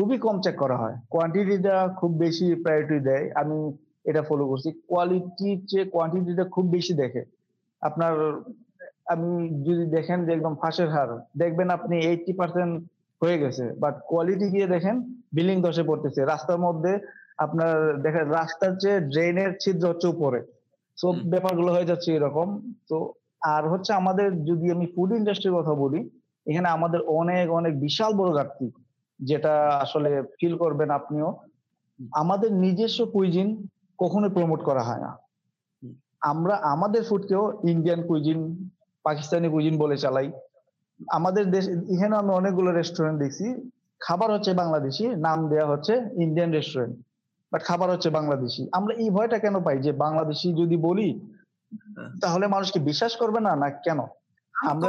খুবই 0.00 0.18
কম 0.18 0.40
চেক 0.40 0.56
করা 0.56 0.76
হয়। 0.76 0.96
কোয়ান্টিটিটা 1.10 1.94
খুব 2.00 2.10
বেশি 2.18 2.54
প্রায়োরিটি 2.54 2.98
দেয়। 3.00 3.30
আমি 3.34 3.72
এটা 4.04 4.22
ফলো 4.22 4.46
করছি। 4.48 4.72
কোয়ালিটির 4.88 5.60
চেয়ে 5.68 5.84
কোয়ান্টিটিটা 5.84 6.44
খুব 6.44 6.64
বেশি 6.66 6.94
দেখে। 6.94 7.24
আপনার 7.82 8.12
আমি 9.06 9.48
যদি 9.64 9.86
দেখেন 9.86 10.26
যে 10.26 10.32
একদম 10.32 10.54
ফাঁসের 10.54 10.88
হার, 10.88 11.20
দেখবেন 11.36 11.70
আপনি 11.70 11.96
80% 12.12 12.70
হয়ে 13.22 13.38
গেছে। 13.38 13.72
বাট 13.78 13.94
কোয়ালিটি 14.08 14.50
গিয়ে 14.50 14.66
দেখেন 14.66 14.96
বিল্ডিং 15.32 15.62
ধসে 15.62 15.82
পড়তেছে। 15.82 16.24
রাস্তার 16.24 16.58
মধ্যে 16.58 16.98
আপনার 17.38 18.02
দেখেন 18.02 18.28
রাস্তার 18.28 18.72
চেয়ে 18.80 19.00
ড্রেনের 19.00 19.50
ছিদ্র 19.60 19.88
হচ্ছে 19.88 20.08
উপরে। 20.08 20.40
সো 20.96 21.12
ব্যাপারগুলো 21.12 21.72
হয়ে 21.72 21.84
যাচ্ছে 21.84 22.14
এরকম। 22.14 22.72
তো 22.88 23.12
আর 23.40 23.68
হচ্ছে 23.68 23.92
আমাদের 23.92 24.44
যদি 24.44 24.70
আমি 24.70 24.86
ফুড 24.94 25.12
ইন্ডাস্ট্রির 25.12 25.54
কথা 25.54 25.74
বলি, 25.74 26.10
এখানে 26.46 26.68
আমাদের 26.68 27.00
অনেক, 27.00 27.50
অনেক 27.50 27.80
বিশাল 27.80 28.12
বড় 28.14 28.32
ঘাটতি। 28.32 28.70
যেটা 29.20 29.68
আসলে 29.68 30.22
ফিল 30.40 30.56
করবেন 30.58 30.90
আপনিও। 30.90 31.28
আমাদের 32.12 32.52
নিজস্ব 32.52 33.06
কুইজিন 33.06 33.66
কখনোই 33.98 34.30
প্রমোট 34.30 34.64
করা 34.64 34.82
হয় 34.82 35.00
না। 35.00 35.10
আমরা 36.20 36.54
আমাদের 36.56 37.02
ফুডকেও 37.04 37.62
ইন্ডিয়ান 37.68 38.06
কুইজিন, 38.06 38.70
পাকিস্তানি 39.04 39.48
কুইজিন 39.48 39.78
বলে 39.78 39.96
চালাই। 39.96 40.32
আমাদের 41.12 41.50
দেশ 41.50 41.68
এখানে 41.68 42.16
আমি 42.16 42.30
অনেকগুলো 42.30 42.72
রেস্টুরেন্ট 42.72 43.18
দেখছি। 43.18 43.46
খাবার 44.00 44.32
হচ্ছে 44.32 44.52
বাংলাদেশী, 44.54 45.06
নাম 45.06 45.48
দেয়া 45.48 45.66
হচ্ছে 45.66 45.92
ইন্ডিয়ান 46.22 46.50
রেস্টুরেন্ট। 46.52 46.94
বাট 47.52 47.62
খাবার 47.64 47.90
হচ্ছে 47.90 48.10
বাংলাদেশি 48.10 48.68
আমরা 48.72 48.94
এই 48.94 49.10
ভয়টা 49.10 49.38
কেন 49.38 49.62
পাই 49.62 49.78
যে 49.78 49.92
বাংলাদেশী 49.92 50.48
যদি 50.52 50.76
বলি। 50.76 51.20
তাহলে 52.22 52.46
মানুষ 52.46 52.72
কি 52.72 52.78
বিশ্বাস 52.78 53.16
করবে 53.16 53.40
না? 53.40 53.56
না 53.56 53.70
কেন? 53.70 54.00
আমরা। 54.54 54.88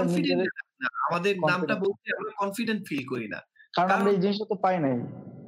আমাদের 1.10 1.36
নামটা 1.50 1.76
বলতে 1.76 2.08
আমরা 2.18 2.32
কনফিডেন্ট 2.40 2.82
ফিল 2.88 3.08
করি 3.08 3.28
না। 3.28 3.40
কারণ 3.74 3.90
আমরা 3.92 4.10
এই 4.12 4.20
জিনিসটা 4.24 4.46
তো 4.46 4.56
পাই 4.66 4.78
নাই। 4.80 4.96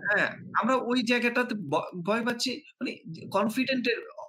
হ্যাঁ, 0.08 0.30
আমরা 0.54 0.76
ওই 0.92 1.00
জায়গাটাতে 1.04 1.54
ভয় 2.08 2.24
পাচ্ছি 2.26 2.52
মানে 2.80 2.92
কনফিডেন্ট 3.32 3.86
এর 3.88 4.00
অ 4.14 4.24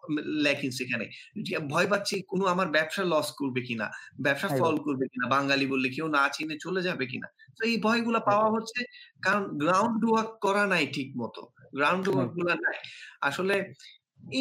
ল্যাকিং 0.44 0.70
সেখানে। 0.70 1.04
যে 1.46 1.54
ভয় 1.72 1.86
পাচ্ছি 1.86 2.14
কোন 2.30 2.40
আমার 2.46 2.68
ব্যবসা 2.68 3.02
লস 3.04 3.28
করবে 3.40 3.60
কিনা? 3.68 3.86
ব্যবসা 4.20 4.48
ফল 4.60 4.74
করবে 4.86 5.04
কিনা? 5.08 5.26
বাঙালি 5.28 5.66
বললে 5.66 5.88
কেউ 5.96 6.06
না 6.08 6.22
চিনে 6.28 6.56
চলে 6.56 6.80
যাবে 6.82 7.04
কিনা? 7.06 7.28
তো 7.56 7.60
এই 7.64 7.76
ভয়গুলা 7.82 8.20
পাওয়া 8.30 8.48
হচ্ছে 8.50 8.80
কারণ 9.22 9.42
গ্রাউন্ড 9.62 10.02
ওয়ার্ক 10.04 10.32
করা 10.40 10.64
নাই 10.66 10.84
ঠিক 10.96 11.08
মতো। 11.16 11.40
Ground 11.78 12.06
work. 12.08 12.30
গুলা 12.38 12.54
নাই। 12.64 12.76
আসলে 13.20 13.54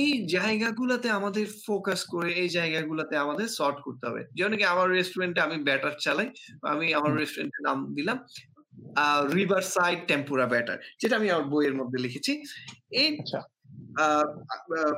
এই 0.02 0.12
জায়গাগুলাতে 0.28 1.08
আমাদের 1.10 1.46
ফোকাস 1.66 2.02
করে 2.06 2.30
এই 2.34 2.50
জায়গাগুলাতে 2.50 3.14
আমাদের 3.18 3.48
সর্ট 3.58 3.78
করতে 3.82 4.04
হবে। 4.10 4.22
যেমন 4.38 4.54
কি 4.60 4.66
আমার 4.66 4.88
রেস্টুরেন্টে 4.90 5.40
আমি 5.42 5.58
ব্যাটার 5.64 5.96
চালাই। 6.00 6.28
আমি 6.64 6.86
আমার 6.94 7.12
রেস্টুরেন্টের 7.16 7.62
নাম 7.62 7.78
দিলাম 7.94 8.18
আ 8.96 9.06
'রিভারসাইড 9.34 10.00
টেম্পুরা 10.08 10.46
ব্যাটার' 10.46 10.80
যেটা 11.00 11.16
আমি 11.18 11.30
আমার 11.30 11.44
বইয়ের 11.44 11.76
মধ্যে 11.76 12.00
লিখেছি। 12.00 12.32
এই 12.92 13.10
আচ্ছা। 13.20 13.40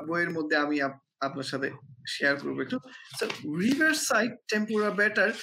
বইয়ের 0.07 0.29
মধ্যে 0.29 0.55
আমি 0.57 0.81
আপনার 1.21 1.43
সাথে 1.43 1.67
শেয়ার 2.07 2.35
করব 2.37 2.61
একটু। 2.61 2.77
সো 3.19 3.25
'রিভারসাইড 3.59 4.31
টেম্পুরা 4.51 4.89
ব্যাটার' 4.89 5.33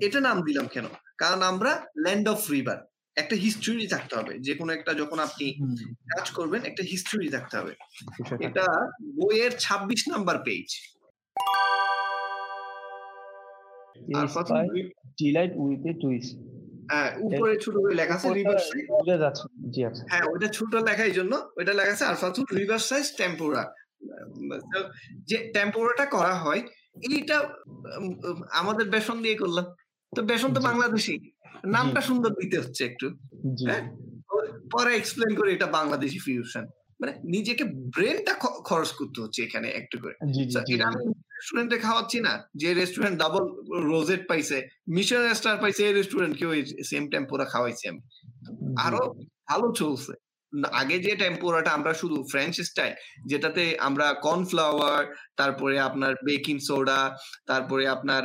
এটা 0.00 0.20
নাম 0.20 0.42
দিলাম 0.42 0.66
কেন? 0.66 0.86
কারণ 1.18 1.42
আমরা 1.42 1.72
ল্যান্ড 1.96 2.28
অফ 2.28 2.40
রিভার। 2.50 2.78
একটা 3.16 3.36
হিস্টরি 3.36 3.86
থাকতে 3.86 4.14
হবে। 4.16 4.38
যেকোনো 4.38 4.72
একটা 4.72 4.94
যখন 4.94 5.18
আপনি 5.18 5.46
কাজ 6.08 6.30
করবেন 6.30 6.60
একটা 6.64 6.82
হিস্টরি 6.82 7.28
থাকতে 7.28 7.54
হবে। 7.56 7.72
এটা 8.38 8.64
বইয়ের 9.14 9.52
২৬ 9.58 10.00
নাম্বার 10.08 10.36
পেজ। 10.44 10.66
আর 14.14 14.24
ইস 14.24 14.32
১ম 14.36 14.54
বাই 14.54 14.66
দুই 14.68 14.82
ডিলাইট 15.18 15.52
উইথ 15.56 15.80
এ 15.86 15.92
টুইস্ট। 16.00 16.32
হ্যাঁ, 16.90 17.10
উপরে 17.20 17.52
ছোট 17.56 17.74
করে 17.76 17.94
লেখা 17.94 18.14
আছে। 18.14 18.28
জি 19.70 19.80
আচ্ছা। 19.84 20.02
হ্যাঁ, 20.10 20.24
ওইটা 20.32 20.48
ছোট 20.48 20.74
লেখা 20.88 21.04
এইজন্য 21.04 21.32
ওইটা 21.56 21.72
লেখা 21.72 21.92
আছে 21.92 22.04
আরফাতুল 22.04 22.44
'রিভারসাইড 22.56 23.06
টেম্পুরা'। 23.16 23.64
যে 25.24 25.50
টেম্পুরাটা 25.54 26.06
করা 26.06 26.34
হয় 26.34 26.60
এইটা 27.10 27.36
আমাদের 28.50 28.86
বেসন 28.90 29.22
দিয়ে 29.22 29.34
করলাম। 29.34 29.66
তো 30.12 30.22
বেসন 30.22 30.50
তো। 30.54 30.60
বাংলাদেশী। 30.60 31.14
নামটা 31.66 32.00
সুন্দর 32.00 32.30
দিতে 32.34 32.58
হচ্ছে 32.58 32.84
একটু। 32.84 33.06
হ্যাঁ? 33.68 33.82
পরে 34.70 34.96
এক্সপ্লেন 34.96 35.34
করে 35.34 35.52
এটা 35.52 35.66
বাংলাদেশি 35.68 36.18
ফিউশন। 36.18 36.64
মানে 37.02 37.12
নিজেকে 37.24 37.64
ব্রেনটা 37.64 38.34
খরচ 38.40 38.92
করতে 38.92 39.20
হচ্ছে 39.20 39.42
এখানে 39.42 39.68
একটু 39.68 39.98
করে। 39.98 40.14
এটা 40.74 40.86
আমি 40.86 41.04
রেস্টুরেন্টে 41.08 41.78
খাওয়াচ্ছি 41.78 42.20
না। 42.20 42.32
যে 42.54 42.74
রেস্টুরেন্ট 42.74 43.18
ডাবল 43.18 43.44
রোজেট 43.92 44.28
পাইছে, 44.28 44.68
মিশন 44.88 45.34
স্টার 45.34 45.56
পাইছে 45.56 45.86
এই 45.86 45.92
রেস্টুরেন্ট 45.92 46.38
কেউ 46.38 46.50
সেম 46.84 47.10
টেম্পুরা 47.10 47.44
খাওয়াইছি 47.44 47.88
আমি। 47.88 48.00
আরও 48.78 49.14
ভালো 49.50 49.72
চলছে। 49.72 50.12
আগে 50.80 50.96
যে 51.06 51.12
টেম্পুরাটা 51.22 51.70
আমরা 51.78 51.92
শুধু 52.00 52.16
ফ্রেঞ্চ 52.32 52.54
স্টাইল 52.70 52.94
যেটাতে 53.30 53.62
আমরা 53.88 54.06
কর্নফ্লাওয়ার, 54.26 55.02
তারপরে 55.40 55.76
আপনার 55.88 56.12
বেকিং 56.28 56.56
সোডা, 56.68 57.00
তারপরে 57.50 57.84
আপনার 57.94 58.22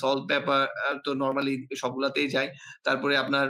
সল্ট, 0.00 0.22
পেপার 0.30 0.62
তো 1.04 1.10
নরমালি 1.22 1.54
সবগুলাতেই 1.82 2.28
যায়। 2.34 2.48
তারপরে 2.86 3.14
আপনার 3.24 3.46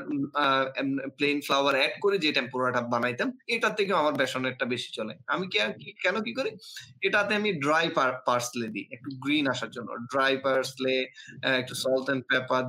প্লেইন 1.18 1.38
ফ্লাওয়ার 1.46 1.74
এড 1.84 1.94
করে 2.04 2.16
যে 2.24 2.30
টেম্পুরাটা 2.36 2.80
বানাইতাম, 2.94 3.28
এটার 3.54 3.74
থেকে 3.78 3.92
আমার 4.00 4.14
বেসনেরটা 4.20 4.64
বেশি 4.74 4.90
চলে। 4.98 5.12
আমি 5.34 5.44
কেন 6.02 6.16
কি 6.26 6.32
করি? 6.38 6.50
এটাতে 7.06 7.32
আমি 7.40 7.50
ড্রাই 7.64 7.86
পার 7.96 8.10
পার্সলে 8.28 8.68
দিই। 8.74 8.86
একটু 8.96 9.08
গ্রিন 9.24 9.44
আসার 9.54 9.70
জন্য। 9.76 9.88
ড্রাই 10.12 10.34
পার্সলে, 10.44 10.94
একটু 11.60 11.74
সল্ট 11.84 12.06
অ্যান্ড 12.08 12.22
পেপার 12.30 12.62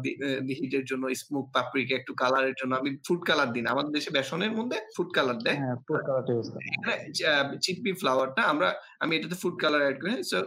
হিটের 0.60 0.86
জন্য 0.90 1.04
স্মোক 1.24 1.46
পাপরিকা 1.58 1.94
একটু 2.00 2.14
কালারের 2.22 2.56
জন্য 2.60 2.72
আমি 2.82 2.90
ফুড 3.06 3.22
কালার 3.30 3.50
দিই 3.54 3.64
না। 3.64 3.70
আমাদের 3.76 3.92
দেশে 3.98 4.10
বেসনের 4.18 4.54
মধ্যে 4.60 4.78
ফুড 4.96 5.10
কালার 5.18 5.39
দেয়। 5.46 5.58
হ্যাঁ, 5.62 5.76
ফুড 5.86 6.02
কালারটা 6.08 6.32
ইউজ 6.34 6.48
করে। 6.52 6.64
এখানে 6.76 6.96
চা 7.20 7.32
ফ্লাওয়ারটা 8.02 8.42
আমরা 8.52 8.68
আমি 9.00 9.12
এটাতে 9.16 9.36
ফুড 9.42 9.56
কালার 9.62 9.82
এড 9.90 9.98
করি। 10.02 10.14
সো 10.32 10.38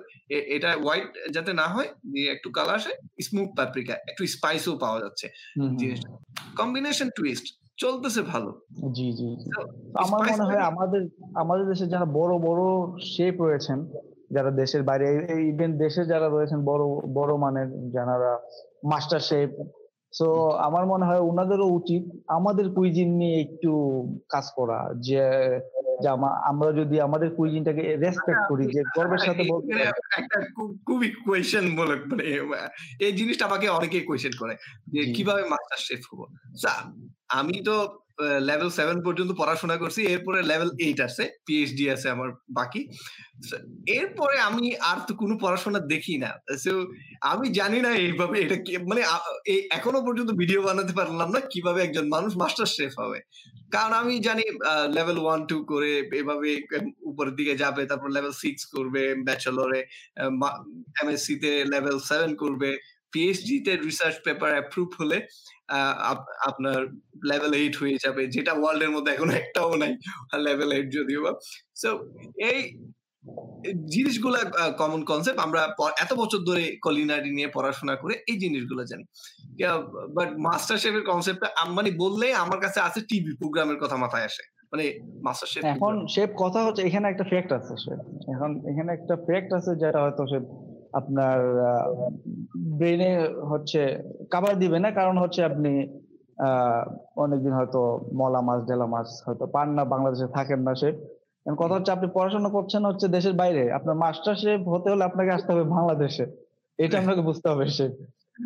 এটা 0.56 0.70
হোয়াইট 0.84 1.10
যাতে 1.34 1.52
না 1.60 1.66
হয়, 1.74 1.90
দিয়ে 2.12 2.28
একটু 2.32 2.48
কালার 2.50 2.76
আসে, 2.76 2.92
স্মোক 3.22 3.48
পাপরিকা, 3.56 3.94
একটু 4.10 4.22
স্পাইসও 4.26 4.78
পাওয়া 4.78 4.98
যাচ্ছে। 5.00 5.26
জিনিসটা। 5.80 6.08
কম্বিনেশন 6.60 7.08
টুইস্ট 7.16 7.46
চলতেছে 7.76 8.22
ভালো। 8.22 8.50
জি, 8.96 9.06
জি, 9.18 9.28
আমার 10.04 10.20
মনে 10.30 10.44
হয় 10.48 10.62
আমাদের 10.70 11.02
আমাদের 11.34 11.64
দেশে 11.66 11.86
যারা 11.86 12.06
বড়, 12.18 12.32
বড় 12.48 12.62
শেপ 13.12 13.36
রয়েছেন, 13.40 13.78
যারা 14.34 14.50
দেশের 14.50 14.82
বাইরে 14.82 15.06
ইভেন 15.52 15.70
দেশে 15.78 16.02
যারা 16.04 16.28
রয়েছেন 16.28 16.60
বড়, 16.70 16.84
বড় 17.18 17.32
মানের 17.36 17.68
যারা 17.90 18.30
মাস্টার 18.90 19.20
শেফ। 19.20 19.50
সো 20.12 20.26
আমার 20.58 20.84
মনে 20.86 21.04
হয় 21.04 21.22
ওনাদেরও 21.30 21.66
উচিত 21.68 22.02
আমাদের 22.28 22.66
কুইজিন 22.74 23.10
নিয়ে 23.16 23.36
একটু 23.40 23.70
কাজ 24.28 24.46
করা। 24.56 24.78
যে 25.00 25.20
আমরা 26.42 26.68
যদি 26.72 26.96
আমাদের 27.00 27.28
কুইজিনটাকে 27.34 27.84
রেসপেক্ট 27.96 28.42
করি 28.48 28.64
যে 28.66 28.80
গর্বের 28.96 29.18
সাথে 29.18 29.42
বলতে 29.48 29.72
একটা 30.20 30.38
খুবই 30.86 31.08
কোয়েশ্চেন 31.24 31.66
বলে 31.76 31.94
মানে 32.06 32.24
এই 33.00 33.12
জিনিসটা 33.12 33.44
আমাকে 33.46 33.66
অনেকেই 33.68 34.00
কোয়েশ্চেন 34.00 34.34
করে 34.40 34.54
যে 34.92 35.00
কীভাবে 35.14 35.42
মাস্টার 35.42 35.78
শেফ 35.78 36.02
হব? 36.10 36.20
সো 36.56 36.68
আমি 37.28 37.56
তো 37.64 37.76
লেভেল 38.48 38.70
7 38.78 38.98
পর্যন্ত 39.06 39.30
পড়াশোনা 39.40 39.76
করছি। 39.82 40.00
এরপরে 40.14 40.38
লেভেল 40.50 40.70
8 40.86 40.98
আছে। 41.06 41.24
পিএইচডি 41.46 41.84
আছে 41.94 42.06
আমার 42.14 42.28
বাকি। 42.58 42.80
এরপরে 43.98 44.36
আমি 44.48 44.64
আর 44.90 44.98
তো 45.08 45.12
কোনো 45.22 45.34
পড়াশোনা 45.44 45.80
দেখি 45.92 46.14
না। 46.24 46.30
আমি 47.32 47.46
জানি 47.58 47.78
না 47.86 47.90
এইভাবে 48.04 48.36
এটা 48.44 48.56
মানে 48.90 49.02
এখনও 49.76 50.00
পর্যন্ত 50.06 50.30
ভিডিও 50.42 50.60
বানাতে 50.68 50.92
পারলাম 50.98 51.28
না 51.34 51.40
কীভাবে 51.52 51.80
একজন 51.82 52.06
মানুষ 52.14 52.32
মাস্টার 52.42 52.68
শেফ 52.76 52.92
হবে। 53.02 53.18
কারণ 53.74 53.92
আমি 54.02 54.14
জানি 54.26 54.44
লেভেল 54.96 55.18
1, 55.32 55.40
2 55.50 55.58
করে 55.70 55.90
এভাবে 56.20 56.50
উপরের 57.10 57.34
দিকে 57.38 57.54
যাবে। 57.62 57.82
তারপর 57.90 58.08
লেভেল 58.16 58.34
সিক্স 58.42 58.62
করবে 58.74 59.02
ব্যাচেলরে, 59.26 59.80
এমএসসি 61.00 61.34
তে 61.42 61.52
লেভেল 61.74 61.96
সেভেন 62.10 62.30
করবে। 62.42 62.70
পিএইচডি 63.12 63.56
তে 63.66 63.72
রিসার্চ 63.88 64.16
পেপার 64.26 64.50
অ্যাপ্রুভ 64.56 64.88
হলে 65.00 65.18
আপনার 66.48 66.78
লেভেল 67.30 67.52
8 67.62 67.74
হয়ে 67.82 67.96
যাবে। 68.04 68.22
যেটা 68.34 68.52
ওয়ার্লড 68.60 68.82
এর 68.86 68.92
মধ্যে 68.96 69.10
এখনও 69.14 69.34
একটাও 69.42 69.70
নাই। 69.82 69.92
লেভেল 70.46 70.70
8 70.78 70.88
যদিও 70.96 71.20
বা। 71.24 71.32
সো 71.82 71.88
এই 72.50 72.60
জিনিসগুলা 73.94 74.40
কমন 74.80 75.00
কনসেপ্ট 75.10 75.38
আমরা 75.46 75.60
এত 76.04 76.12
বছর 76.20 76.40
ধরে 76.48 76.64
কুলিনারি 76.84 77.30
নিয়ে 77.38 77.48
পড়াশোনা 77.56 77.94
করে 78.02 78.14
এই 78.30 78.36
জিনিসগুলো 78.44 78.82
জানি। 78.90 79.04
বাট 80.16 80.28
মাস্টার 80.46 80.76
শেফের 80.82 81.04
কনসেপ্টটা 81.10 81.48
মানে 81.78 81.90
বললেই 82.04 82.34
আমার 82.44 82.58
কাছে 82.64 82.78
আছে 82.86 83.00
টিভি 83.10 83.32
প্রোগ্রামের 83.40 83.78
কথা 83.82 83.96
মাথায় 84.04 84.26
আসে। 84.30 84.44
মানে 84.72 84.84
মাস্টার 85.26 85.48
শেফ 85.52 85.62
এখন। 85.74 85.94
শেফ 86.14 86.30
কথা 86.42 86.60
হচ্ছে 86.66 86.82
এখানে 86.88 87.06
একটা 87.12 87.24
ফ্যাক্ট 87.30 87.50
আছে 87.58 87.72
শেফ। 87.84 88.00
এখন 88.34 88.50
এখানে 88.70 88.90
একটা 88.98 89.14
ফ্যাক্ট 89.26 89.50
আছে 89.58 89.72
যেটা 89.82 89.98
হয়তো 90.04 90.22
শেফ 90.32 90.44
আপনার 90.92 91.58
আ 91.60 91.72
ব্রেইনে 92.56 93.10
হচ্ছে 93.50 93.80
কাভার 94.30 94.58
দিবে 94.58 94.78
না। 94.78 94.90
কারণ 94.90 95.18
হচ্ছে 95.18 95.44
আপনি 95.44 96.02
অনেকদিন 97.16 97.52
হয়তো 97.52 98.00
মলা 98.12 98.40
মাছ, 98.40 98.64
ডেলা 98.64 98.86
মাছ 98.86 99.22
হয়তো 99.26 99.46
পান 99.46 99.74
না, 99.74 99.84
বাংলাদেশে 99.84 100.26
থাকেন 100.26 100.60
না। 100.62 100.72
এখন 101.46 101.56
কথা 101.56 101.74
হচ্ছে 101.74 101.92
আপনি 101.92 102.08
পড়াশোনা 102.14 102.48
করছেন 102.48 102.84
হচ্ছে 102.84 103.08
দেশের 103.08 103.32
বাইরে। 103.32 103.72
আপনার 103.72 103.96
মাস্টার 103.96 104.34
শেফ 104.34 104.68
হতে 104.68 104.90
হলে 104.90 105.04
আপনাকে 105.04 105.30
আসতে 105.30 105.52
হবে 105.52 105.64
বাংলাদেশে। 105.64 106.24
এটা 106.78 106.98
আপনাকে 106.98 107.20
বুঝতে 107.20 107.48
হবে। 107.48 107.64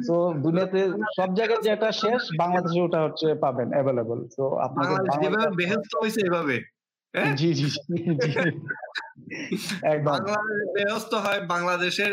সো 0.07 0.35
দুনিয়াতে 0.43 0.81
সব 1.17 1.35
জায়গায় 1.35 1.63
যেটা 1.63 1.93
শেষ 1.93 2.23
বাংলাদেশে 2.39 2.81
ওটা 2.81 3.03
হচ্ছে 3.03 3.35
পাবেন 3.35 3.73
এভেইলেবল। 3.73 4.29
সো 4.37 4.55
আপনাকে 4.57 4.95
বেহেস্ত 5.57 5.93
এভাবে। 6.27 6.57
হ্যাঁ? 7.15 7.37
জি, 7.37 7.55
জি, 7.55 7.67
জি। 7.71 7.81
একদম। 9.83 10.05
বাংলাদেশ 10.05 10.61
বেহেস্ত 10.75 11.15
হয় 11.15 11.41
বাংলাদেশের 11.47 12.13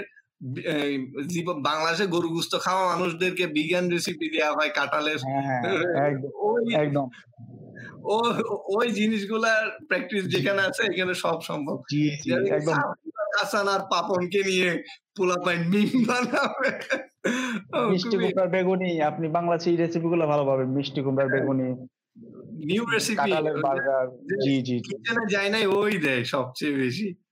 বাংলাদেশে 1.62 2.08
গরু 2.08 2.30
গোশত 2.30 2.56
খাওয়া 2.56 2.96
মানুষদেরকে 2.96 3.48
বিজ্ঞান 3.48 3.90
রেসিপি 3.90 4.30
দেওয়া 4.30 4.52
হয় 4.52 4.70
কাঁঠালের। 4.70 5.18
হ্যাঁ, 5.18 5.44
হ্যাঁ, 5.44 6.10
একদম, 6.10 6.30
ওই 6.44 6.62
ও 8.06 8.18
ওই 8.78 8.92
জিনিসগুলার 8.92 9.72
প্র্যাকটিস 9.88 10.24
যেখানে 10.28 10.62
আছে 10.62 10.84
এখানে 10.84 11.14
সব 11.14 11.42
সম্ভব। 11.42 11.78
একদম। 12.52 12.76
হাসান 13.38 13.68
আর 13.68 13.80
পাপনকে 13.80 14.44
নিয়ে 14.44 14.84
পোলাপাইন 15.18 15.62
মিম 15.70 16.04
বানাবে। 16.06 16.72
মিষ্টি 17.92 18.18
কুমড়ার 18.18 18.50
বেগুনি 18.50 19.02
আপনি 19.02 19.28
বাংলাদেশে 19.28 19.70
এই 19.70 19.78
রেসিপি 19.78 20.08
গুলো 20.08 20.28
ভালো 20.28 20.46
পাবেন। 20.46 20.68
মিষ্টি 20.68 21.02
কুমড়ার 21.02 21.30
বেগুনি, 21.30 21.88
নিউ 22.66 22.86
রেসিপি 22.86 23.18
কাঁঠালের 23.18 23.58
বার্গার। 23.58 24.08
জি, 24.44 24.62
জি, 24.62 24.62
জি। 24.62 24.76
কিচেনে 24.80 25.26
যায় 25.30 25.50
নাই 25.50 25.66
ওই 25.66 25.98
দেয় 25.98 26.24
সবচেয়ে 26.24 26.74
বেশি। 26.74 27.23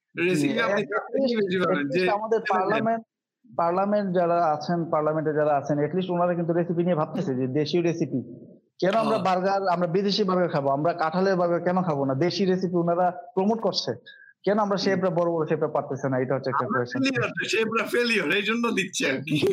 আমাদের 2.18 2.40
পার্লামেন্ট 2.54 3.04
পার্লামেন্ট 3.62 4.08
যারা 4.20 4.38
আছেন, 4.56 4.80
পার্লামেন্টে 4.94 5.34
যারা 5.40 5.54
আছেন 5.60 5.76
এটলিস্ট 5.86 6.10
উনারা 6.16 6.34
কিন্তু 6.40 6.52
রেসিপি 6.54 6.82
নিয়ে 6.84 7.00
ভাবতেছে 7.02 7.32
যে 7.40 7.46
দেশীয় 7.60 7.82
রেসিপি। 7.84 8.20
কেন 8.82 8.96
আমরা 9.04 9.18
বার্গার 9.28 9.62
আমরা 9.76 9.88
বিদেশি 9.96 10.24
বার্গার 10.30 10.50
খাব? 10.56 10.66
আমরা 10.78 10.92
কাঁঠালের 11.02 11.36
বার্গার 11.42 11.62
কেন 11.68 11.78
খাব 11.88 12.00
না? 12.10 12.14
দেশি 12.26 12.44
রেসিপি 12.46 12.78
উনারা 12.84 13.08
প্রমোট 13.36 13.60
করছে। 13.62 13.92
কেন 14.46 14.58
আমরা 14.66 14.78
শেফরা 14.78 15.10
বড়, 15.10 15.30
বড় 15.36 15.44
শেফরা 15.50 15.70
পারতেছে 15.76 16.06
না? 16.12 16.16
এটা 16.24 16.34
হচ্ছে 16.36 16.50
একটা 16.54 16.66
কোয়েশ্চেন। 16.66 17.00
ফেলিওর 17.02 17.32
শেফরা 17.54 17.84
ফেলিওর 17.94 18.30
এইজন্য 18.40 18.66
দিচ্ছে 18.78 19.04
আরকি। 19.12 19.32
জি, 19.38 19.50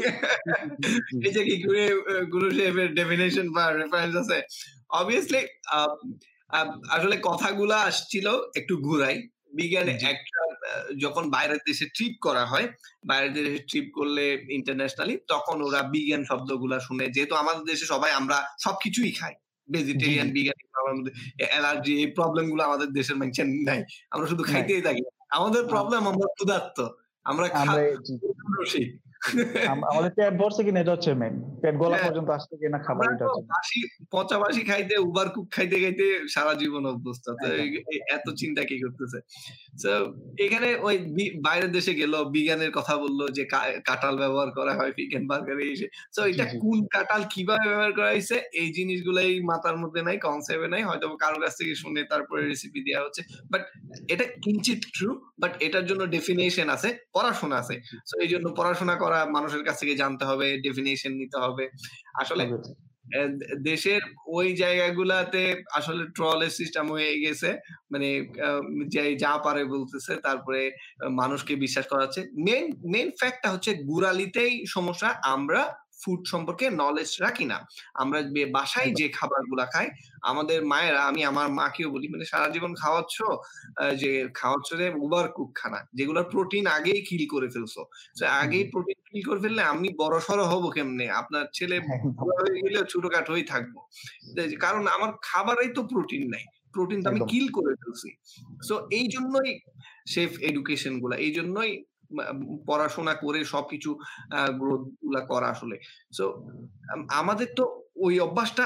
এই 1.27 1.33
যে 1.37 1.43
কি 1.45 1.57
করে 1.63 1.85
গুরু 2.33 2.49
শেফের 2.51 2.91
ডেফিনিশন 2.95 3.47
বা 3.57 3.65
রেফারেন্স 3.73 4.15
আছে। 4.23 4.39
অবভিয়াসলি 5.01 5.41
আসলে 6.97 7.17
কথাগুলা 7.29 7.77
আসছিল 7.91 8.27
একটু 8.57 8.75
ঘুরাই। 8.77 9.17
বিজ্ঞানে। 9.53 9.93
একটা 9.93 10.41
যখন 10.99 11.31
বাইরের 11.31 11.61
দেশে 11.67 11.87
ট্রিপ 11.95 12.15
করা 12.21 12.45
হয়, 12.47 12.67
বাইরের 13.07 13.33
দেশে 13.33 13.59
ট্রিপ 13.69 13.87
করলে 13.95 14.25
ইন্টারন্যাশনালি 14.51 15.15
তখন 15.29 15.57
ওরা 15.63 15.83
বিজ্ঞান 15.83 16.23
শব্দগুলা 16.25 16.79
শুনে। 16.81 17.05
যেহেতু 17.07 17.35
আমাদের 17.35 17.65
দেশে 17.65 17.87
সবাই 17.87 18.11
আমরা 18.13 18.37
সবকিছুই 18.65 19.13
খাই। 19.13 19.35
ভেজিটেরিয়ান, 19.69 20.29
বিজ্ঞান 20.33 20.59
অ্যালার্জি 21.51 21.93
এই 22.03 22.07
প্রবলেমগুলো 22.07 22.63
আমাদের 22.65 22.89
দেশের 22.89 23.17
মানুষের 23.17 23.49
নাই। 23.69 23.81
আমরা 24.11 24.27
শুধু 24.27 24.43
খাইতেই 24.43 24.83
থাকি। 24.83 25.03
আমাদের 25.31 25.63
প্রবলেম 25.65 26.03
আমরা 26.07 26.27
ক্ষুধার্ত 26.37 26.79
আমরা 27.25 27.47
রসিক 28.61 28.89
আমাদের 29.89 30.11
পেট 30.15 30.35
ভরছে 30.35 30.65
কিনা 30.65 30.81
এটা 30.81 30.91
হচ্ছে 30.91 31.15
মেন 31.15 31.35
পেট 31.63 31.75
গলা 31.77 31.97
হ্যাঁ। 31.97 32.11
পর্যন্ত 32.11 32.31
আসছে 32.31 32.57
কিনা 32.57 32.79
খাবার 32.79 33.15
এটা 33.15 33.25
হচ্ছে 33.27 33.43
পচা 34.13 34.39
বাসি 34.39 34.61
খাইতে 34.61 34.99
উবার 34.99 35.29
কুক 35.29 35.51
খাইতে 35.51 35.81
খাইতে 35.81 36.29
সারা 36.29 36.55
জীবন 36.55 36.87
অভ্যস্ত। 36.87 37.27
এই- 37.45 37.83
এত 38.15 38.31
চিন্তা 38.37 38.65
কি 38.65 38.79
করতেছে? 38.81 39.19
তো 39.83 39.91
এখানে 40.39 40.75
ওই 40.81 40.97
বাইরের 41.41 41.73
দেশে 41.73 41.95
গেল 41.95 42.25
বিজ্ঞানের 42.25 42.73
কথা 42.73 42.97
বলল 42.97 43.29
যে 43.29 43.45
ব্যবহার 44.17 44.51
করা 44.51 44.75
হয় 44.75 44.93
চিকেন 44.93 45.27
বার্গারে 45.27 45.65
এসে। 45.73 45.87
তো 46.17 46.25
এটা। 46.25 46.45
কোন 46.61 46.87
কাঁঠাল 46.87 47.23
কীভাবে 47.31 47.69
ব্যবহার 47.69 47.93
করা 47.93 48.09
হয়েছে 48.09 48.43
এই 48.53 48.73
জিনিসগুলাই 48.73 49.41
মাথার 49.41 49.77
মধ্যে 49.77 50.03
নাই 50.03 50.19
কনসেপ্টে 50.19 50.69
নাই। 50.69 50.83
হয়তো 50.83 51.17
কারোর 51.17 51.41
কাছ 51.41 51.57
থেকে 51.59 51.75
শুনে 51.75 52.03
তারপরে 52.05 52.49
রেসিপি 52.49 52.81
দেওয়া 52.81 53.05
হচ্ছে। 53.05 53.23
বাট 53.51 53.63
এটা 54.09 54.25
কিঞ্চিত 54.43 54.79
ট্রু 54.95 55.09
বাট 55.39 55.63
এটার 55.63 55.87
জন্য 55.87 56.07
ডেফিনেশন 56.07 56.69
আছে 56.69 56.99
পড়াশোনা 57.15 57.57
আছে। 57.57 57.75
তো 58.11 58.21
এই 58.21 58.29
জন্য 58.29 58.55
পড়াশোনা 58.57 58.95
করা 58.95 59.08
মানুষের 59.37 59.63
কাছ 59.65 59.77
থেকে 59.81 59.95
জানতে 59.97 60.25
হবে 60.25 60.47
ডেফিনেশন 60.65 61.13
নিতে 61.21 61.39
হবে। 61.45 61.65
আসলে 62.15 62.45
দেশের 63.63 64.03
ওই 64.29 64.49
জায়গাগুলাতে 64.53 65.43
আসলে 65.75 66.03
ট্রলের 66.17 66.53
সিস্টেম 66.59 66.87
হয়ে 66.91 67.13
গেছে। 67.21 67.51
মানে 67.93 68.09
যা 69.23 69.33
পারে 69.47 69.63
বলতেছে 69.65 70.13
তারপরে 70.17 70.63
মানুষকে 71.11 71.53
বিশ্বাস 71.57 71.87
করাচ্ছে। 71.93 72.21
মেন 72.47 72.65
মেন 72.93 73.09
ফ্যাক্টটা 73.21 73.49
হচ্ছে 73.53 73.71
গুড়ালিতেই 73.75 74.53
সমস্যা 74.67 75.09
আমরা 75.35 75.63
ফুড 76.03 76.21
সম্পর্কে 76.33 76.67
নলেজ 76.83 77.11
রাখি 77.25 77.45
না। 77.53 77.59
আমরা 78.03 78.19
বাসায় 78.57 78.91
যে 78.99 79.07
খাবারগুলা 79.19 79.67
খাই 79.73 79.87
আমাদের 80.31 80.59
মায়েরা 80.73 81.01
আমি 81.11 81.21
আমার 81.31 81.49
মাকেও 81.61 81.89
বলি 81.95 82.07
মানে 82.15 82.25
সারা 82.33 82.49
জীবন 82.55 82.73
খাওয়াচ্ছ 82.83 83.17
যে 84.03 84.13
খাওয়াচ্ছ 84.41 84.69
যে 84.81 84.87
উবার 85.05 85.27
কুক 85.37 85.51
খানা 85.61 85.81
যেগুলোর 85.99 86.27
প্রোটিন 86.33 86.65
আগেই 86.77 87.01
কিল 87.09 87.25
করে 87.35 87.49
ফেলছো। 87.55 87.83
আগেই 88.43 88.65
প্রোটিন 88.73 88.99
কিল 89.09 89.21
করে 89.29 89.41
ফেললে 89.45 89.63
আমি 89.73 89.89
বড় 90.03 90.17
সড়ো 90.27 90.45
হব 90.53 90.65
কেমনে? 90.77 91.07
আপনার 91.21 91.45
ছেলে 91.57 91.77
হয়ে 92.41 92.61
গেলে 92.65 92.79
ছোটখাটো 92.93 93.31
হয়ে 93.35 93.47
থাকব 93.53 93.75
কারণ 94.65 94.85
আমার 94.97 95.11
খাবারেই 95.29 95.71
তো 95.77 95.81
প্রোটিন 95.93 96.25
নাই। 96.35 96.45
প্রোটিন 96.75 96.99
তো 97.03 97.07
আমি 97.13 97.21
কিল 97.33 97.47
করে 97.57 97.73
ফেলছি। 97.81 98.11
সো 98.69 98.75
এই 98.99 99.07
জন্যই 99.15 99.51
সেফ 100.15 100.31
এডুকেশনগুলা 100.49 101.17
এই 101.27 101.33
জন্যই 101.39 101.73
পড়াশোনা 102.69 103.15
করে 103.25 103.41
সবকিছু 103.55 103.91
গুলা 105.03 105.23
করা 105.31 105.49
আসলে। 105.55 105.77
সো 106.17 106.25
আমাদের 107.21 107.49
তো 107.59 107.65
ওই 108.07 108.15
অভ্যাসটা 108.27 108.65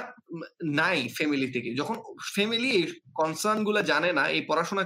নাই 0.81 0.99
ফ্যামিলি 1.19 1.49
থেকে। 1.53 1.71
যখন 1.81 1.97
ফ্যামিলি 2.35 2.73
কনসার্নগুলা 3.21 3.83
জানে 3.93 4.11
না 4.19 4.25
এই 4.37 4.43
পড়াশোনা 4.51 4.83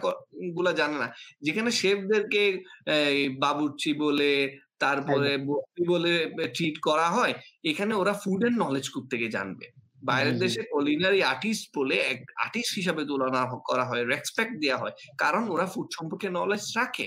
গুলা 0.56 0.72
জানে 0.80 0.96
না 1.02 1.08
যেখানে 1.46 1.70
শেফদেরকে 1.80 2.42
বাবুর্চি 3.44 3.90
বলে 4.04 4.32
তারপরে 4.84 5.30
বলে 5.92 6.12
ট্রিট 6.56 6.76
করা 6.88 7.06
হয় 7.16 7.34
এখানে 7.70 7.92
ওরা 8.02 8.14
ফুড 8.22 8.40
এর 8.46 8.54
নলেজ 8.62 8.86
থেকে 9.12 9.28
জানবে। 9.36 9.66
বাইরের। 10.08 10.36
দেশে 10.44 10.62
কুলিনারি 10.72 11.20
আর্টিস্ট 11.32 11.64
বলে 11.78 11.96
এক 12.12 12.20
আর্টিস্ট 12.44 12.72
হিসাবে 12.80 13.02
তুলনা 13.08 13.42
করা 13.68 13.84
হয় 13.90 14.02
রেসপেক্ট 14.12 14.54
দেওয়া 14.62 14.80
হয় 14.82 14.94
কারণ 15.22 15.42
ওরা 15.54 15.66
ফুড 15.72 15.88
সম্পর্কে 15.96 16.28
নলেজ 16.38 16.64
রাখে। 16.80 17.06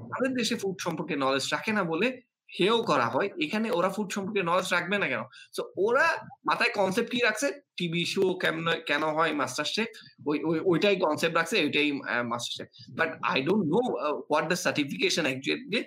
আমাদের 0.00 0.30
দেশে 0.34 0.54
ফুড 0.56 0.76
সম্পর্কে 0.80 1.16
নলেজ 1.16 1.44
রাখে 1.52 1.72
না 1.72 1.84
বলে 1.84 2.08
হেও 2.50 2.82
করা 2.82 3.06
হয়। 3.06 3.28
এখানে 3.44 3.70
ওরা 3.70 3.88
ফুড 3.88 4.08
সম্পর্কে 4.12 4.42
নলেজ 4.42 4.66
রাখবে 4.72 4.96
না 4.98 5.06
কেন? 5.06 5.22
তো 5.56 5.62
ওরা 5.76 6.06
মাথায় 6.44 6.72
কনসেপ্ট 6.74 7.10
কি 7.10 7.18
রাখছে? 7.18 7.46
টিভি 7.76 8.04
শো 8.04 8.34
কেমন 8.34 8.66
কেন 8.86 9.02
হয় 9.08 9.32
মাস্টার 9.32 9.66
শেফ 9.66 9.88
ওই 10.26 10.38
ওই- 10.44 10.62
ওইটাই 10.64 10.96
কনসেপ্ট 10.96 11.36
রাখছে 11.36 11.56
ওইটাই 11.64 11.88
MasterChef 12.56 12.68
but 12.98 13.10
I 13.22 13.38
don't 13.42 13.64
know 13.66 13.80
what 14.28 14.44
the 14.48 14.56
certification 14.56 15.24
actually 15.24 15.80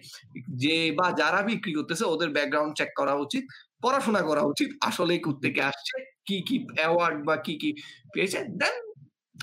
যে 0.55 0.91
বা 0.91 1.07
যারা 1.11 1.39
বিক্রি 1.41 1.71
করতেছে 1.73 2.05
ওদের 2.05 2.29
ব্যাকগ্রাউন্ড 2.29 2.73
চেক 2.77 2.89
করা 2.95 3.13
উচিত 3.15 3.43
পড়াশোনা 3.81 4.21
করা 4.21 4.41
উচিত 4.43 4.69
আসলে 4.81 5.13
থেকে 5.41 5.61
আসছে 5.61 5.95
কি 6.25 6.37
কি 6.47 6.55
অ্যাওয়ার্ড 6.77 7.17
বা 7.25 7.35
কি 7.37 7.53
কি 7.57 7.69
পেয়েছে? 8.13 8.39
Then 8.61 8.75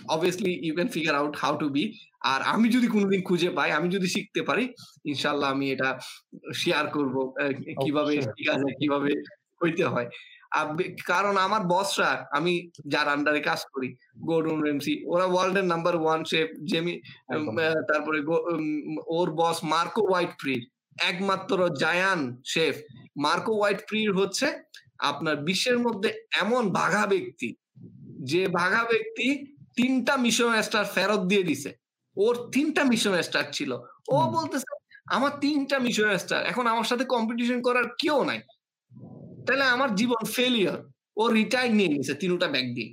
obviously 0.08 0.52
you 0.62 0.74
can 0.74 0.88
figure 0.88 1.14
out 1.14 1.34
how 1.36 1.52
to 1.56 1.68
be 1.68 1.84
আর 2.22 2.40
আমি 2.42 2.66
যদি 2.68 2.88
কোনোদিন 2.88 3.20
খুঁজে 3.22 3.50
পাই 3.50 3.70
আমি 3.72 3.88
যদি 3.88 4.08
শিখতে 4.08 4.40
পারি 4.42 4.64
ইনশাল্লাহ 5.04 5.48
আমি 5.52 5.66
এটা 5.70 5.90
শেয়ার 6.54 6.84
করব 6.86 7.16
কীভাবে 7.84 8.14
কীভাবে 8.80 9.10
হইতে 9.62 9.84
হয়। 9.84 10.08
কারণ 11.06 11.34
আমার 11.36 11.62
বসরা 11.66 12.10
আমি 12.30 12.52
যার 12.86 13.08
আন্ডারে 13.08 13.40
কাজ 13.40 13.60
করি 13.74 13.88
গৌরম 14.28 14.60
রেমসি 14.62 14.94
ওরা 15.06 15.26
ওয়ার্ল্ডের 15.30 15.66
নাম্বার 15.66 15.94
ওয়ান 15.96 16.20
শেফ 16.24 16.48
জেমি 16.70 16.94
তারপরে 17.88 18.18
ওর 19.08 19.28
বস 19.30 19.56
মার্কো 19.64 20.02
হোয়াইট 20.08 20.32
ফ্রির 20.40 20.62
একমাত্র 21.10 21.58
জায়ান 21.80 22.20
শেফ 22.44 22.74
মার্কো 23.16 23.52
হোয়াইট 23.52 23.80
ফ্রির 23.88 24.10
হচ্ছে 24.12 24.46
আপনার 24.98 25.36
বিশ্বের 25.36 25.78
মধ্যে 25.78 26.10
এমন 26.40 26.62
বাঘা 26.70 27.04
ব্যক্তি 27.06 27.48
যে 28.30 28.42
বাঘা 28.48 28.82
ব্যক্তি 28.84 29.26
তিনটা 29.76 30.14
মিশন 30.16 30.50
স্টার 30.62 30.84
ফেরত 30.94 31.20
দিয়ে 31.20 31.44
দিছে। 31.48 31.70
ওর 32.18 32.34
তিনটা 32.52 32.82
মিশন 32.84 33.14
স্টার 33.22 33.44
ছিল। 33.52 33.70
ও 34.08 34.16
বলতেছে 34.30 34.68
আমার 35.06 35.32
তিনটা 35.40 35.76
মিশন 35.78 36.08
স্টার 36.18 36.40
এখন 36.46 36.64
আমার 36.66 36.84
সাথে 36.84 37.04
কম্পিটিশন 37.04 37.58
করার 37.62 37.86
কেউ 37.98 38.18
নাই। 38.24 38.40
তাহলে 39.46 39.64
আমার 39.64 39.90
জীবন 39.94 40.22
ফেলিয়ার 40.36 40.78
ও 41.16 41.22
রিটায়ার 41.28 41.70
নিয়ে 41.74 41.88
নিছে 41.88 42.14
তিনটা 42.14 42.46
ব্যাগ 42.46 42.66
দিয়ে। 42.74 42.90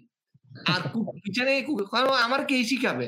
আর 0.66 0.82
পিছনে 1.24 1.52
আমার 2.26 2.42
কে 2.46 2.56
শিখাবে? 2.64 3.08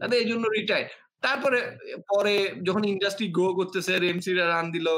তাহলে 0.00 0.16
এই 0.16 0.28
জন্য 0.28 0.44
রিটায়ার 0.48 0.86
তারপরে 1.20 1.58
পরে 2.08 2.34
যখন 2.62 2.82
ইন্ডাস্ট্রি 2.84 3.26
গ্রো 3.28 3.48
করতেছে 3.54 3.92
রেমসি 3.98 4.30
রান 4.34 4.66
দিল 4.72 4.88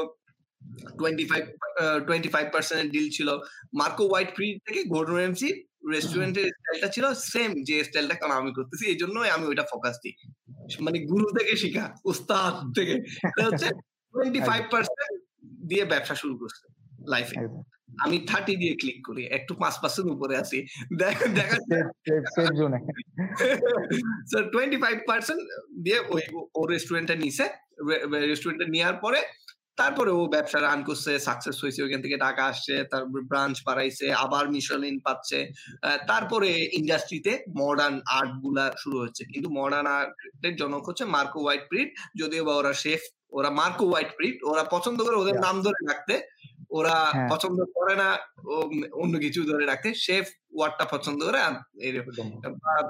টোয়েন্টি 0.97 1.25
ফাইভ 1.25 1.43
টোয়েন্টি 2.07 2.29
ফাইভ 2.29 2.45
পার্সেন্টের 2.51 2.89
ডিল 2.91 3.07
ছিল। 3.09 3.29
মার্কো 3.73 4.03
হোয়াইট 4.07 4.29
ফ্রি 4.35 4.47
থেকে 4.65 4.81
গোল্ডন 4.83 5.15
রেমসি 5.15 5.49
রেস্টুরেন্টের 5.93 6.47
স্টাইলটা 6.57 6.89
ছিল 6.95 7.05
সেম 7.31 7.51
যে 7.67 7.75
স্টাইলটা 7.87 8.15
কারণ 8.19 8.33
আমি 8.41 8.51
করতেছি 8.57 8.83
এই 8.91 8.97
জন্য 9.01 9.15
আমি 9.35 9.45
ওইটা 9.51 9.65
ফোকাস 9.71 9.95
দিই। 10.03 10.15
মানে 10.85 10.97
গুরু 11.11 11.27
থেকে 11.37 11.53
শিখা 11.63 11.85
উস্তাদ 12.11 12.53
থেকে। 12.77 12.95
হচ্ছে 13.47 13.67
টোয়েন্টি 14.13 14.41
ফাইভ 14.49 14.63
পার্সেন্ট 14.73 15.01
দিয়ে 15.69 15.83
ব্যবসা 15.91 16.15
শুরু 16.21 16.35
করছে 16.41 16.65
লাইফে 17.13 17.35
আমি 18.03 18.17
থার্টি 18.29 18.53
দিয়ে 18.61 18.73
ক্লিক 18.81 18.99
করি 19.07 19.23
একটু 19.37 19.53
পাঁচ 19.61 19.75
পার্সেন্ট 19.81 20.07
উপরে 20.15 20.35
আছি। 20.41 20.57
দেখা 20.99 21.25
টোয়েন্টি 24.53 24.77
ফাইভ 24.83 24.97
পার্সেন্ট 25.09 25.41
দিয়ে 25.85 25.99
ওই 26.13 26.21
ও 26.59 26.61
রেস্টুরেন্টটা 26.73 27.15
নিছে। 27.23 27.45
রেস্টুরেন্টটা 28.31 28.67
নেওয়ার 28.73 28.97
পরে 29.03 29.19
তারপরে 29.77 30.11
ও 30.11 30.27
ব্যবসা 30.27 30.59
রান 30.59 30.79
করছে 30.83 31.19
সাকসেস 31.19 31.57
হয়েছে 31.63 31.79
ওইখান 31.83 32.01
থেকে 32.01 32.17
টাকা 32.17 32.41
আসছে 32.45 32.83
তারপর 32.83 33.19
ব্রাঞ্চ 33.21 33.55
বাড়াইছে 33.65 34.13
আবার 34.15 34.43
মিশলিন 34.49 34.95
পাচ্ছে। 34.99 35.39
তারপরে 36.07 36.49
ইন্ডাস্ট্রিতে 36.73 37.31
মডার্ন 37.57 37.95
আর্টগুলা 38.09 38.65
শুরু 38.77 38.97
হচ্ছে। 38.99 39.23
কিন্তু 39.25 39.49
মডার্ন 39.49 39.87
আর্টের 39.95 40.55
জনক 40.55 40.83
হচ্ছে 40.87 41.05
মার্কো 41.05 41.39
হোয়াইট 41.39 41.63
প্রিট 41.69 41.89
যদিও 42.19 42.43
বা 42.45 42.53
ওরা 42.55 42.73
শেফ 42.73 43.01
ওরা 43.31 43.49
মার্কো 43.49 43.85
হোয়াইট 43.87 44.09
প্রিট 44.15 44.35
ওরা 44.43 44.63
পছন্দ 44.65 44.97
করে 45.03 45.15
ওদের 45.15 45.37
নাম 45.39 45.55
ধরে 45.61 45.79
রাখতে 45.87 46.15
ওরা 46.69 46.95
হ্যাঁ। 47.13 47.29
পছন্দ 47.29 47.59
করে 47.75 47.95
না 47.95 48.09
ও- 48.45 48.69
অন্য 48.93 49.19
কিছু 49.19 49.39
ধরে 49.43 49.65
রাখতে 49.65 49.89
শেফ 49.97 50.25
ওয়ার্ডটা 50.53 50.85
পছন্দ 50.85 51.19
করে 51.25 51.39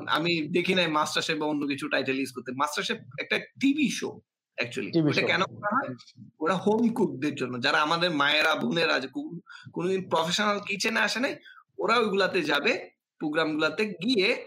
আমি 0.09 0.31
দেখি 0.47 0.73
নাই 0.75 0.87
মাস্টার 0.89 1.21
শেফ 1.21 1.37
বা 1.37 1.47
অন্য 1.47 1.63
কিছু 1.67 1.85
টাইটেল 1.87 2.17
ইউজ 2.19 2.31
করতে। 2.31 2.51
মাস্টার 2.55 2.83
শেফ 2.83 2.99
একটা 3.19 3.37
টিভি 3.59 3.89
শো 3.91 4.09
অ্যাকচুয়ালি 4.57 4.91
ওটা 5.01 5.21
কেন 5.21 5.41
ওরা 6.39 6.55
হোম 6.55 6.93
কুকদের 6.93 7.35
জন্য 7.35 7.61
যারা 7.61 7.81
আমাদের 7.81 8.11
মায়েরা 8.11 8.55
বোনেরা 8.55 8.95
কোনোদিন 9.73 10.09
প্রফেশনাল 10.09 10.59
কিচেনে 10.59 10.99
আসে 10.99 11.19
নাই 11.19 11.35
ওরা 11.79 11.97
ওইগুলাতে 11.97 12.39
যাবে 12.41 12.71
প্রোগ্রাম 13.21 13.53
গুলাতে 13.53 13.83
গিয়ে 14.03 14.45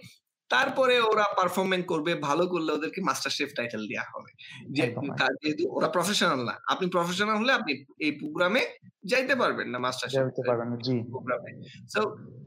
তারপরে 0.51 1.01
ওরা 1.01 1.25
পারফরমেন্স 1.37 1.85
করবে 1.87 2.15
ভালো 2.15 2.47
করলে 2.47 2.73
ওদেরকে 2.73 3.01
মাস্টার 3.01 3.31
শেফ 3.31 3.51
টাইটেল 3.57 3.83
দেওয়া 3.89 4.07
হবে। 4.15 4.31
যে। 4.71 4.83
তার 5.19 5.33
যেহেতু 5.43 5.65
ওরা 5.71 5.89
প্রফেশনাল 5.89 6.41
না 6.45 6.55
আপনি 6.67 6.87
প্রফেশনাল 6.91 7.37
হলে 7.37 7.53
আপনি 7.53 7.85
এই 7.99 8.13
প্রোগ্রামে 8.13 8.63
যাইতে 9.05 9.35
পারবেন 9.35 9.69
না 9.69 9.79
মাস্টার 9.79 10.09
শেফ 10.09 10.21
না, 10.21 10.77
প্রোগ্রামে 11.11 11.51
সো 11.89 12.01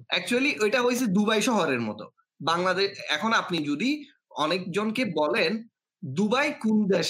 অ্যাকচুয়ালি 0.07 0.51
ওইটা 0.59 0.82
হয়েছে 0.82 1.05
দুবাই 1.05 1.41
শহরের 1.41 1.82
মতো। 1.82 2.05
বাংলাদেশ 2.41 2.89
এখন 3.09 3.34
আপনি 3.34 3.57
যদি 3.57 3.89
অনেকজনকে 4.36 5.05
বলেন 5.05 5.51
দুবাই 6.04 6.54
কোন 6.54 6.88
দেশ 6.88 7.08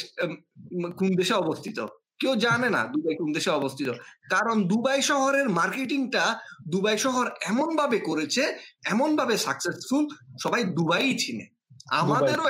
কোন 0.96 1.10
দেশে 1.16 1.34
অবস্থিত? 1.34 1.78
কেউ 2.20 2.36
জানে 2.36 2.70
না 2.70 2.82
দুবাই 2.86 3.16
কোন 3.16 3.30
দেশে 3.32 3.50
অবস্থিত। 3.50 3.90
কারণ 4.30 4.64
দুবাই 4.64 5.02
শহরের 5.02 5.50
মার্কেটিংটা 5.50 6.40
দুবাই 6.68 6.98
শহর 6.98 7.26
এমন 7.42 7.76
ভাবে 7.76 8.00
করেছে 8.00 8.44
এমন 8.86 9.16
ভাবে 9.16 9.38
সাকসেসফুল 9.38 10.04
সবাই 10.44 10.64
দুবাই 10.64 11.14
চিনে। 11.14 11.46
আমাদেরও 11.92 12.46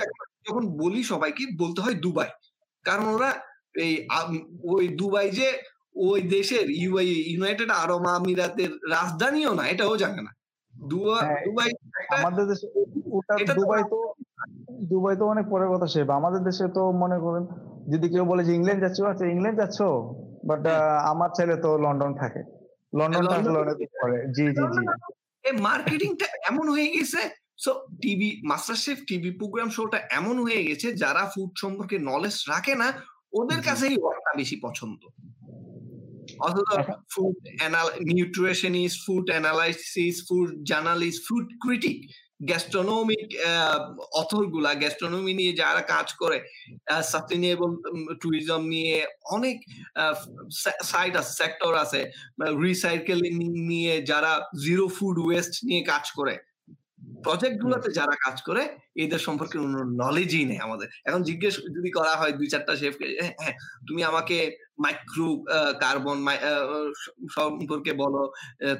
যখন 0.47 0.63
বলি 0.77 1.03
সবাইকে 1.03 1.43
বলতে 1.57 1.81
হয় 1.81 1.93
দুবাই। 1.95 2.29
কারণ 2.85 3.05
ওরা 3.05 3.31
এই 3.75 3.93
ওই 4.63 4.87
দুবাই 4.87 5.29
যে 5.29 5.47
ওই 5.95 6.21
দেশের 6.21 6.65
ইউআই 6.71 7.07
ইউনাইটেড 7.07 7.69
আরব 7.71 8.03
আমিরাতের 8.07 8.71
রাজধানীও 8.89 9.53
না 9.53 9.63
এটাও 9.67 9.97
জানে 9.97 10.21
না। 10.21 10.31
হ্যাঁ, 11.21 11.41
দুবাই 11.45 11.69
আমাদের 12.09 12.45
দেশে 12.47 12.67
ওটা 13.11 13.53
দুবাই 13.53 13.83
তো 13.83 13.99
দুবাই 14.89 15.15
তো 15.15 15.25
অনেক 15.25 15.45
পরের 15.49 15.69
কথা 15.73 15.87
শেফ। 15.87 16.09
আমাদের 16.09 16.41
দেশে 16.43 16.65
তো 16.67 16.91
মনে 16.91 17.17
করেন 17.19 17.43
যদি 17.91 18.09
কেউ 18.09 18.25
বলে 18.25 18.43
যে 18.43 18.53
ইংল্যান্ড 18.53 18.81
যাচ্ছ, 18.83 19.01
আচ্ছা 19.01 19.25
ইংল্যান্ড 19.25 19.59
যাচ্ছ? 19.59 19.79
বাট 20.45 20.61
হ্যাঁ। 20.67 20.99
আমার 21.11 21.29
ছেলে 21.29 21.55
তো 21.55 21.77
লন্ডন 21.77 22.13
থাকে। 22.13 22.41
লন্ডন 22.99 23.25
থাকলে 23.27 23.59
অনেক 23.59 23.77
পরে। 24.01 24.17
জি, 24.35 24.45
জি, 24.57 24.63
জি। 24.75 24.81
এই 25.43 25.53
মার্কেটিংটা 25.61 26.25
এমন 26.49 26.69
হয়ে 26.69 26.87
গেছে 26.87 27.21
so 27.57 27.71
TV 28.01 28.41
master 28.43 28.75
chef 28.75 28.97
TV 29.07 29.31
program 29.31 29.69
শোটা 29.69 29.97
এমন 30.11 30.35
হয়ে 30.45 30.63
গেছে 30.63 30.87
যারা 30.93 31.23
ফুড 31.35 31.51
সম্পর্কে 31.57 31.97
নলেজ 31.99 32.35
রাখে 32.49 32.75
না 32.75 32.87
ওদের 33.33 33.61
কাছেই 33.61 33.95
ওটা 33.97 34.31
বেশি 34.37 34.55
পছন্দ। 34.61 35.01
অথচ 36.39 36.69
food 37.13 37.35
anal 37.59 37.87
nutritionist, 38.13 38.97
food 39.05 39.29
analysis, 39.29 40.15
food 40.27 40.49
journalist, 40.63 41.21
food 41.27 41.47
critic, 41.63 41.97
gastronomic 42.41 43.27
uh 43.43 43.53
অথরগুলা 44.13 44.71
gastronomy 44.73 45.33
নিয়ে 45.33 45.53
যারা 45.53 45.81
কাজ 45.93 46.07
করে 46.13 46.37
সাস্টেইনেবল 47.11 47.71
উম 47.87 48.01
নিয়ে 48.73 48.95
অনেক 49.31 49.57
সাইট 50.83 51.13
আছে, 51.15 51.31
সেক্টর 51.33 51.71
আছে। 51.75 52.01
রিসাইকেলিং 52.63 53.33
নিয়ে 53.71 53.93
যারা 54.01 54.31
জিরো 54.65 54.85
ফুড 54.87 55.17
ওয়েস্ট 55.19 55.53
নিয়ে 55.63 55.81
কাজ 55.83 56.05
করে। 56.11 56.35
প্রজেক্ট। 57.23 57.57
গুলাতে 57.63 57.89
যারা 57.91 58.15
কাজ 58.25 58.37
করে 58.41 58.63
এদের 58.95 59.21
সম্পর্কে 59.27 59.57
কোনো 59.57 59.79
নলেজই 60.03 60.43
নেই 60.45 60.59
আমাদের। 60.59 60.87
এখন 61.05 61.21
জিজ্ঞেস 61.23 61.55
যদি 61.75 61.89
করা 61.91 62.13
হয় 62.15 62.33
২-৪ 62.39 62.63
টা 62.67 62.73
শেফকে 62.75 63.07
হ্যাঁ, 63.17 63.33
হ্যাঁ, 63.39 63.55
তুমি 63.87 64.01
আমাকে 64.03 64.37
মাইক্রো 64.79 65.27
কার্বন 65.81 66.17
সম্পর্কে 67.37 67.91
বলো। 67.93 68.21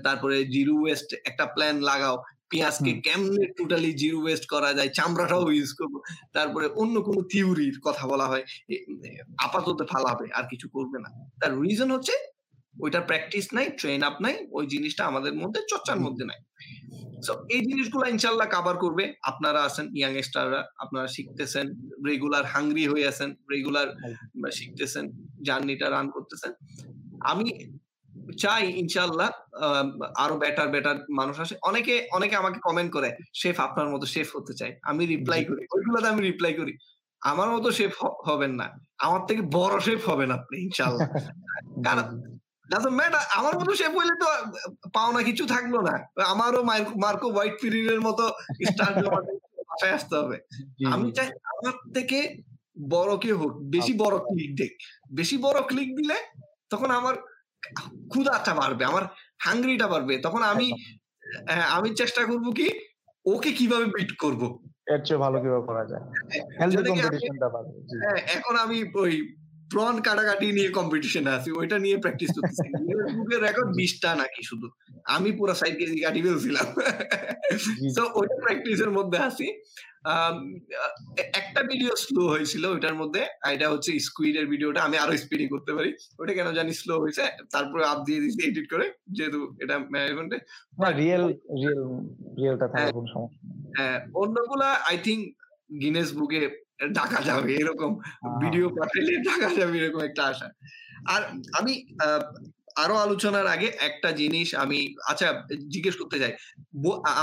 তারপরে 0.03 0.36
জিরো 0.45 0.74
ওয়েস্ট 0.82 1.09
একটা 1.26 1.45
প্ল্যান 1.55 1.78
লাগাও। 1.84 2.18
পেঁয়াজকে 2.52 2.91
কেমনে 3.06 3.43
টোটালি 3.58 3.91
জিরো 3.93 4.18
ওয়েস্ট 4.22 4.45
করা 4.45 4.74
যায়, 4.74 4.89
চামড়াটাও 4.89 5.52
ইউজ 5.52 5.72
করব। 5.80 5.95
তারপরে 6.34 6.68
অন্য 6.82 6.95
কোন 7.02 7.18
থিওরির 7.32 7.78
কথা 7.86 8.08
বলা 8.08 8.28
হয়। 8.28 8.43
আপাতত 9.38 9.80
ফালাবে 9.89 10.28
আর 10.34 10.43
কিছু 10.49 10.68
করবে 10.70 10.97
না। 10.99 11.10
তার 11.41 11.52
রিজন 11.62 11.91
হচ্ছে 11.91 12.16
ওইটার 12.82 13.02
প্র্যাকটিস 13.02 13.47
নাই, 13.54 13.68
ট্রেন 13.80 14.04
আপ 14.04 14.16
নাই। 14.22 14.36
ওই 14.52 14.66
জিনিসটা 14.68 15.04
আমাদের 15.06 15.34
মধ্যে 15.34 15.62
চর্চার 15.70 15.99
মধ্যে 15.99 16.26
নাই। 16.26 16.39
সো 17.28 17.34
এই 17.49 17.62
জিনিসগুলা 17.62 18.08
ইনশাল্লাহ 18.08 18.47
কভার 18.52 18.78
করবে। 18.78 19.04
আপনারা 19.24 19.60
আছেন 19.64 19.86
ইয়াংস্টাররা, 19.95 20.62
আপনারা 20.78 21.08
শিখতেছেন, 21.08 21.66
রেগুলার 22.08 22.45
হাংরি 22.45 22.86
হয়ে 22.88 23.08
আছেন, 23.08 23.30
রেগুলার 23.52 23.88
শিখতেছেন, 24.52 25.06
জার্নিটা 25.45 25.89
রান 25.89 26.10
করতেছেন। 26.10 26.52
আমি 27.32 27.45
চাই 28.39 28.72
ইনশাল্লাহ 28.72 29.30
আরও 30.18 30.38
বেটার, 30.38 30.68
বেটার 30.68 30.95
মানুষ 31.09 31.39
আসে। 31.39 31.55
অনেকে, 31.64 32.07
অনেকে 32.12 32.36
আমাকে 32.36 32.59
কমেন্ট 32.59 32.93
করে, 32.93 33.16
"শেফ 33.34 33.59
আপনার 33.59 33.89
মতো 33.89 34.05
শেফ 34.05 34.36
হতে 34.36 34.53
চাই।" 34.53 34.76
আমি 34.84 35.05
রিপ্লাই 35.05 35.45
করি। 35.45 35.66
ওইগুলাতে 35.72 36.07
আমি 36.07 36.22
রিপ্লাই 36.22 36.53
করি। 36.53 36.78
আমার 37.22 37.49
মতো 37.49 37.72
শেফ 37.72 38.03
হবেন 38.03 38.51
না। 38.51 38.80
আমার 38.99 39.26
থেকে 39.26 39.41
বড় 39.53 39.80
শেফ 39.80 40.09
হবেন 40.09 40.32
আপনি 40.32 40.64
ইনশাআল্লাহ। 40.64 41.07
জি, 41.07 41.26
কারণ 41.88 42.22
আমার 43.36 43.55
মতো 43.55 43.76
শেফ 43.76 43.91
হইলে 43.91 44.14
তো 44.20 44.26
পাওনা 44.93 45.24
কিছু 45.24 45.45
থাকল 45.45 45.82
না। 45.82 46.24
আমারও 46.26 46.64
মার 46.64 46.82
মার্কো 46.82 47.30
হোয়াইট 47.30 47.53
ফিরিনের 47.62 48.01
মতো 48.01 48.30
স্টার 48.72 48.93
বাসায় 49.70 49.91
আসতে 49.91 50.16
হবে। 50.16 50.39
আমি 50.86 51.12
চাই 51.12 51.28
আমার 51.28 51.93
থেকে 51.93 52.41
বড় 52.89 53.18
কেউ 53.18 53.38
হোক, 53.38 53.57
বেশি 53.64 53.93
বড় 53.93 54.18
ক্লিক 54.18 54.57
দেক। 54.57 54.78
বেশি 55.16 55.38
বড় 55.38 55.62
ক্লিক 55.62 55.95
দিলে 55.95 56.16
তখন 56.70 56.91
আমার 56.91 57.16
ক্ষুধাটা 58.09 58.53
বাড়বে। 58.53 58.86
আমার 58.86 59.03
হাঙ্গরিটা 59.39 59.88
বাড়বে। 59.88 60.18
তখন 60.18 60.41
আমি 60.43 60.74
হ্যাঁ, 61.47 61.62
আমি 61.62 61.95
চেষ্টা 61.95 62.26
করব 62.26 62.51
কি 62.53 62.68
ওকে 63.26 63.51
কীভাবে 63.51 63.86
বিট 63.86 64.18
করব। 64.18 64.59
এর 64.88 65.03
চেয়ে 65.05 65.20
ভালো 65.20 65.41
কীভাবে 65.41 65.68
করা 65.68 65.86
যায়? 65.86 66.01
হ্যাঁ। 66.01 66.43
হ্যাঁ, 68.01 68.18
এখন 68.38 68.55
আমি 68.55 68.84
ওই 68.95 69.40
প্রন 69.72 69.95
কাটাকাটি 70.01 70.47
নিয়ে 70.51 70.69
কম্পিটিশন 70.69 71.26
আছি। 71.28 71.49
ওইটা 71.51 71.78
নিয়ে 71.80 71.97
প্র্যাকটিস 71.97 72.30
করতেছি। 72.36 72.67
রেকর্ড 73.45 73.69
২০ 73.80 73.91
টা 74.03 74.09
নাকি 74.15 74.41
শুধু। 74.43 74.67
আমি 75.15 75.30
পুরা 75.32 75.53
৬০ 75.53 75.74
কেজি 75.80 75.97
কাটি 75.99 76.19
ফেলছিলাম। 76.22 76.67
জি। 77.80 77.88
ওইটা 78.19 78.36
প্র্যাকটিসের 78.43 78.91
মধ্যে 78.91 79.17
আছি। 79.17 79.47
একটা 81.41 81.61
ভিডিও 81.63 81.93
স্লো 81.95 82.22
হয়েছিল 82.28 82.63
ওইটার 82.65 82.95
মধ্যে। 82.95 83.22
আর 83.43 83.51
এটা 83.55 83.67
হচ্ছে 83.69 83.91
স্কুইড 83.99 84.36
এর 84.38 84.47
ভিডিওটা 84.47 84.80
আমি 84.84 84.97
আরও 84.97 85.13
স্পিডি 85.17 85.45
করতে 85.47 85.72
পারি। 85.78 85.91
ওইটা 86.19 86.34
কেন 86.34 86.47
জানি 86.51 86.72
স্লো 86.74 86.93
হয়েছে 86.99 87.24
তারপরে 87.51 87.84
আপ 87.86 87.99
দিয়ে 88.05 88.19
দিছি 88.24 88.39
এডিট 88.47 88.67
করে। 88.74 88.86
যেহেতু 89.15 89.39
এটা 89.63 89.76
ম্যানেজমেন্টে। 89.93 90.38
রিয়েল, 91.01 91.24
রিয়েল, 91.57 91.82
রিয়েলটা 92.38 92.65
হ্যাঁ। 92.74 92.89
সমস্যা 92.91 93.19
হ্যাঁ, 93.78 93.97
অন্যগুলা 94.24 94.69
আই 94.89 94.97
থিংক 95.07 95.22
গিনেস 95.82 96.09
বুকে 96.19 96.41
ডাকা 96.97 97.19
যাবে 97.29 97.51
এরকম 97.61 97.91
ভিডিও। 98.41 98.65
পাঠাইলে 98.77 99.13
ডাকা 99.27 99.49
যাবে 99.59 99.75
এরকম 99.82 100.01
একটা 100.09 100.23
আশা। 100.32 100.47
আর 101.13 101.21
আমি 101.59 101.73
আরও 102.84 102.95
আলোচনার 103.05 103.47
আগে 103.55 103.67
একটা 103.88 104.09
জিনিস 104.21 104.47
আমি 104.63 104.79
আচ্ছা 105.11 105.27
জিজ্ঞেস 105.73 105.95
করতে 106.01 106.17
চাই। 106.21 106.34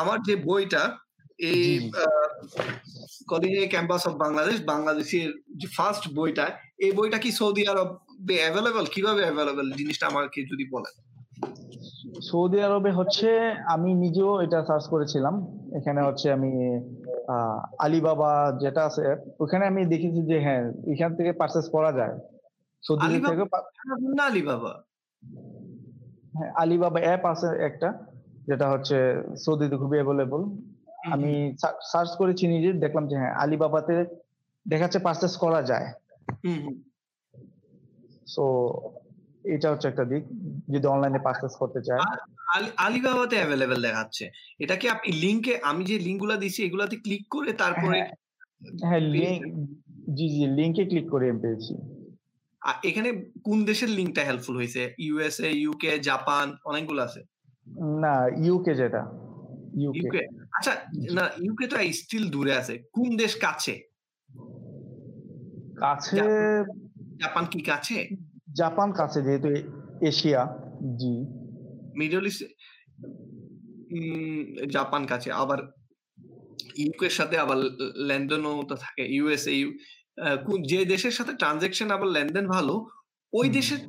আমার 0.00 0.18
যে 0.28 0.34
বইটা 0.48 0.82
এই 1.50 1.62
কলিজে 3.30 3.64
ক্যাম্পাস 3.74 4.02
অফ 4.09 4.14
বাংলাদেশ, 4.24 4.56
বাংলাদেশের 4.72 5.28
যে 5.61 5.66
ফার্স্ট 5.76 6.04
বইটা, 6.18 6.46
এই 6.84 6.92
বইটা 6.98 7.18
কি 7.24 7.30
সৌদি 7.40 7.62
আরবে 7.72 8.34
এভেইলেবল? 8.48 8.84
কীভাবে 8.94 9.20
এভেইলেবল 9.30 9.66
জিনিসটা 9.80 10.04
আমাকে 10.11 10.40
যদি 10.50 10.64
বলেন? 10.74 10.94
সৌদি 12.28 12.59
আরবে 12.66 12.90
হচ্ছে 12.98 13.28
আমি 13.74 13.90
নিজেও 14.04 14.32
এটা 14.44 14.59
সার্চ 14.68 14.84
করেছিলাম। 14.94 15.34
এখানে 15.78 16.00
হচ্ছে 16.06 16.26
আমি 16.36 16.50
আলিবাবা 17.79 18.53
যেটা 18.61 18.85
আছে 18.85 19.03
ওখানে 19.41 19.66
আমি 19.66 19.85
দেখেছি 19.85 20.22
যে 20.22 20.41
হ্যাঁ, 20.41 20.72
এখান 20.87 21.16
থেকে 21.16 21.33
পারচেজ 21.33 21.68
করা 21.70 21.93
যায়। 21.93 22.14
সৌদি 22.83 23.07
থেকে 23.07 23.43
আলিবাবা? 24.20 24.72
হ্যাঁ, 26.33 26.53
আলিবাবা 26.55 27.01
অ্যাপ 27.01 27.26
আছে 27.26 27.47
একটা 27.59 27.89
যেটা 28.47 28.70
হচ্ছে 28.70 29.22
সৌদিতে 29.37 29.76
খুবই। 29.76 29.99
হুম, 29.99 31.12
আমি 31.12 31.53
সার্চ 31.93 32.11
করেছি 32.16 32.47
নিজে 32.47 32.72
দেখলাম 32.72 33.09
যে 33.09 33.16
হ্যাঁ, 33.16 33.35
আলিবাবাতে 33.35 34.05
দেখাচ্ছে 34.68 34.99
পারচেজ 34.99 35.37
করা 35.37 35.62
যায়। 35.62 35.87
সো 38.26 38.45
এটা 39.55 39.70
হচ্ছে 39.70 39.88
একটা 39.88 40.05
দিক। 40.05 40.24
যদি 40.70 40.86
অনলাইনে 40.86 41.18
পারচেজ 41.18 41.51
করতে 41.59 41.80
চায়। 41.82 42.01
আলিবাবাতে 42.76 43.36
এভেইলেবল 43.36 43.82
দেখাচ্ছে। 43.82 44.30
এটা 44.59 44.76
কি 44.76 44.88
আপনি 44.88 45.12
লিংকে 45.12 45.59
আমি 45.62 45.84
যে 45.84 45.99
লিংকগুলা 45.99 46.36
দিছি 46.36 46.64
এগুলাতে 46.64 46.96
ক্লিক 46.96 47.24
করে 47.30 47.53
তারপরে 47.53 47.99
হ্যাঁ, 47.99 48.12
হ্যাঁ, 48.80 49.01
লিংক 49.01 49.68
জি, 50.14 50.28
জি, 50.28 50.46
লিংকে 50.46 50.84
ক্লিক 50.84 51.11
করে 51.11 51.30
আমি 51.30 51.40
পেয়েছি। 51.40 51.74
এখানে 52.84 53.24
কোন 53.44 53.64
দেশের 53.64 53.88
লিংকটা 53.88 54.22
হেল্পফুল 54.24 54.57
হইছে? 54.57 54.94
ইউএসএ, 54.99 55.51
ইউকে, 55.51 55.99
জাপান 55.99 56.57
অনেকগুলো 56.64 57.03
আছে। 57.03 57.20
না, 58.01 58.14
ইউকে 58.44 58.74
যেটা। 58.74 59.03
ইউকে। 59.80 60.26
আচ্ছা 60.57 60.76
না 61.12 61.28
ইউকে 61.38 61.66
তো 61.66 61.76
স্টিল 61.92 62.30
দূরে 62.30 62.53
আছে। 62.53 62.78
কোন 62.92 63.16
দেশ 63.16 63.36
কাছে? 63.36 63.74
কাছে 65.76 66.16
জাপান 67.20 67.44
কি 67.46 67.61
কাছে? 67.61 68.09
জাপান 68.49 68.88
কাছে 68.92 69.18
যেহেতু 69.26 69.49
এশিয়া। 70.11 70.42
জি। 71.01 71.14
মিডল 72.01 72.24
ইস্ট 72.30 72.42
জাপান 74.76 75.03
কাছে। 75.07 75.28
আবার 75.42 75.59
ইউকের 76.82 77.14
সাথে 77.18 77.36
আবার 77.44 77.59
লেনদেনও 78.09 78.53
তো 78.70 78.74
থাকে। 78.84 79.03
ইউএসএ 79.16 79.55
যে 80.70 80.78
দেশের 80.92 81.14
সাথে 81.18 81.32
ট্রান্সেকশন 81.40 81.88
আবার 81.96 82.09
লেনদেন 82.16 82.46
ভালো, 82.57 82.74
ওই 83.32 83.46
দেশের 83.57 83.80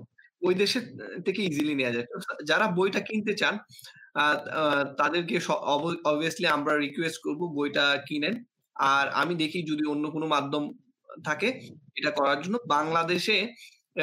ওই 0.47 0.53
দেশের 0.61 0.83
থেকে 1.25 1.39
ইজিলি 1.49 1.73
নেওয়া 1.79 1.93
যায়। 1.95 2.07
যারা 2.49 2.65
বইটা 2.77 3.01
কিনতে 3.07 3.33
চান 3.41 3.55
তাদেরকে 4.99 5.35
অবভিয়াসলি 6.09 6.47
আমরা 6.57 6.73
রিকোয়েস্ট 6.85 7.19
করব 7.25 7.41
বইটা 7.57 7.85
কিনেন। 8.07 8.35
আর 8.75 9.05
আমি 9.21 9.33
দেখি 9.43 9.59
যদি 9.71 9.83
অন্য 9.93 10.05
কোনো 10.15 10.27
মাধ্যম 10.35 10.63
থাকে 11.27 11.47
এটা 11.99 12.11
করার 12.19 12.37
জন্য। 12.43 12.55
বাংলাদেশে 12.75 13.35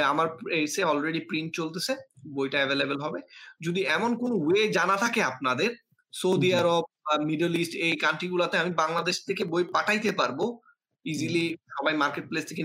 আমার 0.02 0.26
এসে 0.50 0.84
অলরেডি 0.84 1.20
প্রিন্ট 1.20 1.50
চলতেছে। 1.54 1.92
বইটা 2.34 2.58
অ্যাভেলেবেল 2.58 2.98
হবে। 3.00 3.20
যদি 3.60 3.80
এমন 3.82 4.16
কোন 4.16 4.32
ওয়ে 4.32 4.62
জানা 4.68 4.96
থাকে 4.96 5.22
আপনাদের 5.22 5.70
সৌদি 6.12 6.54
আরব 6.54 6.84
বা 7.06 7.14
মিডল 7.24 7.52
ইস্ট 7.56 7.74
এই 7.74 7.96
কান্ট্রি 7.96 8.28
গুলাতে 8.28 8.58
আমি 8.58 8.70
বাংলাদেশ 8.74 9.16
থেকে 9.24 9.44
বই 9.44 9.64
পাঠাইতে 9.64 10.10
পারব। 10.12 10.58
ইজিলি 11.04 11.56
সবাই 11.76 11.94
মার্কেট 11.96 12.24
প্লেস 12.28 12.44
থেকে 12.44 12.62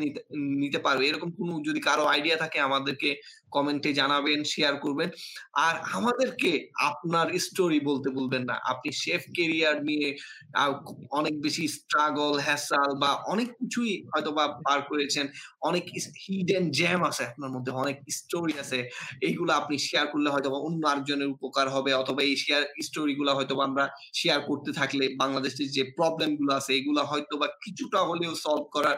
নিতে 0.62 0.80
পারবে। 0.80 1.04
এরকম 1.08 1.30
কোনো 1.32 1.54
যদি 1.68 1.80
কারও 1.80 2.06
আইডিয়া 2.06 2.38
থাকে 2.38 2.60
আমাদেরকে 2.60 3.10
কমেন্টে 3.52 3.94
জানাবেন, 3.94 4.44
শেয়ার 4.44 4.76
করবেন। 4.76 5.10
আর 5.54 5.76
আমাদেরকে 5.94 6.52
আপনার 6.82 7.28
স্টোরি 7.40 7.80
বলতে 7.80 8.10
বলবেন 8.10 8.44
না। 8.44 8.56
আপনি 8.64 8.90
শেফ 8.92 9.22
কেরিয়ার 9.36 9.76
নিয়ে 9.84 10.08
অনেক 11.12 11.36
বেশি 11.42 11.68
স্ট্রাগল, 11.68 12.34
হ্যাসেল 12.40 12.92
বা 12.98 13.12
অনেক 13.28 13.50
কিছুই 13.60 14.04
হয়তো 14.12 14.32
বা 14.32 14.46
পার 14.66 14.80
করেছেন। 14.82 15.26
অনেক 15.62 15.84
হিডেন 16.24 16.64
জ্যাম 16.72 17.02
আছে 17.04 17.24
আপনার 17.26 17.50
মধ্যে, 17.50 17.72
অনেক 17.74 17.98
স্টোরি 18.10 18.54
আছে। 18.60 18.80
এইগুলা 19.22 19.54
আপনি 19.56 19.76
শেয়ার 19.80 20.06
করলে 20.08 20.30
হয়তোবা 20.30 20.58
অন্য 20.58 20.82
আরেকজনের 20.88 21.28
উপকার 21.28 21.68
হবে 21.70 21.92
অথবা 21.94 22.22
এই 22.24 22.36
শেয়ার 22.36 22.64
স্টোরি 22.84 23.14
গুলা 23.16 23.34
হয়তোবা 23.34 23.64
আমরা 23.66 23.86
শেয়ার 24.14 24.40
করতে 24.42 24.72
থাকলে 24.72 25.06
বাংলাদেশের 25.18 25.68
যে 25.72 25.84
প্রবলেমগুলো 25.98 26.52
আছে 26.54 26.72
হয়তো 27.12 27.36
বা 27.38 27.48
কিছুটা 27.66 28.00
হলেও 28.02 28.34
সলভ 28.36 28.66
করার 28.72 28.98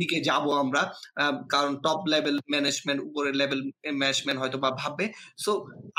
দিকে 0.00 0.18
যাব 0.20 0.44
আমরা। 0.62 0.82
কারণ 1.54 1.72
টপ 1.76 2.00
লেভেল 2.14 2.36
ম্যানেজমেন্ট, 2.52 3.00
উপরের 3.08 3.34
লেভেল 3.40 3.60
ম্যানেজমেন্ট 4.00 4.38
হয়তো 4.40 4.58
বা 4.58 4.70
ভাববে। 4.80 5.06
সো 5.44 5.52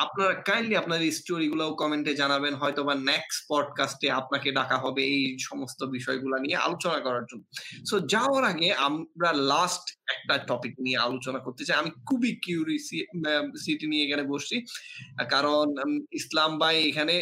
আপনারা 0.03 0.33
কাইন্ডলি 0.49 0.75
আপনার 0.75 0.99
এই 1.01 1.11
স্টোরি 1.11 1.47
গুলাও 1.47 1.71
কমেন্টে 1.81 2.13
জানাবেন। 2.21 2.53
হয়তোবা 2.55 2.93
নেক্সট 3.11 3.39
পডকাস্টে 3.51 4.07
আপনাকে 4.11 4.49
ডাকা 4.51 4.77
হবে 4.77 5.01
এই 5.15 5.25
সমস্ত 5.39 5.79
বিষয়গুলো 5.95 6.35
নিয়ে 6.37 6.57
আলোচনা 6.67 6.99
করার 6.99 7.25
জন্য। 7.29 7.43
সো 7.89 7.95
যাওয়ার 8.13 8.43
আগে 8.43 8.69
আমরা 8.87 9.29
লাস্ট 9.53 9.85
একটা 10.13 10.35
টপিক 10.49 10.73
নিয়ে 10.85 10.97
আলোচনা 10.97 11.39
করতে 11.39 11.63
চাই। 11.65 11.77
আমি 11.81 11.91
খুবই 12.09 12.31
কিউরিসি 12.45 12.99
ম্যা 13.21 13.35
সিটি 13.63 13.85
নিয়ে 13.87 14.05
এখানে 14.05 14.23
বসছি। 14.23 14.55
কারণ 15.29 15.65
ইসলাম 16.11 16.51
ভাই 16.59 16.75
এখানে 16.89 17.13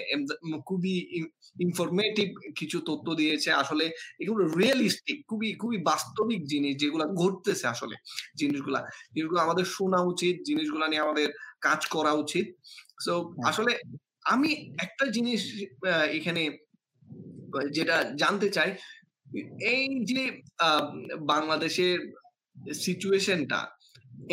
খুবই 0.69 0.95
ইন 1.19 1.25
ইনফরমেটিভ 1.59 2.27
কিছু 2.59 2.77
তথ্য 2.89 3.07
দিয়েছে। 3.15 3.49
আসলে 3.61 3.85
এগুলো 4.19 4.43
রিয়েলিস্টিক 4.59 5.17
খুবই, 5.29 5.49
খুবই 5.61 5.77
বাস্তবিক 6.01 6.41
জিনিস 6.53 6.73
যেগুলা 6.83 7.05
ঘটতেছে 7.21 7.65
আসলে 7.73 7.95
জিনিসগুলা। 8.39 8.79
যেগুলো 9.15 9.39
আমাদের 9.45 9.65
শোনা 9.75 9.99
উচিত, 10.11 10.35
জিনিসগুলা 10.49 10.85
নিয়ে 10.87 11.05
আমাদের 11.05 11.27
কাজ 11.65 11.81
করা 11.95 12.11
উচিত। 12.23 12.45
সো 13.05 13.13
আসলে 13.49 13.71
আমি 14.33 14.49
একটা 14.85 15.05
জিনিস 15.15 15.41
এখানে 16.17 16.43
যেটা 17.77 17.97
জানতে 18.21 18.47
চাই, 18.57 18.69
এই 19.73 19.87
যে 20.11 20.21
বাংলাদেশের 21.33 21.97
সিচুয়েশনটা, 22.85 23.59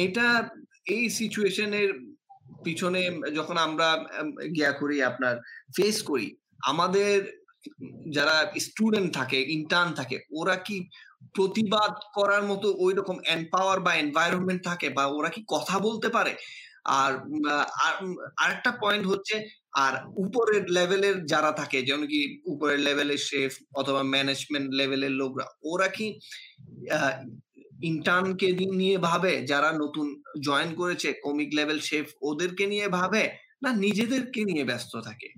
এটা 0.04 0.26
এই 0.94 1.04
সিচুয়েশনের 1.20 1.90
পিছনে 2.64 3.02
যখন 3.38 3.56
আমরা 3.66 3.88
গিয়া 4.56 4.72
করি 4.80 4.96
আপনার 5.10 5.34
ফেস 5.76 5.96
করি, 6.10 6.28
আমাদের 6.72 7.16
যারা 8.16 8.36
স্টুডেন্ট 8.66 9.10
থাকে, 9.18 9.38
ইন্টার্ন 9.58 9.90
থাকে, 10.00 10.16
ওরা 10.40 10.56
কি 10.66 10.76
প্রতিবাদ 11.34 11.92
করার 12.14 12.42
মতো 12.42 12.68
ঐরকম 12.78 13.16
এম্পাওয়ার 13.26 13.80
বা 13.80 13.92
এনভায়রনমেন্ট 13.94 14.62
থাকে 14.64 14.88
বা 14.90 15.04
ওরা 15.06 15.28
কি 15.28 15.40
কথা 15.48 15.76
বলতে 15.78 16.08
পারে? 16.08 16.32
আর 17.00 17.12
আর 17.86 17.94
আরেকটা 18.36 18.70
পয়েন্ট 18.80 19.04
হচ্ছে 19.06 19.34
আর 19.76 19.94
উপরের 20.16 20.64
লেভেলের 20.70 21.16
যারা 21.26 21.52
থাকে 21.52 21.82
যেমন 21.82 22.04
কি 22.06 22.20
উপরের 22.44 22.80
লেভেলের 22.80 23.18
শেফ 23.18 23.52
অথবা 23.74 24.02
ম্যানেজমেন্ট 24.02 24.68
লেভেলের 24.74 25.10
লোকরা, 25.10 25.46
ওরা 25.64 25.88
কি 25.88 26.06
আ 26.90 27.00
ইন্টার্ন 27.82 28.28
নিয়ে 28.78 28.96
ভাবে 28.98 29.32
যারা 29.42 29.70
নতুন 29.72 30.06
জয়েন 30.40 30.70
করেছে 30.74 31.08
কমিক 31.24 31.50
লেভেল 31.54 31.78
শেফ 31.80 32.06
ওদেরকে 32.22 32.64
নিয়ে 32.66 32.88
ভাবে? 32.88 33.22
না 33.62 33.70
নিজেদেরকে 33.74 34.40
নিয়ে 34.44 34.64
ব্যস্ত 34.64 34.92
থাকে? 35.00 35.28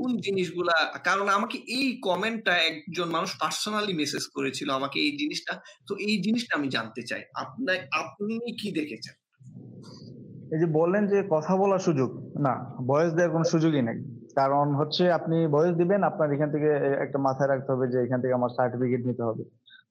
কোন 0.00 0.10
জিনিসগুলা 0.26 0.76
কারণ 1.08 1.26
আমাকে 1.38 1.56
এই 1.78 1.88
কমেন্টটা 2.08 2.54
একজন 2.70 3.08
মানুষ 3.16 3.30
পার্সোনালি 3.42 3.92
মেসেজ 4.02 4.24
করেছিল 4.36 4.68
আমাকে 4.78 4.98
এই 5.06 5.12
জিনিসটা। 5.20 5.52
তো 5.88 5.92
এই 6.08 6.14
জিনিসটা 6.26 6.52
আমি 6.58 6.68
জানতে 6.76 7.02
চাই। 7.10 7.22
আপনা 7.44 7.72
আপনি 8.02 8.34
কি 8.60 8.68
দেখেছেন? 8.78 9.14
এই 10.54 10.58
যে 10.62 10.66
বললেন 10.78 11.02
যে 11.12 11.18
কথা 11.34 11.52
বলার 11.60 11.84
সুযোগ, 11.88 12.10
না 12.46 12.54
বয়স 12.90 13.10
দেওয়ার 13.16 13.34
কোনো 13.34 13.46
সুযোগই 13.54 13.82
নেই 13.88 13.98
কারণ 14.38 14.66
হচ্ছে 14.80 15.04
আপনি 15.18 15.36
বয়স 15.56 15.74
দিবেন 15.80 16.00
আপনার 16.10 16.28
এখান 16.36 16.50
থেকে 16.54 16.68
একটা 17.04 17.18
মাথায় 17.26 17.50
রাখতে 17.50 17.68
হবে 17.72 17.86
যে 17.92 17.98
এখান 18.06 18.18
থেকে 18.22 18.34
আমার 18.38 18.54
সার্টিফিকেট 18.58 19.02
নিতে 19.08 19.22
হবে। 19.28 19.44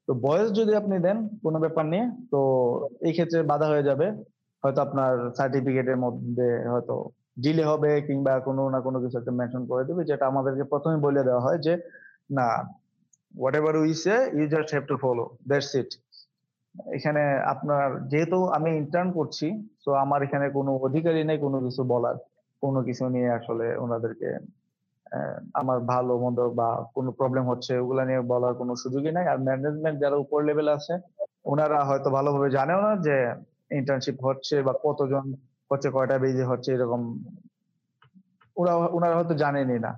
তো 0.08 0.12
বয়স 0.26 0.50
যদি 0.60 0.74
আপনি 0.82 0.96
দেন 1.06 1.18
কোনো 1.46 1.58
ব্যাপার 1.64 1.86
নিয়ে 1.92 2.06
তো 2.34 2.40
এই 3.08 3.14
ক্ষেত্রে 3.16 3.40
বাধা 3.52 3.68
হয়ে 3.72 3.88
যাবে। 3.90 4.08
হয়তো 4.64 4.80
আপনার 4.86 5.14
সার্টিফিকেটের 5.38 5.98
মধ্যে 6.06 6.48
হয়তো 6.74 6.96
ডিলে 7.44 7.64
হবে 7.72 7.92
কিংবা 8.08 8.34
কোনো 8.48 8.64
না 8.74 8.80
কোনো 8.88 8.98
কিছু 9.04 9.16
একটা 9.22 9.34
মেনশন 9.40 9.64
করে 9.70 9.84
দিবে 9.88 10.02
যেটা 10.10 10.26
আমাদেরকে 10.32 10.64
প্রথমে 10.72 10.98
বলে 11.06 11.22
দেওয়া 11.28 11.46
হয় 11.46 11.60
যে, 11.66 11.74
না 12.38 12.48
whatever 13.44 13.74
we 13.84 13.94
say 14.04 14.20
you 14.38 14.46
just 14.56 14.70
have 14.76 14.86
to 14.92 14.96
follow 15.04 15.24
that's 15.50 15.72
it 15.80 15.92
এখানে 16.98 17.24
আপনার 17.54 17.86
যেহেতু 18.12 18.38
আমি 18.58 18.70
ইন্টার্ন 18.82 19.10
করছি, 19.18 19.48
তো 19.84 19.90
আমার 20.04 20.20
এখানে 20.28 20.46
কোনো 20.58 20.72
অধিকারই 20.88 21.24
নেই 21.30 21.38
কোনো 21.46 21.58
কিছু 21.66 21.82
বলার। 21.94 22.16
কোনো 22.64 22.80
কিছু 22.88 23.04
নিয়ে 23.16 23.30
আসলে 23.38 23.66
ওনাদেরকে 23.84 24.30
আমার 25.60 25.78
ভালো-মন্দ 25.94 26.40
বা 26.60 26.70
কোনো 26.96 27.10
প্রবলেম 27.20 27.44
হচ্ছে 27.52 27.74
ওগুলা 27.84 28.04
নিয়ে 28.10 28.22
বলার 28.34 28.54
কোনো 28.62 28.74
সুযোগই 28.84 29.12
নাই। 29.18 29.26
আর 29.32 29.38
ম্যানেজমেন্ট 29.48 29.98
যারা 30.04 30.18
উপর 30.24 30.40
লেভেলে 30.48 30.72
আছে, 30.78 30.94
ওনারা 31.52 31.80
হয়তো 31.90 32.10
ভালোভাবে 32.18 32.50
জানেও 32.58 32.80
না 32.88 32.92
যে 33.08 33.16
ইন্টার্নশিপ 33.80 34.18
হচ্ছে 34.28 34.56
বা 34.68 34.74
কতজন 34.86 35.26
হচ্ছে, 35.72 35.88
কয়টা 35.90 36.16
বেজে 36.18 36.44
হচ্ছে 36.44 36.70
এরকম 36.74 37.02
ওরা 38.58 38.74
ওনারা 38.98 39.16
হয়তো 39.16 39.36
জানেনই 39.36 39.80
না। 39.80 39.92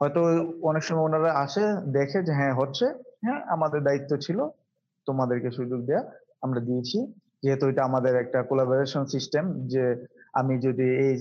হয়তো 0.00 0.20
অনেক 0.62 0.82
সময় 0.82 1.04
ওনারা 1.04 1.30
আসে 1.44 1.64
দেখে 1.92 2.18
যে 2.22 2.32
হ্যাঁ 2.32 2.54
হচ্ছে, 2.54 2.86
হ্যাঁ 3.24 3.40
আমাদের 3.48 3.80
দায়িত্ব 3.82 4.12
ছিল 4.16 4.38
তোমাদেরকে 5.06 5.48
সুযোগ 5.50 5.80
দেয়া। 5.86 6.02
আমরা 6.42 6.60
দিয়েছি। 6.60 6.98
যেহেতু 7.42 7.64
এটা 7.68 7.82
আমাদের 7.84 8.14
একটা 8.16 8.38
কোলাবোরেশন 8.42 9.02
সিস্টেম 9.06 9.44
যে 9.66 9.84
আমি 10.32 10.54
যদি 10.58 10.86
এই 11.04 11.12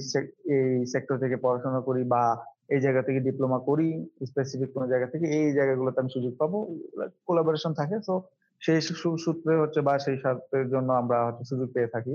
এই 0.55 0.72
সেক্টর 0.86 1.15
থেকে 1.17 1.36
পড়াশোনা 1.36 1.82
করি 1.82 2.01
বা 2.13 2.24
এই 2.70 2.80
জায়গা 2.82 3.01
থেকে 3.01 3.20
ডিপ্লোমা 3.20 3.59
করি, 3.59 3.88
স্পেসিফিক 4.26 4.70
কোনো 4.74 4.86
জায়গা 4.88 5.07
থেকে 5.07 5.26
এই 5.38 5.49
জায়গাগুলোতে 5.53 5.97
আমি 5.99 6.11
সুযোগ 6.15 6.34
পাবো। 6.38 6.57
কোলাবোরেশন 7.28 7.72
থাকে। 7.74 7.95
তো 8.07 8.13
সেই 8.61 8.80
সূত্রে 9.24 9.53
হচ্ছে 9.57 9.80
বা 9.82 9.93
সেই 9.99 10.17
স্বার্থের 10.17 10.65
জন্য 10.70 10.89
আমরা 10.93 11.17
হচ্ছে 11.28 11.43
সুযোগ 11.51 11.67
পেয়ে 11.74 11.93
থাকি। 11.95 12.13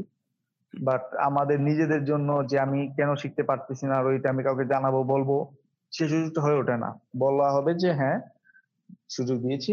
বাট 0.80 1.14
আমাদের 1.28 1.60
নিজেদের 1.60 2.04
জন্য 2.04 2.48
যে 2.50 2.58
আমি 2.58 2.88
কেন 2.96 3.14
শিখতে 3.14 3.42
পারতেছি 3.42 3.86
না 3.86 3.94
আর 3.98 4.06
ওইটা 4.06 4.30
আমি 4.30 4.42
কাউকে 4.42 4.64
জানাব, 4.64 4.94
বলব, 5.12 5.30
সে 5.92 6.08
সুযোগটা 6.08 6.40
হয়ে 6.40 6.58
ওঠে 6.58 6.76
না। 6.76 6.90
বলা 7.18 7.50
হবে 7.50 7.74
যে 7.74 7.92
হ্যাঁ, 7.92 8.18
সুযোগ 9.08 9.36
দিয়েছি। 9.38 9.72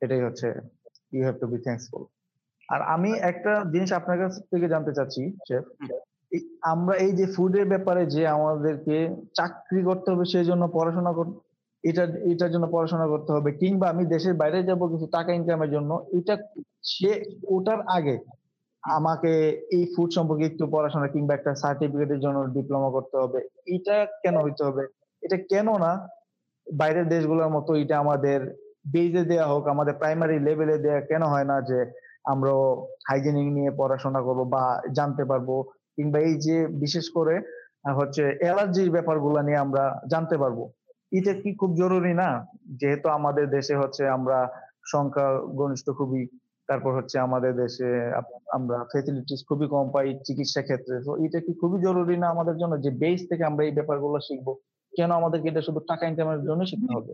এটাই 0.00 0.22
হচ্ছে 0.22 0.48
you 1.14 1.22
have 1.24 1.38
to 1.40 1.46
be 1.46 1.58
thankful. 1.66 2.02
আর 2.68 2.80
আমি 2.82 3.10
একটা 3.12 3.64
জিনিস 3.72 3.92
আপনার 3.92 4.18
কাছ 4.18 4.32
থেকে 4.50 4.68
জানতে 4.68 4.92
চাচ্ছি 4.92 5.22
শেফ, 5.48 5.64
আমরা 6.62 6.96
এই 6.96 7.12
যে 7.12 7.26
ফুডের 7.26 7.66
ব্যাপারে 7.68 8.06
যে 8.06 8.26
আমাদেরকে 8.26 8.96
চাকরি 9.34 9.82
করতে 9.82 10.10
হবে 10.12 10.24
সেজন্য 10.24 10.68
পড়াশোনা 10.68 11.12
কর 11.12 11.26
এটা 11.84 12.04
এটার 12.32 12.50
জন্য 12.50 12.66
পড়াশোনা 12.70 13.06
করতে 13.06 13.32
হবে 13.32 13.52
কিংবা 13.52 13.88
আমি 13.88 14.06
দেশের 14.06 14.34
বাইরে 14.34 14.62
যাব 14.62 14.80
কিছু 14.92 15.06
টাকা 15.06 15.32
ইনকামের 15.32 15.70
জন্য, 15.70 16.06
এটা 16.18 16.36
সে 16.82 17.24
ওটার 17.46 17.80
আগে 17.86 18.18
আমাকে 18.84 19.32
এই 19.70 19.84
ফুড 19.96 20.10
সম্পর্কে 20.12 20.44
একটু 20.46 20.64
পড়াশোনা 20.66 21.06
কিংবা 21.06 21.34
একটা 21.34 21.54
সার্টিফিকেটের 21.54 22.20
জন্য 22.20 22.38
ডিপ্লোমা 22.54 22.90
করতে 22.90 23.16
হবে। 23.16 23.40
এটা 23.66 24.06
কেন 24.22 24.36
হইতে 24.42 24.64
হবে? 24.64 24.84
এটা 25.22 25.36
কেন 25.36 25.68
না 25.78 25.92
বাইরের 26.66 27.08
দেশগুলোর 27.08 27.50
মতো 27.50 27.74
এটা 27.74 27.98
আমাদের 27.98 28.38
বেইজে 28.86 29.24
দেয়া 29.24 29.46
হোক, 29.46 29.68
আমাদের 29.68 29.94
প্রাইমারি 29.94 30.38
লেভেলে 30.38 30.78
দেয়া 30.78 31.00
কেন 31.00 31.22
হয় 31.22 31.44
না 31.44 31.60
যে 31.60 31.78
আমরা 32.24 32.52
হাইজেনিক 33.08 33.48
নিয়ে 33.52 33.70
পড়াশোনা 33.70 34.20
করব 34.22 34.40
বা 34.44 34.62
জানতে 34.92 35.24
পারব 35.24 35.48
কিংবা 35.96 36.18
এই 36.18 36.34
যে 36.34 36.66
বিশেষ 36.66 37.06
করে 37.10 37.34
হচ্ছে 37.98 38.24
অ্যালার্জির 38.40 38.90
ব্যাপারগুলা 38.90 39.42
নিয়ে 39.42 39.56
আমরা 39.56 40.00
জানতে 40.10 40.36
পারব। 40.38 40.58
এটা 41.12 41.32
কি 41.34 41.54
খুব 41.54 41.70
জরুরি 41.76 42.14
না? 42.14 42.28
যেহেতু 42.80 43.08
আমাদের 43.08 43.50
দেশে 43.50 43.74
হচ্ছে 43.76 44.02
আমরা 44.08 44.38
সংখ্যা 44.86 45.26
গনিষ্ঠ 45.54 45.90
খুবই। 45.90 46.22
তারপর 46.72 46.92
হচ্ছে 46.96 47.16
আমাদের 47.18 47.52
দেশে 47.56 47.88
আমরা 48.52 48.76
ফেসিলিটিস 48.92 49.40
খুবই 49.48 49.66
কম 49.68 49.86
পাই 49.94 50.06
চিকিৎসা 50.26 50.62
ক্ষেত্রে। 50.62 50.96
তো 51.04 51.12
এটা 51.26 51.38
কি 51.40 51.52
খুবই 51.60 51.78
জরুরি 51.82 52.16
না 52.16 52.26
আমাদের 52.28 52.56
জন্য 52.56 52.74
যে 52.82 52.90
বেস 53.02 53.20
থেকে 53.30 53.44
আমরা 53.44 53.62
এই 53.64 53.74
ব্যাপারগুলো 53.78 54.18
শিখব? 54.20 54.48
কেন 54.96 55.10
আমাদেরকে 55.10 55.48
এটা 55.48 55.62
শুধু 55.62 55.80
টাকা 55.80 56.04
ইনকামের 56.06 56.40
জন্য 56.48 56.62
শিখতে 56.66 56.92
হবে? 56.96 57.12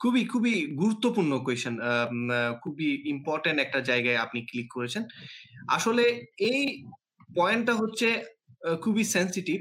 খুবই, 0.00 0.22
খুবই 0.24 0.54
গুরুত্বপূর্ণ 0.76 1.32
কোয়েশ্চেন। 1.38 1.74
আম 1.80 2.30
খুবই 2.62 2.88
ইম্পর্টেন্ট 3.14 3.58
একটা 3.60 3.80
জায়গায় 3.80 4.16
আপনি 4.16 4.38
ক্লিক 4.40 4.68
করেছেন। 4.74 5.02
আসলে 5.70 6.04
এই 6.40 6.60
পয়েন্টটা 7.36 7.74
হচ্ছে 7.74 8.08
খুবই 8.82 9.04
সেনসিটিভ। 9.14 9.58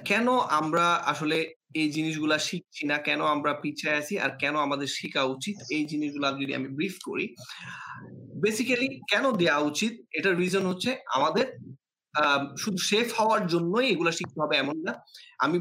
কেন 0.00 0.26
আমরা 0.50 0.94
আসলে 1.04 1.36
এই 1.74 1.90
জিনিসগুলা 1.90 2.38
শিখছি 2.38 2.86
না, 2.86 2.98
কেন 2.98 3.20
আমরা 3.24 3.52
পিছায় 3.54 3.98
আছি 3.98 4.18
আর 4.18 4.30
কেন 4.40 4.54
আমাদের 4.56 4.86
শেখা 4.86 5.22
উচিত 5.24 5.56
এই 5.70 5.84
জিনিসগুলা 5.86 6.32
যদি 6.32 6.54
আমি 6.54 6.68
ব্রিফ 6.68 6.94
করি। 7.04 7.26
বেসিক্যালি 8.42 9.00
কেন 9.10 9.32
দেয়া 9.32 9.58
উচিত? 9.58 9.92
এটার 10.14 10.36
রিজন 10.36 10.64
হচ্ছে 10.66 10.90
আমাদের 11.14 11.46
শুধু 12.58 12.78
শেফ 12.78 13.20
হওয়ার 13.20 13.46
জন্যই 13.46 13.86
এগুলা 13.88 14.12
শিখতে 14.12 14.38
হবে 14.42 14.56
এমন 14.56 14.76
না। 14.82 14.92
আমি 15.38 15.56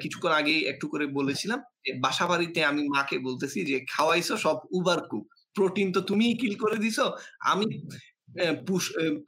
কিছুক্ষণ 0.00 0.32
আগেই 0.32 0.60
একটু 0.64 0.88
করে 0.88 1.06
বলেছিলাম 1.06 1.58
বাসা 1.58 2.00
বাসাবাড়িতে 2.00 2.64
আমি 2.64 2.82
মাকে 2.88 3.18
বলতেছি 3.18 3.58
যে, 3.64 3.76
"খাওয়াইছো 3.90 4.36
সব 4.36 4.56
উবার 4.70 5.00
কুক। 5.08 5.26
প্রোটিন 5.54 5.92
তো 5.92 6.00
তুমিই 6.00 6.34
কিল 6.38 6.54
করে 6.54 6.76
দিছো 6.76 7.04
আমি 7.44 7.64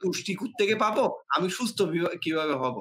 পুষ্টি 0.01 0.33
থেকে 0.59 0.75
পাবো, 0.83 1.03
আমি 1.35 1.47
সুস্থ 1.57 1.77
কীভাবে 2.23 2.55
হব? 2.61 2.75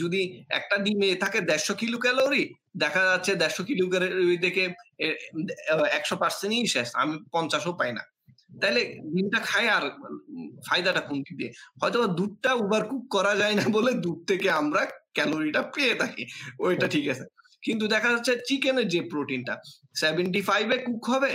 যদি 0.00 0.20
একটা 0.58 0.76
ডিমে 0.84 1.08
থাকে 1.22 1.38
দেড়শো 1.48 1.74
কিলো 1.80 1.98
ক্যালোরি 2.04 2.44
দেখা 2.82 3.02
যাচ্ছে 3.10 3.32
দেড়শো 3.42 3.62
কিলো 3.68 3.84
ক্যালোরি 3.92 4.38
থেকে 4.44 4.62
একশো 5.98 6.16
পার্সেন্টই 6.22 6.68
শেষ, 6.74 6.88
আমি 7.00 7.14
পঞ্চাশও 7.34 7.72
পাই 7.80 7.92
না। 7.98 8.02
তাহলে 8.60 8.80
ডিমটা 9.12 9.40
খায় 9.48 9.68
আর 9.76 9.84
ফায়দাটা 10.66 11.02
কোন 11.08 11.18
দিয়ে? 11.38 11.50
হয়তো 11.80 11.98
দুধটা 12.18 12.50
উবার 12.62 12.82
কুক 12.90 13.04
করা 13.14 13.32
যায় 13.40 13.54
না 13.60 13.64
বলে 13.76 13.92
দুধ 14.04 14.18
থেকে 14.30 14.48
আমরা 14.60 14.82
ক্যালোরিটা 15.16 15.62
পেয়ে 15.74 15.94
থাকি, 16.00 16.22
ওইটা 16.66 16.86
ঠিক 16.94 17.06
আছে। 17.12 17.24
কিন্তু 17.62 17.84
দেখা 17.94 18.08
যাচ্ছে 18.14 18.32
চিকেনের 18.48 18.88
যে 18.94 19.00
প্রোটিনটা 19.12 19.54
সেভেন্টি 20.02 20.40
ফাইভে 20.42 20.76
কুক 20.86 21.04
হবে, 21.14 21.32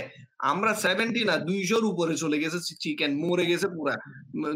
আমরা 0.52 0.72
সেভেন্টি 0.74 1.22
না, 1.24 1.34
দুইশোর 1.48 1.84
উপরে 1.84 2.14
চলে 2.22 2.38
গেছে 2.42 2.58
চিকেন 2.82 3.10
মরে 3.22 3.44
গেছে 3.50 3.68
পুরা, 3.76 3.94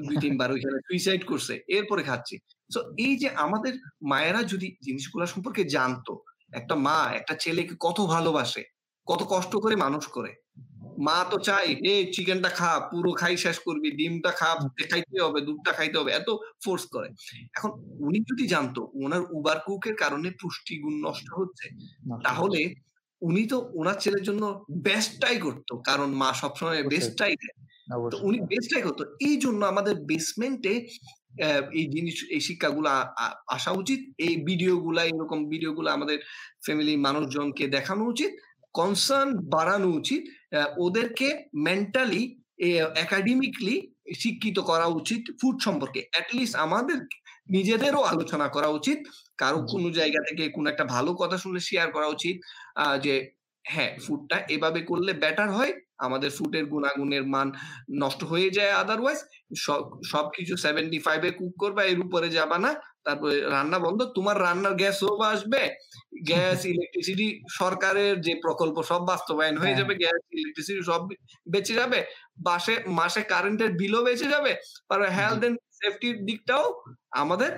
দুই 0.06 0.16
তিনবার 0.24 0.48
ওইখানে 0.52 0.78
সুইসাইড 0.86 1.22
করছে, 1.30 1.54
এরপরে 1.68 2.02
খাচ্ছি। 2.02 2.34
তো 2.74 2.80
এই 3.06 3.14
যে 3.22 3.28
আমাদের 3.44 3.72
মায়েরা 4.02 4.40
যদি 4.42 4.68
জিনিসগুলো 4.86 5.24
সম্পর্কে 5.26 5.62
জানতো, 5.76 6.12
একটা 6.52 6.74
মা, 6.86 6.98
একটা 7.18 7.34
ছেলেকে 7.34 7.74
কত 7.80 7.98
ভালোবাসে, 8.14 8.62
কত 9.06 9.20
কষ্ট 9.28 9.52
করে 9.56 9.74
মানুষ 9.76 10.04
করে 10.16 10.30
মা 11.06 11.16
তো 11.30 11.36
চাই 11.48 11.66
এ 11.92 11.94
চিকেনটা 12.14 12.50
খা 12.58 12.72
পুরো 12.90 13.10
খাই 13.20 13.34
শেষ 13.44 13.56
করবি 13.66 13.88
ডিমটা 13.98 14.30
খা 14.40 14.50
খাইতে 14.90 15.18
হবে 15.24 15.38
দুধটা 15.48 15.72
খাইতে 15.78 15.96
হবে। 16.00 16.10
এত 16.20 16.28
ফোর্স 16.64 16.84
করে। 16.94 17.08
এখন 17.56 17.70
উনি 18.06 18.18
যদি 18.30 18.44
জানতো 18.54 18.80
ওনার 19.04 19.22
উবার 19.36 19.58
কুকের 19.66 19.96
কারণে 20.02 20.28
পুষ্টিগুণ 20.40 20.94
নষ্ট 21.06 21.28
হচ্ছে 21.40 21.66
তাহলে 22.26 22.60
উনি 23.22 23.42
তো 23.52 23.56
ওনার 23.80 23.96
ছেলের 24.02 24.24
জন্য 24.28 24.44
বেস্টটাই 24.86 25.38
করতো 25.46 25.72
কারণ 25.88 26.08
মা 26.20 26.30
সবসময় 26.40 26.82
বেস্টটাই 26.92 27.34
দেয়। 27.42 27.56
তো 28.12 28.16
উনি 28.28 28.38
বেস্টটাই 28.50 28.82
করতো। 28.86 29.02
এই 29.28 29.36
জন্য 29.44 29.60
আমাদের 29.72 29.94
বেসমেন্টে 30.10 30.74
এই 31.78 31.86
জিনিস 31.94 32.16
এই 32.36 32.42
শিক্ষাগুলো 32.48 32.88
আসা 33.56 33.70
উচিত। 33.82 34.00
এই 34.26 34.34
ভিডিওগুলা 34.48 35.02
এরকম 35.10 35.38
ভিডিওগুলো 35.52 35.88
আমাদের 35.96 36.18
ফ্যামিলি 36.64 36.94
মানুষজনকে 37.06 37.64
দেখানো 37.76 38.02
উচিত। 38.12 38.30
কনসার্ন 38.74 39.28
বাড়ানো 39.54 39.88
উচিত। 40.00 40.22
ওদেরকে 40.78 41.28
মেন্টালি 41.66 42.22
একাডেমিকলি 42.96 43.76
শিক্ষিত 44.14 44.58
করা 44.70 44.86
উচিত 45.00 45.22
ফুড 45.40 45.56
সম্পর্কে। 45.62 46.00
অ্যাটলিস্ট 46.12 46.54
আমাদের 46.56 46.98
নিজেদেরও 47.50 48.02
আলোচনা 48.04 48.46
করা 48.48 48.68
উচিত। 48.68 48.98
কারও 49.38 49.60
কোনো 49.72 49.88
জায়গা 49.90 50.20
থেকে 50.28 50.44
কোনো 50.48 50.66
একটা 50.70 50.84
ভালো 50.84 51.10
কথা 51.14 51.36
শুনে 51.38 51.60
শেয়ার 51.60 51.88
করা 51.92 52.08
উচিত 52.08 52.36
যে 53.04 53.14
হ্যাঁ 53.64 53.92
ফুডটা 54.06 54.36
এভাবে 54.48 54.80
করলে 54.82 55.12
বেটার 55.14 55.50
হয় 55.52 55.72
আমাদের 55.98 56.30
ফুডের 56.30 56.64
গুণাগুণের 56.66 57.24
মান 57.26 57.48
নষ্ট 58.02 58.20
হয়ে 58.24 58.50
যায় 58.50 58.72
আদারওয়াইজ 58.72 59.18
সবকিছু 60.12 60.54
সেভেন্টি 60.56 60.98
ফাইভে 60.98 61.30
কুক 61.30 61.52
করবা 61.58 61.82
এর 61.84 61.98
উপরে 62.00 62.28
যাবা 62.28 62.56
না। 62.58 62.70
তারপরে 63.08 63.36
রান্না 63.50 63.78
বন্ধ 63.78 64.00
তোমার 64.14 64.36
রান্নার 64.40 64.74
গ্যাস 64.74 64.98
ও 65.02 65.10
আসবে। 65.22 65.62
গ্যাস 66.24 66.60
ইলেকট্রিসিটি 66.64 67.28
সরকারের 67.50 68.14
যে 68.20 68.32
প্রকল্প 68.42 68.76
সব 68.82 69.00
বাস্তবায়ন 69.06 69.56
হয়ে 69.56 69.74
হ্যাঁ। 69.74 69.80
যাবে 69.80 69.94
গ্যাস 69.94 70.20
ইলেকট্রিসিটি 70.32 70.82
সব 70.82 71.00
বেঁচে 71.50 71.74
যাবে। 71.74 72.00
বাসে 72.42 72.74
মাসে 72.88 73.22
কারেন্টের 73.22 73.70
বিলও 73.72 74.00
বেঁচে 74.04 74.28
যাবে। 74.30 74.52
আর 74.90 75.00
হেলথ 75.10 75.42
এন্ড 75.44 75.58
সেফটির 75.72 76.16
দিকটাও 76.24 76.66
আমাদের 77.10 77.52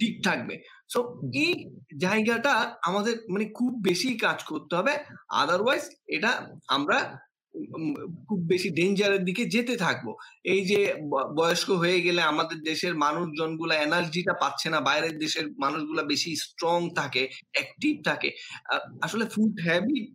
ঠিক 0.00 0.14
থাকবে। 0.24 0.54
সো 0.88 0.98
এই 1.34 1.52
জায়গাটা 2.00 2.52
আমাদের 2.82 3.14
মানে 3.28 3.46
খুব 3.54 3.70
বেশি 3.82 4.10
কাজ 4.18 4.38
করতে 4.44 4.72
হবে। 4.76 4.94
আদারওয়াইজ 5.42 5.84
এটা 6.06 6.30
আমরা 6.68 6.98
খুব 8.28 8.38
বেশি 8.52 8.68
ডেঞ্জারের 8.70 9.22
দিকে 9.24 9.44
যেতে 9.44 9.74
থাকব। 9.76 10.06
এই 10.44 10.60
যে 10.66 10.80
বয়স্ক 11.36 11.68
হয়ে 11.70 11.98
গেলে 12.00 12.20
আমাদের 12.22 12.58
দেশের 12.62 12.94
মানুষজনগুলা 12.96 13.74
এনার্জিটা 13.76 14.34
পাচ্ছে 14.42 14.68
না, 14.70 14.78
বাইরের 14.80 15.18
দেশের 15.18 15.46
মানুষগুলা 15.58 16.02
বেশি 16.02 16.30
স্ট্রং 16.36 16.78
থাকে 16.94 17.22
অ্যাক্টিভ 17.52 17.94
থাকে। 18.04 18.30
আসলে 19.02 19.24
ফুড 19.24 19.54
হ্যাবিট 19.64 20.06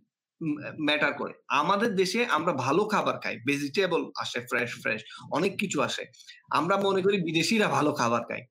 ম্যাটার 0.80 1.12
করে। 1.12 1.34
আমাদের 1.60 1.90
দেশে 1.94 2.20
আমরা 2.26 2.52
ভালো 2.52 2.82
খাবার 2.84 3.16
খাই। 3.22 3.34
ভেজিটেবল 3.46 4.02
আসে 4.16 4.38
ফ্রেশ 4.40 4.70
ফ্রেশ 4.82 5.00
অনেক 5.30 5.52
কিছু 5.58 5.78
আসে। 5.82 6.04
আমরা 6.50 6.76
মনে 6.76 7.00
করি 7.02 7.16
বিদেশিরা 7.22 7.68
ভালো 7.68 7.90
খাবার 7.92 8.22
খায়। 8.28 8.44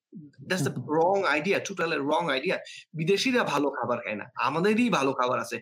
That's 0.48 0.64
the 0.68 0.74
wrong 1.00 1.16
idea 1.28 1.60
total 1.60 1.92
wrong 2.12 2.24
idea 2.32 2.58
বিদেশিরা 2.94 3.42
ভালো 3.44 3.68
খাবার 3.70 3.98
খায় 4.04 4.16
না। 4.16 4.26
আমাদেরই 4.48 4.90
ভালো 4.90 5.12
খাবার 5.14 5.38
আছে। 5.40 5.58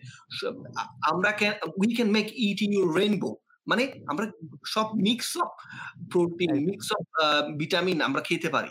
আমরা 1.10 1.30
can 1.32 1.54
we 1.76 1.88
can 1.94 2.10
make 2.10 2.26
it 2.48 2.58
in 2.62 2.72
your 2.72 2.90
rainbow 2.98 3.30
মানে 3.66 3.82
আমরা 4.06 4.26
সব 4.66 4.86
mix 5.08 5.30
of 5.38 5.50
protein 6.12 6.52
mix 6.68 6.86
of 6.92 7.04
vitamin 7.56 7.98
আমরা 8.02 8.20
খেতে 8.20 8.48
পারি। 8.48 8.70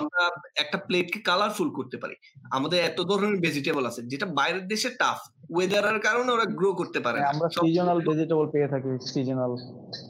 আমরা 0.00 0.22
একটা 0.62 0.78
প্লেটকে 0.86 1.18
কালারফুল 1.20 1.68
করতে 1.78 1.96
পারি। 2.02 2.16
আমাদের 2.56 2.78
এত 2.80 2.98
ধরনের 3.10 3.38
ভেজিটেবল 3.40 3.84
আছে 3.90 4.00
যেটা 4.12 4.26
বাইরের 4.38 4.64
দেশে 4.72 4.90
টাফ 5.00 5.18
ওয়েদারের 5.54 5.98
কারণে 6.00 6.30
ওরা 6.32 6.46
গ্রো 6.58 6.70
করতে 6.74 6.98
পারে 7.00 7.18
হ্যাঁ, 7.18 7.32
আমরা 7.32 7.48
সিজনাল 7.56 7.98
ভেজিটেবল 8.08 8.46
পেয়ে 8.54 8.68
থাকি 8.68 8.90
সিজনাল 9.12 9.52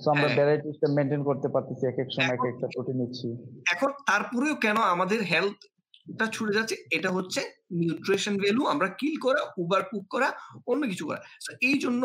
সো 0.02 0.06
আমরা 0.10 0.28
ভ্যারাইটিসটা 0.38 0.86
মেইনটেইন 0.96 1.22
করতে 1.24 1.48
পারতেছি 1.48 1.82
এক 1.86 1.98
এক 1.98 2.08
সময় 2.14 2.34
এক 2.36 2.44
একটা 2.52 2.66
প্রোটিন 2.74 2.96
নিচ্ছি। 3.00 3.28
এখন 3.72 3.90
তারপরেও 4.06 4.54
কেন 4.64 4.78
আমাদের 4.94 5.20
হেলথ 5.32 5.58
টা 6.18 6.26
ছুটে 6.26 6.56
যাচ্ছে? 6.56 6.76
এটা 6.90 7.10
হচ্ছে 7.10 7.40
নিউট্রিশন 7.80 8.34
ভ্যালু 8.42 8.62
আমরা 8.66 8.88
কিল 9.00 9.14
করা 9.16 9.40
উবার 9.58 9.82
কুক 9.90 10.04
করা 10.08 10.28
অন্য 10.66 10.82
কিছু 10.86 11.04
করা। 11.06 11.20
এই 11.68 11.76
জন্য 11.78 12.02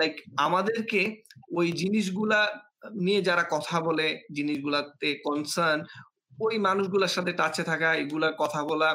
লাইক 0.00 0.14
আমাদেরকে 0.36 1.00
ওই 1.58 1.66
জিনিসগুলা 1.72 2.40
নিয়ে 3.06 3.20
যারা 3.22 3.44
কথা 3.50 3.76
বলে 3.80 4.06
জিনিসগুলাতে 4.32 5.08
কনসার্ন 5.26 5.80
ওই 6.40 6.58
মানুষগুলোর 6.58 7.14
সাথে 7.16 7.32
টাচে 7.32 7.62
থাকা 7.62 7.88
এগুলা 7.94 8.28
কথা 8.38 8.60
বলা 8.64 8.90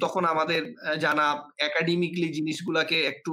তখন 0.00 0.24
আমাদের 0.24 0.62
জানা 1.00 1.26
একাডেমিকলি 1.58 2.28
জিনিসগুলাকে 2.28 2.98
একটু 3.02 3.32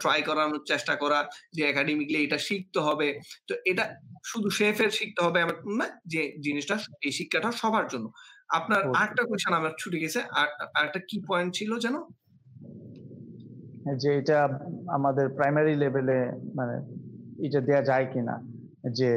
ট্রাই 0.00 0.22
করানোর 0.22 0.62
চেষ্টা 0.68 0.94
করা 0.96 1.18
যে 1.56 1.62
একাডেমিকলি 1.68 2.18
এটা 2.24 2.38
শিখতে 2.38 2.80
হবে। 2.80 3.08
তো 3.48 3.54
এটা 3.64 3.84
শুধু 4.24 4.50
শেফের 4.50 4.90
শিখতে 4.90 5.20
হবে 5.24 5.40
না 5.80 5.86
যে 6.06 6.22
জিনিসটা 6.40 6.74
এই 7.06 7.12
শিক্ষাটা 7.12 7.50
সবার 7.52 7.86
জন্য। 7.88 8.06
আপনার 8.48 8.80
আরেকটা 8.96 9.22
কোয়েশ্চেন 9.24 9.54
আমার 9.54 9.72
ছুটে 9.78 9.98
গেছে 9.98 10.20
আর 10.40 10.48
আরেকটা 10.74 11.00
কি 11.08 11.16
পয়েন্ট 11.28 11.50
ছিল 11.54 11.70
যেন? 11.78 11.96
যে 14.02 14.10
এটা 14.20 14.38
আমাদের 14.88 15.26
প্রাইমারি 15.28 15.74
লেভেলে 15.76 16.18
মানে 16.54 16.76
এটা 17.46 17.60
দেয়া 17.60 17.82
যায় 17.82 18.06
কিনা 18.12 18.34
যে 18.98 19.10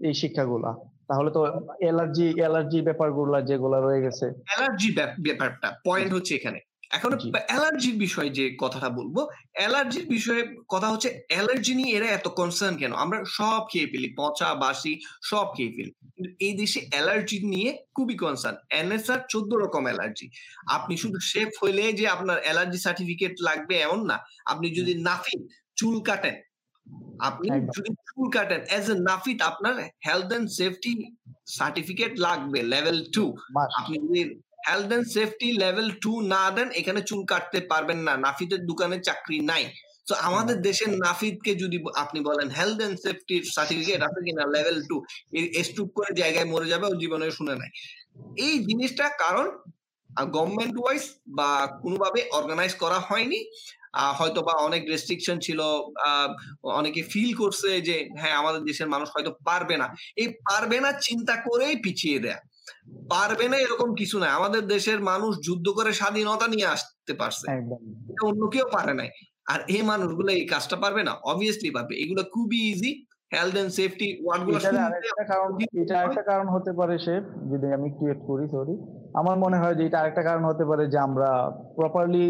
এই 0.00 0.14
শিক্ষাগুলা। 0.14 0.70
তাহলে 1.08 1.30
তো 1.30 1.40
অ্যালার্জি 1.82 2.26
অ্যালার্জি 2.40 2.78
ব্যাপারগুলো 2.82 3.38
যেগুলো 3.40 3.76
রয়ে 3.80 4.04
গেছে। 4.06 4.26
অ্যালার্জি 4.48 4.88
ব্যাপারটা 5.26 5.68
পয়েন্ট 5.84 6.10
হচ্ছে 6.12 6.32
এখানে। 6.34 6.60
এখন 6.90 7.10
অ্যালার্জির 7.48 7.96
বিষয়ে 7.98 8.30
যে 8.30 8.44
কথাটা 8.58 8.88
বলব 8.88 9.16
অ্যালার্জির 9.52 10.06
বিষয়ে 10.08 10.42
কথা 10.68 10.88
হচ্ছে 10.88 11.08
অ্যালার্জি 11.28 11.72
নিয়ে 11.74 11.90
এরা 11.96 12.08
এত 12.08 12.26
কনসার্ন 12.28 12.74
কেন? 12.76 12.92
আমরা 12.94 13.18
সব 13.28 13.60
খেয়ে 13.70 13.88
ফেলি 13.92 14.08
পচা 14.16 14.48
বাসি 14.54 14.92
সব 15.22 15.46
খেয়ে 15.54 15.72
ফেলি। 15.76 15.92
কিন্তু 16.14 16.30
এই 16.38 16.54
দেশে 16.56 16.80
অ্যালার্জি 16.90 17.38
নিয়ে 17.44 17.70
খুবই 17.94 18.14
কনসার্ন 18.16 18.56
এনএসআর 18.70 19.20
চোদ্দ 19.28 19.50
রকম 19.54 19.82
অ্যালার্জি 19.84 20.26
আপনি 20.68 20.94
শুধু 20.96 21.18
শেফ 21.20 21.50
হইলে 21.62 21.84
যে 21.92 22.04
আপনার 22.08 22.38
অ্যালার্জি 22.42 22.78
সার্টিফিকেট 22.78 23.32
লাগবে 23.40 23.74
এমন 23.78 24.00
না। 24.06 24.16
আপনি 24.46 24.66
যদি 24.70 24.92
নাফিন 25.00 25.40
চুল 25.76 25.96
কাটেন 26.00 26.36
আপনি 27.28 27.46
যদি 27.76 27.90
চুল 28.08 28.26
কাটেন 28.36 28.62
এজ 28.76 28.86
এ 28.90 28.96
নাফিত 29.10 29.38
আপনার 29.50 29.74
হেলথ 30.06 30.28
এন্ড 30.36 30.48
সেফটি 30.58 30.92
সার্টিফিকেট 31.58 32.12
লাগবে 32.26 32.60
লেভেল 32.74 32.98
টু 33.14 33.24
আপনি 33.78 33.96
যদি 34.04 34.22
health 34.68 34.90
and 34.96 35.06
safety 35.16 35.48
level 35.62 35.86
two 36.04 36.12
না 36.34 36.44
দেন 36.56 36.68
এখানে 36.80 37.00
চুল 37.08 37.20
কাটতে 37.32 37.58
পারবেন 37.72 37.98
না 38.06 38.12
নাফিতের 38.24 38.60
দোকানে 38.70 38.96
চাকরি 39.08 39.38
নাই। 39.50 39.64
তো 40.08 40.12
আমাদের 40.28 40.56
দেশের 40.68 40.90
নাফিদকে 41.04 41.52
যদি 41.62 41.78
আপনি 41.94 42.18
বলেন 42.28 42.48
হেলথ 42.58 42.78
এন্ড 42.86 42.96
সেফটি 43.04 43.36
সার্টিফিকেট 43.56 44.00
আছে 44.02 44.20
কিনা 44.26 44.44
লেভেল 44.54 44.76
টু 44.88 44.96
স্টুপ 45.68 45.88
করে 45.96 46.10
জায়গায় 46.22 46.48
মরে 46.52 46.66
যাবে 46.72 46.86
ও 46.88 46.94
জীবনে 47.02 47.26
শুনে 47.38 47.54
নাই 47.60 47.70
এই 48.46 48.54
জিনিসটা 48.68 49.06
কারণ 49.22 49.46
গভর্নমেন্ট 50.34 50.74
ওয়াইজ 50.78 51.02
বা 51.38 51.50
কোনোভাবে 51.82 52.20
অর্গানাইজ 52.38 52.72
করা 52.82 52.98
হয়নি। 53.08 53.40
হয়তো 54.18 54.42
বা 54.42 54.52
অনেক 54.52 54.82
রেস্ট্রিকশন 54.88 55.38
ছিল 55.38 55.60
অনেকে 56.62 57.02
ফিল 57.02 57.34
করছে 57.34 57.80
যে 57.80 58.08
হ্যাঁ 58.18 58.34
আমাদের 58.36 58.62
দেশের 58.64 58.88
মানুষ 58.88 59.08
হয়তো 59.14 59.32
পারবে 59.44 59.76
না। 59.76 59.86
এই 60.16 60.28
পারবে 60.28 60.80
না 60.80 60.92
চিন্তা 60.92 61.34
করেই 61.36 61.76
পিছিয়ে 61.76 62.18
দেয়া। 62.18 62.40
পারবে 63.10 63.48
না 63.48 63.56
এরকম 63.56 63.94
কিছু 63.94 64.18
নাই 64.18 64.30
আমাদের 64.30 64.66
দেশের 64.66 65.00
মানুষ 65.02 65.36
যুদ্ধ 65.38 65.68
করে 65.68 65.92
স্বাধীনতা 65.92 66.46
নিয়ে 66.48 66.66
আসতে 66.66 67.14
পারছে। 67.14 67.46
অন্য 68.24 68.42
কেউ 68.48 68.66
পারে 68.72 68.94
নাই। 68.94 69.10
আর 69.46 69.60
এই 69.68 69.82
মানুষগুলো 69.82 70.32
এই 70.32 70.46
কাজটা 70.46 70.76
পারবে 70.76 71.02
না 71.02 71.12
অবভিয়াসলি 71.24 71.70
পারবে। 71.70 71.94
এগুলো 71.96 72.22
খুবই 72.24 72.58
ইজি 72.72 72.92
হেলথ 73.34 73.54
এন্ড 73.56 73.70
সেফটি 73.70 74.18
ওয়ার্ডগুলো 74.24 74.58
এটা 75.82 75.96
একটা 76.00 76.22
কারণ 76.22 76.46
হতে 76.48 76.72
পারে 76.72 76.98
শেফ 76.98 77.24
যদি 77.52 77.66
আমি 77.72 77.88
ক্রিয়েট 77.90 78.20
করি 78.26 78.48
সরি 78.48 78.74
আমার 79.14 79.36
মনে 79.38 79.56
হয় 79.58 79.74
যে 79.74 79.86
এটা 79.86 79.98
আরেকটা 80.00 80.22
কারণ 80.22 80.44
হতে 80.44 80.64
পারে 80.64 80.86
যে 80.88 80.98
আমরা 80.98 81.30
প্রপারলি 81.76 82.26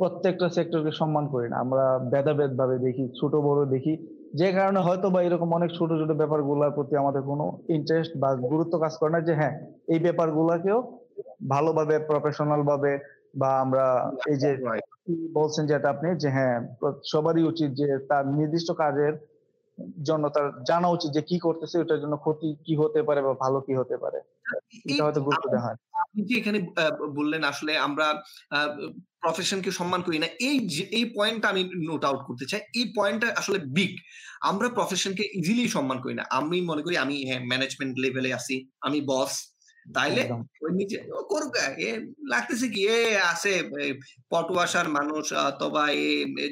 প্রত্যেকটা 0.00 0.46
সেক্টরকে 0.48 0.92
সম্মান 1.00 1.24
করি 1.26 1.46
না। 1.48 1.56
আমরা 1.56 1.84
ভেদাভেদ 2.12 2.52
ভাবে 2.56 2.76
দেখি 2.78 3.04
ছোট 3.20 3.32
বড় 3.48 3.60
দেখি। 3.66 3.94
যে 4.34 4.48
কারণে 4.52 4.80
হয়তো 4.80 5.06
বা 5.10 5.20
এরকম 5.22 5.48
অনেক 5.52 5.70
ছোট 5.78 5.90
ছোট 6.00 6.10
ব্যাপারগুলোর 6.12 6.74
প্রতি 6.74 6.94
আমাদের 6.96 7.22
কোনো 7.22 7.44
ইন্টারেস্ট 7.68 8.12
বা 8.18 8.30
গুরুত্ব 8.44 8.74
কাজ 8.78 8.94
করে 9.00 9.12
না 9.12 9.20
যে 9.20 9.34
হ্যাঁ 9.34 9.54
এই 9.88 9.98
ব্যাপারগুলোকেও 9.98 10.78
ভালোভাবে 11.48 11.96
প্রফেশনাল 12.08 12.60
ভাবে 12.62 12.92
বা 13.34 13.50
আমরা 13.60 13.84
এই 14.28 14.36
যে 14.36 14.50
বলছেন 15.32 15.64
যেটা 15.66 15.88
আপনি 15.90 16.08
যে 16.22 16.28
হ্যাঁ 16.28 16.56
সবারই 17.04 17.42
উচিত 17.42 17.70
যে 17.74 17.86
তার 18.10 18.24
নির্দিষ্ট 18.38 18.70
কাজের 18.72 19.12
জন্য 20.02 20.24
তার 20.34 20.46
জানা 20.68 20.88
উচিত 20.88 21.10
যে 21.16 21.22
কি 21.22 21.36
করতেছে 21.38 21.76
ওটার 21.78 22.00
জন্য 22.00 22.14
ক্ষতি 22.16 22.48
কি 22.66 22.74
হতে 22.76 23.00
পারে 23.02 23.20
বা 23.22 23.32
ভালো 23.34 23.58
কি 23.60 23.72
হতে 23.74 23.96
পারে। 23.96 24.18
এটা 24.90 25.02
হয়তো 25.06 25.20
গুরুত্ব 25.20 25.46
দেওয়া 25.52 25.66
হয়। 25.66 25.78
আপনি 26.02 26.20
যে 26.28 26.34
এখানে 26.40 26.58
বললেন 27.18 27.42
আসলে 27.44 27.72
আমরা 27.86 28.06
প্রফেশনকে 29.24 29.70
সম্মান 29.70 30.00
করি 30.06 30.18
না 30.18 30.28
এই 30.48 30.56
এই 30.98 31.04
পয়েন্টটা 31.16 31.46
আমি 31.52 31.62
নোট 31.88 32.02
আউট 32.04 32.20
করতে 32.28 32.44
চাই। 32.50 32.60
এই 32.78 32.86
পয়েন্টটা 32.98 33.28
আসলে 33.40 33.58
বিগ 33.76 33.92
আমরা 34.40 34.68
প্রফেশনকে 34.78 35.24
ইজিলি 35.38 35.66
সম্মান 35.68 35.98
করি 36.04 36.14
না। 36.20 36.24
আমি 36.30 36.58
মনে 36.70 36.82
করি 36.84 36.94
আমি 37.04 37.16
হ্যাঁ 37.28 37.42
ম্যানেজমেন্ট 37.50 37.94
লেভেলে 38.04 38.30
আছি 38.38 38.54
আমি 38.80 39.00
বস 39.12 39.32
তাইলে 39.86 40.22
ওই 40.64 40.72
নিজে 40.80 40.96
করুক 41.30 41.54
এ 41.86 41.90
লাগতেছে 42.32 42.66
কি? 42.74 42.80
এ 42.88 42.98
আছে 43.32 43.52
পটুয়াশার 44.32 44.88
মানুষ 44.88 45.24
অথবা 45.50 45.82
এ 46.04 46.06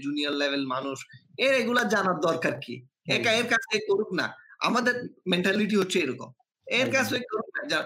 জুনিয়র 0.05 0.35
লেভেল 0.43 0.63
মানুষ। 0.75 0.99
এর 1.39 1.55
এগুলা 1.63 1.83
জানার 1.95 2.19
দরকার 2.21 2.55
কি? 2.65 2.75
একা 3.17 3.31
এর 3.41 3.47
কাছে 3.53 3.75
করুক 3.89 4.11
না। 4.21 4.27
আমাদের 4.69 4.95
মেন্টালিটি 5.33 5.77
হচ্ছে 5.77 5.99
এরকম। 6.05 6.31
এর 6.67 6.89
কাছে 6.97 7.17
করুক 7.31 7.49
না। 7.73 7.79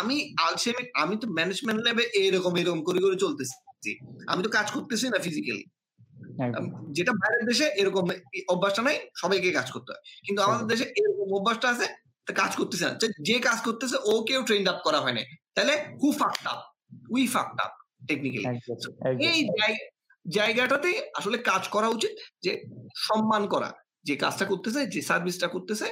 আমি 0.00 0.16
আলসেমিক 0.46 0.86
আমি 1.02 1.14
তো 1.22 1.26
ম্যানেজমেন্ট 1.38 1.80
লেভে 1.86 2.04
এরকম 2.22 2.52
এরকম 2.60 2.80
করে 2.88 3.00
করে 3.04 3.16
চলতেছি। 3.24 3.56
আমি 4.32 4.40
তো 4.46 4.50
কাজ 4.58 4.66
করতেছি 4.76 5.06
না 5.14 5.18
ফিজিক্যালি 5.26 5.64
যেটা 6.96 7.12
বাইরের 7.20 7.44
দেশে 7.50 7.66
এরকম 7.80 8.04
অভ্যাসটা 8.48 8.82
নাই 8.88 8.96
সবাইকে 9.22 9.48
কাজ 9.58 9.68
করতে 9.74 9.90
হয়। 9.92 10.02
কিন্তু 10.26 10.40
আমাদের 10.46 10.66
দেশে 10.72 10.84
এরকম 11.00 11.28
অভ্যাসটা 11.38 11.66
আছে 11.74 11.86
কাজ 12.26 12.52
করতেছে 12.60 12.84
না। 12.88 12.92
যে 13.28 13.36
কাজ 13.48 13.58
করতেছে 13.66 13.96
ও 14.10 14.12
কেউ 14.28 14.40
ট্রেন্ড 14.48 14.66
আপ 14.72 14.78
করা 14.86 14.98
হয় 15.00 15.14
নাই। 15.18 15.26
তাহলে 15.54 15.74
who 16.00 16.08
fucked 16.20 16.46
up 16.52 16.60
we 17.14 17.22
fucked 17.26 17.58
up 17.66 17.72
technically 18.08 18.46
এই 19.30 19.38
জায়গাটাতে 20.26 20.90
আসলে 21.18 21.36
কাজ 21.50 21.62
করা 21.68 21.88
উচিত 21.88 22.12
যে 22.44 22.52
সম্মান 23.08 23.42
করা। 23.46 23.70
যে 24.06 24.14
কাজটা 24.16 24.44
করতেছে 24.44 24.80
যে 24.86 25.00
সার্ভিসটা 25.02 25.48
করতেছে 25.48 25.88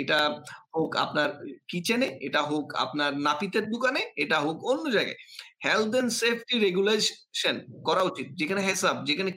এটা 0.00 0.18
হোক 0.76 0.90
আপনার 0.96 1.28
কিচেনে 1.68 2.08
এটা 2.20 2.40
হোক 2.42 2.66
আপনার 2.74 3.10
নাপিতের 3.18 3.64
দোকানে 3.70 4.00
এটা 4.16 4.36
হোক 4.40 4.58
অন্য 4.64 4.84
জায়গায়। 4.92 5.18
হেলথ 5.64 5.92
এন্ড 5.94 6.10
সেফটি 6.10 6.54
রেগুলেশন 6.58 7.56
করা 7.84 8.02
উচিত। 8.02 8.26
যেখানে 8.34 8.60
হেসাব 8.68 8.96
যেখানে 9.04 9.30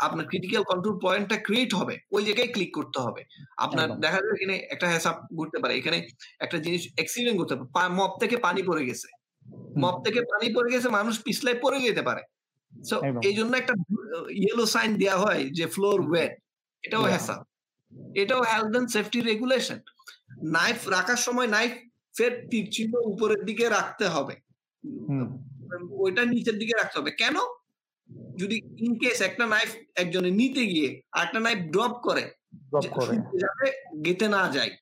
আপনার 0.00 0.24
ক্রিটিক্যাল 0.26 0.62
কন্ট্রোল 0.62 0.96
পয়েন্টটা 1.02 1.36
ক্রিয়েট 1.46 1.70
হবে 1.74 1.94
ওই 2.12 2.22
জায়গায় 2.24 2.50
ক্লিক 2.54 2.70
করতে 2.74 2.98
হবে। 2.98 3.22
আপনার 3.56 3.88
দেখা 4.00 4.18
যায় 4.24 4.34
এখানে 4.36 4.56
একটা 4.74 4.86
হেসাব 4.92 5.16
ঘুরতে 5.38 5.58
পারে। 5.62 5.72
এখানে 5.76 5.98
একটা 6.40 6.58
জিনিস 6.58 6.82
অ্যাক্সিডেন্ট 6.96 7.36
করতে 7.40 7.54
পারে। 7.56 7.90
মপ 7.98 8.12
থেকে 8.22 8.36
পানি 8.36 8.60
পড়ে 8.62 8.82
গেছে। 8.84 9.08
মপ 9.82 9.96
থেকে 10.06 10.20
পানি 10.32 10.46
পড়ে 10.54 10.70
গেছে 10.74 10.88
মানুষ 10.88 11.14
পিছলাই 11.24 11.56
পড়ে 11.64 11.78
যেতে 11.80 12.02
পারে। 12.02 12.22
সো 12.72 12.96
এই 13.28 13.34
জন্য 13.38 13.52
একটা 13.56 13.74
ইয়েলো 14.42 14.64
সাইন 14.66 14.90
দেওয়া 14.96 15.18
হয় 15.18 15.42
যে 15.58 15.64
ফ্লোর 15.66 15.98
ওয়েট 16.10 16.32
এটাও 16.84 17.04
হেসাব 17.04 17.40
এটাও 18.14 18.42
health 18.42 18.72
and 18.76 18.88
safety 18.90 19.18
regulation 19.20 19.78
knife 20.52 20.78
রাখার 20.88 21.16
সময় 21.16 21.46
নাইফ 21.46 21.72
ফের 22.16 22.32
তীর 22.50 22.66
চিহ্ন 22.70 22.94
উপরের 23.04 23.40
দিকে 23.44 23.66
রাখতে 23.68 24.06
হবে। 24.06 24.34
ওইটা 25.90 26.22
নিচের 26.24 26.56
দিকে 26.58 26.74
রাখতে 26.76 26.96
হবে। 27.00 27.10
কেন? 27.10 27.36
যদি 28.36 28.56
ইন 28.78 28.92
কেস 28.98 29.18
একটা 29.20 29.44
নাইফ 29.46 29.70
একজনে 29.94 30.30
নিতে 30.30 30.62
গিয়ে 30.66 30.88
আরেকটা 31.12 31.40
নাইফ 31.40 31.58
ড্রপ 31.72 31.94
করে 32.02 32.24
যাতে 33.42 33.66
গেতে 34.04 34.26
না 34.28 34.42
যায় 34.52 34.72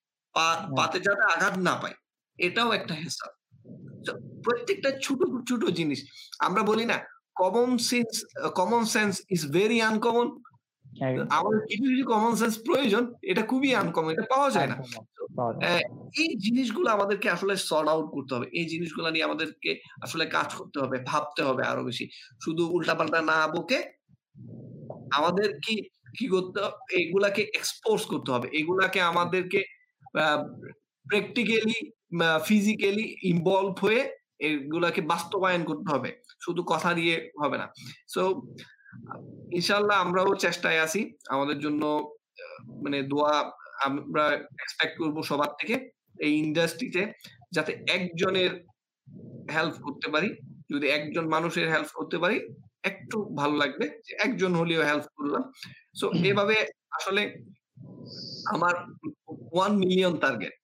পাতে 0.76 0.98
যাতে 1.00 1.22
আঘাত 1.34 1.54
না 1.58 1.74
পায় 1.76 1.96
এটাও 2.38 2.70
একটা 2.72 2.94
হিসাব 2.94 3.30
প্রত্যেকটা 4.44 4.90
ছোট 5.02 5.20
ছোট 5.48 5.62
জিনিস 5.70 6.00
আমরা 6.38 6.62
বলি 6.62 6.84
না 6.84 6.98
common 7.34 7.70
sense 7.78 8.12
common 8.54 8.82
sense 8.84 9.14
is 9.30 9.42
very 9.52 9.78
uncommon 9.80 10.26
আমাদের 11.38 11.60
কিছু 11.70 11.86
কিছু 11.90 12.04
কমন 12.04 12.32
সেন্স 12.36 12.54
প্রয়োজন 12.66 13.02
এটা 13.22 13.42
খুবই 13.42 13.70
আনকমন 13.74 14.10
এটা 14.10 14.26
পাওয়া 14.34 14.48
যায় 14.50 14.68
না। 14.72 14.76
এই 16.22 16.30
জিনিসগুলো 16.36 16.88
আমাদেরকে 16.90 17.28
আসলে 17.30 17.54
সর্ট 17.68 17.88
আউট 17.88 18.06
করতে 18.10 18.32
হবে। 18.34 18.46
এই 18.52 18.64
জিনিসগুলো 18.64 19.10
নিয়ে 19.10 19.24
আমাদেরকে 19.24 19.70
আসলে 20.02 20.24
কাজ 20.26 20.48
করতে 20.54 20.78
হবে 20.82 20.96
ভাবতে 21.10 21.42
হবে 21.42 21.62
আরও 21.62 21.82
বেশি। 21.84 22.04
শুধু 22.44 22.62
উল্টাপাল্টা 22.76 23.20
না 23.22 23.38
বকে 23.48 23.78
আমাদের 25.10 25.48
কি 25.64 25.74
কি 26.18 26.26
করতে 26.28 26.58
এগুলাকে 27.02 27.42
এক্সপোজ 27.58 28.00
করতে 28.06 28.30
হবে। 28.32 28.46
এগুলাকে 28.52 29.00
আমাদেরকে 29.00 29.60
প্র্যাকটিক্যালি 31.06 31.78
ফিজিক্যালি 32.44 33.04
ইনভলভ 33.22 33.74
হয়ে 33.84 34.02
এগুলাকে 34.40 35.00
বাস্তবায়ন 35.02 35.62
করতে 35.64 35.88
হবে। 35.94 36.10
শুধু 36.40 36.62
কথা 36.62 36.90
দিয়ে 36.94 37.14
হবে 37.42 37.56
না। 37.58 37.66
সো 38.08 38.22
ইনশাল্লাহ 39.52 39.96
আমরাও 39.98 40.34
চেষ্টায় 40.34 40.80
আছি। 40.80 41.00
আমাদের 41.28 41.58
জন্য 41.58 41.82
মানে 42.84 43.02
দোয়া 43.02 43.50
আমরা 43.84 44.24
এক্সপেক্ট 44.64 44.98
করব 44.98 45.22
সবার 45.22 45.50
থেকে 45.60 45.90
এই 46.18 46.32
ইন্ডাস্ট্রিতে 46.34 47.12
যাতে 47.52 47.72
একজনের 47.88 48.50
হেল্প 49.54 49.74
করতে 49.82 50.08
পারি। 50.10 50.28
যদি 50.72 50.86
একজন 50.88 51.28
মানুষের 51.28 51.66
হেল্প 51.72 51.90
করতে 51.94 52.18
পারি 52.18 52.36
একটু 52.82 53.16
ভালো 53.36 53.56
লাগবে 53.56 53.88
যে 54.06 54.12
একজন 54.24 54.54
হলেও 54.54 54.82
হেল্প 54.82 55.06
করলাম। 55.16 55.52
সো 55.94 56.06
এভাবে 56.24 56.56
আসলে 56.90 57.22
আমার 58.54 58.74
ওয়ান 59.52 59.72
মিলিয়ন 59.76 60.16
টার্গেট 60.16 60.54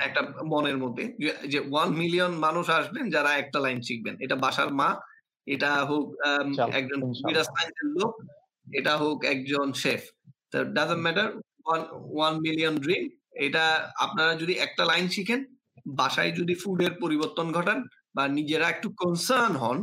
একটা 0.00 0.20
মনের 0.46 0.78
মধ্যে। 0.78 1.04
যে 1.48 1.60
ওয়ান 1.60 1.88
মিলিয়ন 1.90 2.32
মানুষ 2.46 2.70
আসবেন 2.70 3.10
যারা 3.10 3.30
একটা 3.36 3.58
লাইন 3.60 3.80
শিখবেন। 3.80 4.16
এটা 4.20 4.36
বাসার 4.36 4.70
মা 4.74 4.88
এটা 5.46 5.70
হোক 5.84 6.04
একজন 6.72 7.00
কম্পিউটার 7.00 7.44
সায়েন্সের 7.44 7.88
লোক 7.96 8.12
এটা 8.72 8.92
হোক 8.96 9.18
একজন 9.24 9.72
chef 9.72 10.02
doesn't 10.72 11.02
matter 11.02 11.28
one 11.64 11.80
one 12.14 12.34
million 12.40 12.74
dream 12.78 13.04
এটা 13.30 13.64
আপনারা 13.96 14.32
যদি 14.34 14.54
একটা 14.56 14.82
লাইন 14.84 15.06
শিখেন 15.08 15.40
বাসায় 15.98 16.32
যদি 16.32 16.54
ফুডের 16.54 16.92
পরিবর্তন 17.00 17.46
ঘটান 17.52 17.78
বা 18.14 18.24
নিজেরা 18.28 18.66
একটু 18.68 18.88
কনসার্ন 18.96 19.54
হন 19.56 19.78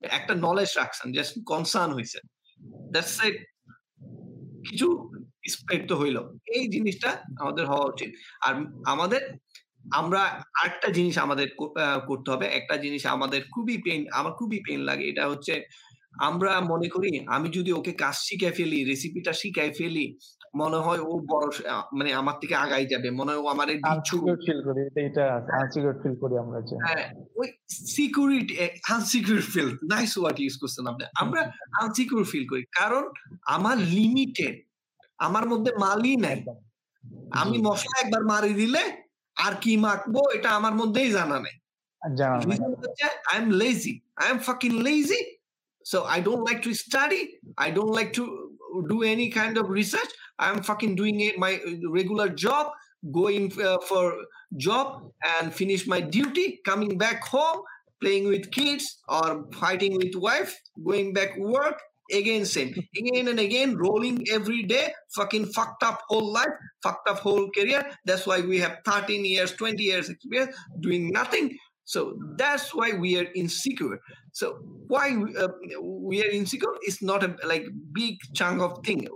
একটা 0.00 0.34
নলেজ 0.34 0.70
রাখছেন 0.76 1.08
জাস্ট 1.12 1.34
কনসার্ন 1.46 1.90
হয়েছে 1.92 2.18
দ্যাটস 2.90 3.16
ইট 3.24 3.36
কিছু 4.70 4.88
স্প্রেড 5.48 5.82
তো 5.88 5.94
হইল। 5.96 6.18
এই 6.46 6.64
জিনিসটা 6.68 7.10
আমাদের 7.40 7.64
হওয়া 7.66 7.86
উচিত। 7.86 8.10
আর 8.40 8.54
আমাদের 8.84 9.22
আমরা 9.92 10.20
আরেকটা 10.62 10.88
জিনিস 10.88 11.18
আমাদের 11.18 11.48
করতে 12.06 12.30
হবে। 12.30 12.46
একটা 12.46 12.76
জিনিস 12.76 13.06
আমাদের 13.06 13.42
খুবই 13.54 13.82
পেন 13.82 14.04
আমার 14.12 14.32
খুবই 14.32 14.60
পেন 14.68 14.80
লাগে। 14.80 15.08
এটা 15.08 15.28
হচ্ছে 15.28 15.62
আমরা 16.20 16.60
মনে 16.60 16.88
করি 16.88 17.24
আমি 17.26 17.48
যদি 17.48 17.72
ওকে 17.72 17.92
কাজ 17.92 18.14
শিখে 18.14 18.50
ফেলি 18.50 18.84
রেসিপিটা 18.84 19.32
শিখাই 19.32 19.70
ফেলি 19.72 20.18
মনে 20.56 20.76
হয় 20.76 20.98
ও 20.98 21.18
বড় 21.30 21.46
মানে 21.92 22.12
আমার 22.12 22.34
থেকে 22.40 22.54
আগাই 22.54 22.86
যাবে। 22.86 23.10
মনে 23.10 23.32
হয় 23.32 23.38
ও 23.38 23.46
আমার 23.46 23.68
হ্যাঁ 26.86 27.12
security 27.68 28.54
unsecure 28.90 29.40
feel 29.40 29.68
nice 29.90 30.18
word 30.18 30.40
use 30.40 30.56
করছেন 30.56 30.86
আপনি। 30.86 31.04
আমরা 31.16 31.52
আনসিকিউর 31.82 32.24
ফিল 32.24 32.46
করি 32.48 32.64
কারণ 32.64 33.10
আমার 33.44 33.78
লিমিটেড 33.78 34.62
আমার 35.18 35.48
মধ্যে 35.48 35.72
মালই 35.80 36.16
নাই। 36.16 36.44
আমি 37.30 37.58
মশলা 37.58 38.00
একবার 38.00 38.24
মারি 38.24 38.54
দিলে 38.54 39.07
আর 39.45 39.53
কি 39.63 39.73
মাখবো 39.85 40.21
এটা 40.35 40.49
আমার 40.59 40.73
মধ্যেই 40.81 41.09
জানা 41.17 41.37
নেই 41.45 41.55
I 43.31 43.37
am 43.41 43.47
lazy 43.61 43.93
I 44.21 44.27
am 44.33 44.39
fucking 44.47 44.71
lazy 44.87 45.21
So 45.85 46.05
I 46.05 46.19
don't 46.21 46.43
like 46.43 46.61
to 46.63 46.73
study. 46.73 47.39
I 47.57 47.69
don't 47.69 47.93
like 47.99 48.13
to 48.13 48.25
do 48.89 49.03
any 49.03 49.29
kind 49.29 49.57
of 49.57 49.69
research. 49.69 50.11
I'm 50.39 50.63
fucking 50.63 50.95
doing 50.95 51.19
it 51.19 51.37
my 51.37 51.59
regular 51.89 52.29
job, 52.29 52.71
going 53.11 53.51
uh, 53.61 53.77
for 53.89 54.15
job 54.57 55.11
and 55.37 55.53
finish 55.53 55.85
my 55.85 56.01
duty, 56.01 56.61
coming 56.65 56.97
back 56.97 57.23
home, 57.25 57.61
playing 58.01 58.27
with 58.27 58.49
kids 58.51 58.97
or 59.07 59.45
fighting 59.53 59.95
with 59.95 60.15
wife, 60.15 60.57
going 60.83 61.13
back 61.13 61.37
work, 61.37 61.79
again 62.11 62.45
same 62.45 62.73
again 62.97 63.27
and 63.27 63.39
again 63.39 63.75
rolling 63.77 64.23
every 64.31 64.63
day 64.63 64.93
fucking 65.15 65.45
fucked 65.47 65.83
up 65.83 66.01
whole 66.07 66.31
life 66.31 66.55
fucked 66.83 67.07
up 67.09 67.19
whole 67.19 67.49
career 67.51 67.81
that's 68.05 68.27
why 68.27 68.41
we 68.41 68.59
have 68.59 68.77
13 68.85 69.23
years 69.25 69.53
20 69.53 69.81
years 69.81 70.09
experience 70.09 70.55
doing 70.81 71.09
nothing 71.11 71.57
so 71.85 72.15
that's 72.37 72.73
why 72.73 72.91
we 72.91 73.17
are 73.19 73.27
insecure 73.35 73.99
so 74.31 74.57
why 74.87 75.15
uh, 75.39 75.47
we 76.09 76.23
are 76.23 76.31
insecure 76.31 76.75
is 76.87 77.01
not 77.01 77.23
a 77.23 77.35
like 77.45 77.65
big 77.93 78.15
chunk 78.33 78.61
of 78.61 78.83
thing 78.85 79.07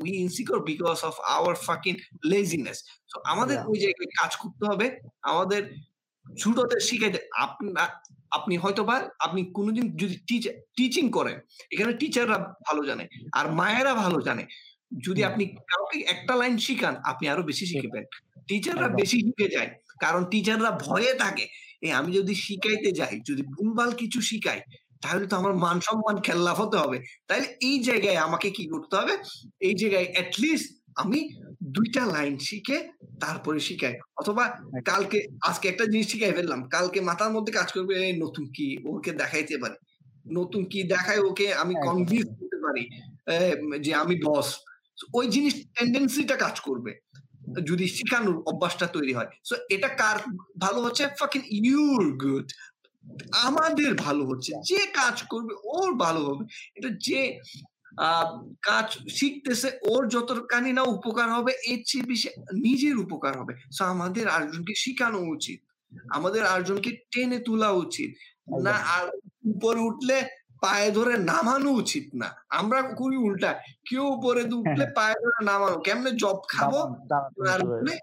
we 0.00 0.10
insecure 0.10 0.60
because 0.60 1.02
of 1.02 1.18
our 1.28 1.54
fucking 1.54 1.98
laziness 2.24 2.82
so 3.06 3.16
আমাদের 3.32 3.58
ওই 3.70 3.78
জায়গায় 3.84 4.10
কাজ 4.20 4.32
করতে 4.42 4.64
হবে 4.70 4.86
আমাদের 5.30 5.62
ছোটতে 6.40 6.76
শিখাইতে 6.88 7.20
আপনার 7.44 7.90
আপনি 8.31 8.57
হয়তো 8.57 8.83
বা 8.83 9.09
আপনি 9.19 9.45
কোনোদিন 9.45 9.95
যদি 9.95 10.17
টিচিং 10.77 11.09
করেন 11.09 11.39
এখানে 11.71 11.93
টিচাররা 11.93 12.37
ভালো 12.37 12.85
জানে 12.85 13.07
আর 13.33 13.51
মায়েরা 13.51 13.93
ভালো 13.93 14.21
জানে 14.21 14.45
যদি 15.05 15.23
আপনি 15.23 15.45
কাউকে 15.45 15.99
একটা 15.99 16.35
লাইন 16.35 16.57
শিখান, 16.57 16.95
আপনি 16.95 17.29
আরও 17.29 17.43
বেশি 17.43 17.65
শিখবেন। 17.65 18.03
টিচাররা। 18.47 18.87
বেশি 18.87 19.19
শিখে 19.19 19.49
যায়। 19.49 19.69
কারণ 19.99 20.25
টিচাররা 20.25 20.71
ভয়ে 20.71 21.13
থাকে। 21.13 21.47
এই 21.81 21.91
আমি 21.91 22.11
যদি 22.11 22.35
শিখাইতে 22.35 22.91
যাই, 22.91 23.21
যদি 23.27 23.41
ভুলভাল 23.41 23.91
কিছু 23.91 24.21
শিখাই, 24.21 24.61
তাহলে 25.01 25.27
তো 25.27 25.37
আমার 25.37 25.53
মান-সম্মান 25.55 26.21
খেল্লাফ 26.21 26.61
হতে 26.61 26.77
হবে। 26.77 26.99
তাইলে 27.27 27.47
এই 27.61 27.79
জায়গায় 27.79 28.15
আমাকে 28.15 28.51
কি 28.51 28.67
করতে 28.67 28.95
হবে? 28.95 29.17
এই 29.59 29.73
জায়গায় 29.73 30.03
এট 30.03 30.39
লিস্ট 30.39 30.73
আমি 30.95 31.29
২ 31.73 31.87
টা 31.93 32.03
লাইন 32.05 32.33
শিখে 32.39 32.77
তারপরে 33.19 33.59
শিখাই। 33.59 33.93
অথবা 34.17 34.43
কালকে 34.85 35.17
আজকে 35.41 35.65
একটা 35.69 35.85
জিনিস 35.85 36.07
শিখাই 36.11 36.33
ফেললাম। 36.33 36.59
কালকে 36.69 36.99
মাথার 37.01 37.31
মধ্যে 37.31 37.51
কাজ 37.53 37.67
করবে 37.71 37.95
নতুন 38.23 38.45
কি? 38.55 38.67
ওকে 38.89 39.11
দেখাইতে 39.13 39.55
পারি। 39.57 39.77
নতুন 40.31 40.61
কি 40.65 40.79
দেখায় 40.93 41.21
ওকে 41.21 41.47
আমি। 41.53 41.73
কনভিন্স 41.87 42.27
করতে 42.39 42.57
পারি 42.65 42.83
যে 43.79 43.91
আমি 43.95 44.15
বস। 44.25 44.47
ওই 45.13 45.25
জিনিস 45.27 45.53
টেনডেন্সি 45.75 46.23
টা 46.23 46.35
কাজ 46.35 46.55
করবে। 46.59 46.91
যদি 47.63 47.85
শিখানোর 47.87 48.37
অভ্যাসটা 48.45 48.87
তৈরি 48.87 49.13
হয়। 49.13 49.29
সো 49.43 49.55
এটা 49.69 49.89
কার 50.01 50.17
ভালো 50.61 50.79
হচ্ছে? 50.81 51.03
Fucking 51.19 51.41
you're 51.61 52.03
good. 52.17 52.47
আমাদের 53.41 53.89
ভালো 54.05 54.23
হচ্ছে। 54.25 54.51
যে 54.69 54.81
কাজ 54.93 55.15
করবে 55.23 55.53
ওর 55.73 55.89
ভালো 55.95 56.21
হবে। 56.25 56.43
এটা 56.75 56.89
যে 57.07 57.19
কাজ 58.61 58.97
শিখতেছে 59.09 59.79
ওর 59.83 60.07
যতখানি 60.07 60.73
না 60.73 60.81
উপকার 60.81 61.29
হবে 61.31 61.51
এর 61.67 61.83
চেয়ে 61.85 62.03
বেশি 62.03 62.29
নিজের 62.53 62.97
উপকার 62.97 63.37
হবে। 63.39 63.53
সো 63.71 63.85
আমাদের 63.85 64.27
আরেকজনকে 64.27 64.73
শিখানো 64.75 65.19
উচিত। 65.19 65.59
আমাদের 66.09 66.43
আরেকজনকে 66.45 66.91
টেনে 67.11 67.39
তোলা 67.39 67.71
উচিত। 67.71 68.11
না 68.63 68.71
আর 68.71 69.05
উপরে 69.45 69.79
উঠলে 69.79 70.17
পায়ে 70.61 70.91
ধরে 70.91 71.17
নামানো 71.17 71.69
উচিত 71.71 72.05
না। 72.13 72.45
আমরা 72.49 72.81
করি 72.81 73.17
উল্টা। 73.17 73.59
কেউ 73.89 74.03
উপরে 74.07 74.41
উঠলে। 74.53 74.85
পায়ে 74.95 75.15
ধরে 75.23 75.45
নামানো। 75.45 75.77
কেমনে 75.79 76.11
জব 76.11 76.37
খাব? 76.47 76.73
আর 77.49 77.59
মানে 77.67 77.93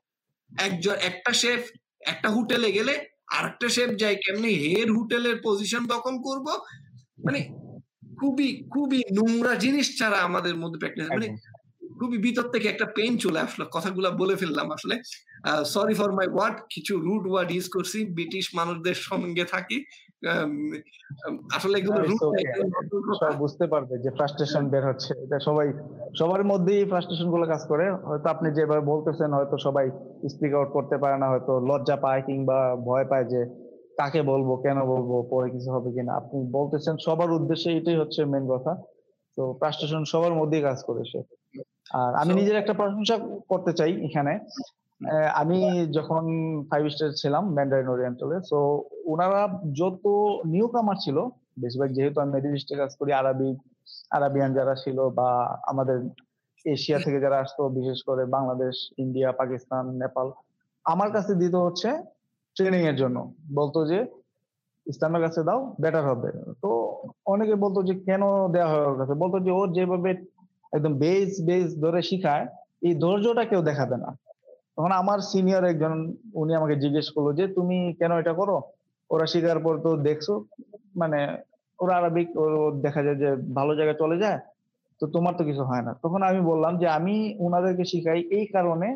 একজন 0.59 0.95
একটা 0.95 1.33
শেফ 1.33 1.63
একটা 2.01 2.29
হোটেলে 2.31 2.73
গেলে 2.73 3.07
আরেকটা 3.33 3.69
শেফ 3.69 3.91
যায় 3.97 4.17
কেমনে 4.17 4.49
হেড 4.49 4.91
হোটেলের 4.91 5.41
পজিশন 5.45 5.87
দখল 5.87 6.19
করব। 6.23 6.47
মানে 7.25 7.41
খুবই, 8.21 8.49
খুবই 8.75 9.01
নোংরা 9.19 9.53
জিনিস 9.65 9.87
ছাড়া 9.99 10.19
আমাদের 10.29 10.55
মধ্যে 10.57 10.79
প্র্যাকটিস 10.79 11.09
মানে 11.11 11.29
খুবই 12.01 12.19
ভিতর 12.19 12.45
থেকে 12.55 12.67
একটা 12.69 12.87
পেন 12.97 13.13
চলে 13.19 13.41
আসলো। 13.41 13.65
কথাগুলা 13.77 14.11
বলে 14.21 14.35
ফেললাম 14.37 14.69
আসলে। 14.73 14.95
সরি 15.75 15.95
ফর 15.95 16.11
মাই 16.13 16.27
ওয়ার্ড 16.27 16.57
কিছু 16.75 16.93
রুড 17.01 17.25
ওয়ার্ড 17.31 17.51
ইউস 17.53 17.69
করছি। 17.69 17.99
ব্রিটিশ 18.17 18.45
মানুষদের 18.55 18.97
সঙ্গে 19.09 19.45
থাকি। 19.55 19.79
আসলে 21.57 21.77
এগুলো। 21.79 21.99
সবাই 23.21 23.37
বুঝতে 23.45 23.65
পারবে 23.67 23.95
যে 24.05 24.11
ফ্রাস্ট্রেশন 24.19 24.65
বের 24.73 24.85
হচ্ছে। 24.91 25.13
এটা 25.25 25.39
সবাই 25.49 25.69
সবার 26.19 26.43
মধ্যেই 26.45 26.83
ফ্রাস্ট্রেশনগুলো 26.91 27.45
কাজ 27.53 27.63
করে। 27.69 27.85
হয়তো 28.09 28.27
আপনি 28.35 28.49
যেভাবে 28.59 28.83
বলতেছেন 28.93 29.31
হয়তো 29.39 29.57
সবাই 29.67 29.87
স্পিক 30.33 30.53
আউট 30.59 30.71
করতে 30.77 30.97
পারে 31.03 31.17
না। 31.23 31.27
হয়তো 31.33 31.53
লজ্জা 31.69 31.97
পায় 32.05 32.23
কিংবা 32.29 32.59
ভয় 32.89 33.07
পায় 33.11 33.27
যে 33.33 33.41
কাকে 33.99 34.21
বলব, 34.23 34.49
কেন 34.65 34.79
বলব, 34.93 35.11
পরে 35.31 35.49
কিছু 35.51 35.69
হবে 35.71 35.89
কিনা। 35.93 36.13
আপনি 36.21 36.39
বলতেছেন 36.51 36.95
সবার 37.07 37.31
উদ্দেশ্যে 37.39 37.71
এটাই 37.79 37.97
হচ্ছে 37.97 38.21
মেন 38.25 38.45
কথা। 38.53 38.73
তো 39.37 39.43
ফ্রাস্ট্রেশন 39.61 40.03
সবার 40.13 40.35
মধ্যেই 40.35 40.63
কাজ 40.63 40.79
করে 40.85 41.03
সে। 41.13 41.21
আর 42.01 42.13
আমি 42.15 42.33
নিজের 42.35 42.57
একটা 42.57 42.75
প্রশংসা 42.75 43.17
করতে 43.49 43.73
চাই 43.73 43.93
এখানে। 44.07 44.33
আমি 45.35 45.59
যখন 45.93 46.23
ফাইভ 46.71 46.85
স্টার 46.89 47.11
ছিলাম 47.23 47.43
ম্যান্ডারিন 47.55 47.89
ওরিয়েন্টালে। 47.89 48.37
তো 48.51 48.59
ওনারা 49.13 49.41
যত 49.81 50.05
নিউ 50.45 50.67
কামার 50.69 50.99
ছিল, 51.05 51.17
বেশিরভাগ 51.63 51.91
যেহেতু 51.93 52.19
আমি 52.21 52.31
মিডল 52.33 52.55
ইস্টে 52.55 52.75
কাজ 52.77 52.93
করি 52.99 53.11
আরাবিক, 53.13 53.57
আরাবিয়ান 54.11 54.51
যারা 54.55 54.75
ছিল 54.75 54.99
বা 55.19 55.29
আমাদের 55.67 55.99
এশিয়া 56.65 56.99
থেকে 56.99 57.19
যারা 57.21 57.37
আসতো 57.45 57.63
বিশেষ 57.69 57.99
করে 58.03 58.23
বাংলাদেশ, 58.37 58.75
ইন্ডিয়া, 58.99 59.29
পাকিস্তান, 59.33 59.85
নেপাল। 60.03 60.27
আমার 60.85 61.09
কাছে 61.13 61.33
দিত 61.35 61.55
হচ্ছে 61.67 61.91
ট্রেনিং 62.57 62.83
এর 62.87 62.97
জন্য। 62.97 63.17
বলতো 63.55 63.79
যে 63.87 63.99
ইসলামের 64.87 65.23
কাছে 65.23 65.41
দাও 65.43 65.61
বেটার 65.81 66.05
হবে। 66.07 66.29
তো 66.63 66.71
অনেকে 67.27 67.55
বলতো 67.55 67.81
যে 67.83 67.95
কেন 68.07 68.23
দেয়া 68.55 68.69
হয় 68.71 68.85
ওর 68.87 68.97
কাছে? 68.99 69.15
বলত 69.15 69.35
যে 69.43 69.51
ও 69.51 69.63
যেভাবে 69.69 70.11
একদম 70.73 70.93
বেস, 70.95 71.31
বেস 71.45 71.69
ধরে 71.81 72.01
শিখায় 72.03 72.45
এই 72.83 72.93
ধৈর্যটা 72.95 73.45
কেউ 73.45 73.61
দেখাবে 73.63 73.97
না। 73.97 74.11
তখন 74.77 74.93
আমার 74.93 75.19
সিনিয়র 75.31 75.65
একজন 75.65 75.95
উনি 76.35 76.53
আমাকে 76.55 76.75
জিজ্ঞেস 76.77 77.07
করল 77.15 77.29
যে, 77.33 77.45
"তুমি 77.49 77.77
কেন 77.99 78.13
এটা 78.19 78.33
করো? 78.33 78.57
ওরা 79.11 79.27
শিখার 79.27 79.59
পর 79.59 79.75
তো 79.83 79.91
দেখছ 80.03 80.27
মানে 80.97 81.19
ওরা 81.79 81.95
আরবিক 81.97 82.29
দেখা 82.85 83.01
যায় 83.03 83.19
যে 83.23 83.29
ভালো 83.55 83.73
জায়গায় 83.75 83.99
চলে 83.99 84.17
যায়। 84.17 84.39
তো 85.01 85.05
তোমার 85.07 85.35
তো 85.39 85.43
কিছু 85.45 85.63
হয় 85.65 85.83
না।" 85.83 85.93
তখন 86.03 86.21
আমি 86.23 86.41
বললাম 86.43 86.73
যে, 86.79 86.87
"আমি 86.99 87.15
উনাদেরকে 87.39 87.85
শিখাই 87.85 88.21
এই 88.31 88.47
কারণে 88.47 88.89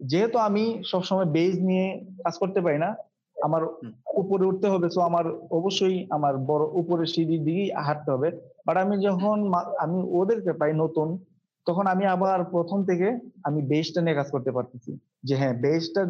যেহেতু 0.00 0.36
আমি 0.38 0.64
সবসময় 0.84 1.24
বেজ 1.26 1.54
নিয়ে 1.60 1.86
কাজ 2.24 2.34
করতে 2.38 2.60
পারি 2.60 2.78
না। 2.78 2.90
আমার 3.36 3.62
উপরে 4.14 4.44
উঠতে 4.46 4.68
হবে। 4.68 4.86
তো 4.88 5.00
আমার 5.00 5.24
অবশ্যই 5.50 6.06
আমার 6.10 6.34
বড় 6.46 6.64
উপরে 6.72 7.04
সিঁড়ির 7.06 7.42
দিকেই 7.44 7.70
হাঁটতে 7.86 8.08
হবে। 8.10 8.28
বাট 8.66 8.76
আমি 8.76 8.94
যখন 8.98 9.36
আমি 9.78 9.98
ওদেরকে 10.12 10.52
পাই 10.52 10.72
নতুন, 10.74 11.08
তখন 11.66 11.84
আমি 11.86 12.04
আবার 12.06 12.38
প্রথম 12.52 12.84
থেকে 12.84 13.08
আমি 13.42 13.60
বেসটা 13.62 14.00
নিয়ে 14.00 14.16
কাজ 14.16 14.28
করতে 14.30 14.50
পারতেছি। 14.52 14.90
যে 15.24 15.34
হ্যাঁ, 15.36 15.54
বেসটা 15.60 16.02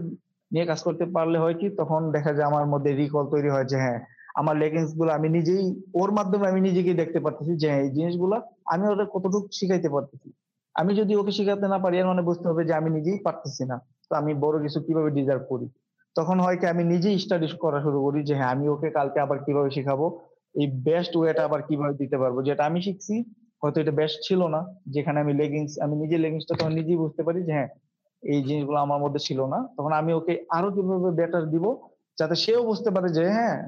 নিয়ে 0.50 0.66
কাজ 0.66 0.80
করতে 0.82 1.04
পারলে 1.06 1.38
হয় 1.38 1.54
কি 1.54 1.66
তখন 1.76 2.00
দেখা 2.12 2.32
যায় 2.32 2.48
আমার 2.48 2.66
মধ্যে 2.66 2.90
রিকল 2.92 3.24
তৈরি 3.26 3.50
হয় 3.50 3.64
যে 3.64 3.76
হ্যাঁ, 3.76 4.00
আমার 4.34 4.56
লেগিংসগুলো 4.56 5.10
আমি 5.12 5.28
নিজেই 5.28 5.64
ওর 5.94 6.10
মাধ্যমে 6.12 6.46
আমি 6.48 6.60
নিজেকে 6.60 6.92
দেখতে 6.94 7.18
পারতেছি 7.20 7.52
যে 7.56 7.66
হ্যাঁ, 7.68 7.82
এই 7.82 7.90
জিনিসগুলা 7.90 8.36
আমি 8.64 8.84
ওদের 8.88 9.06
কতটুকু 9.06 9.46
শিখাইতে 9.52 9.88
পারতেছি। 9.88 10.28
আমি 10.80 10.92
যদি 11.00 11.12
ওকে 11.16 11.32
শিখাতে 11.38 11.66
না 11.68 11.78
পারি 11.84 11.94
এর 11.98 12.06
মানে 12.06 12.22
বুঝতে 12.22 12.46
হবে 12.50 12.62
যে 12.68 12.72
আমি 12.74 12.90
নিজেই 12.96 13.18
পারতেছি 13.26 13.62
না। 13.70 13.76
তো 14.08 14.12
আমি 14.16 14.32
বড় 14.44 14.56
কিছু 14.64 14.78
কীভাবে 14.86 15.10
ডিজার্ভ 15.18 15.42
করি। 15.48 15.66
তখন 16.16 16.36
হয় 16.44 16.56
কি 16.60 16.66
আমি 16.74 16.82
নিজেই 16.92 17.16
স্টাডি 17.24 17.46
করা 17.64 17.78
শুরু 17.84 17.98
করি 18.06 18.20
যে 18.28 18.34
হ্যাঁ, 18.38 18.50
আমি 18.54 18.64
ওকে 18.68 18.88
কালকে 18.98 19.18
আবার 19.20 19.38
কীভাবে 19.44 19.70
শিখাবো। 19.76 20.06
এই 20.54 20.66
বেস্ট 20.86 21.12
ওয়েটা 21.16 21.42
আবার 21.48 21.60
কীভাবে 21.68 21.94
দিতে 22.02 22.16
পারব। 22.22 22.36
যেটা 22.48 22.62
আমি 22.64 22.78
শিখছি 22.86 23.14
হয়তো 23.62 23.76
এটা 23.82 23.92
বেস্ট 24.00 24.18
ছিল 24.28 24.40
না। 24.54 24.60
যেখানে 24.94 25.18
আমি 25.24 25.32
লেগিংস 25.40 25.72
আমি 25.84 25.94
নিজের 26.02 26.20
লেগিংসটা 26.24 26.54
তখন 26.54 26.72
নিজেই 26.78 26.98
বুঝতে 27.04 27.22
পারি 27.26 27.40
যে 27.46 27.52
হ্যাঁ, 27.52 27.70
এই 28.22 28.40
জিনিসগুলো 28.46 28.78
আমার 28.78 28.98
মধ্যে 29.04 29.20
ছিল 29.28 29.40
না। 29.52 29.58
তখন 29.76 29.92
আমি 30.00 30.10
ওকে 30.12 30.34
আরও 30.56 30.68
কীভাবে 30.74 31.10
বেটার 31.20 31.44
দিব 31.54 31.64
যাতে 32.18 32.34
সেও 32.42 32.60
বুঝতে 32.64 32.90
পারে 32.94 33.08
যে 33.16 33.24
হ্যাঁ, 33.36 33.58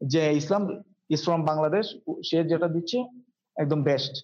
যে 0.00 0.22
ইসলাম 0.40 0.62
ইসলাম 1.10 1.40
বাংলাদেশ 1.50 1.84
সে 2.22 2.36
যেটা 2.44 2.68
দিচ্ছে 2.68 2.98
একদম 3.56 3.80
বেস্ট। 3.82 4.14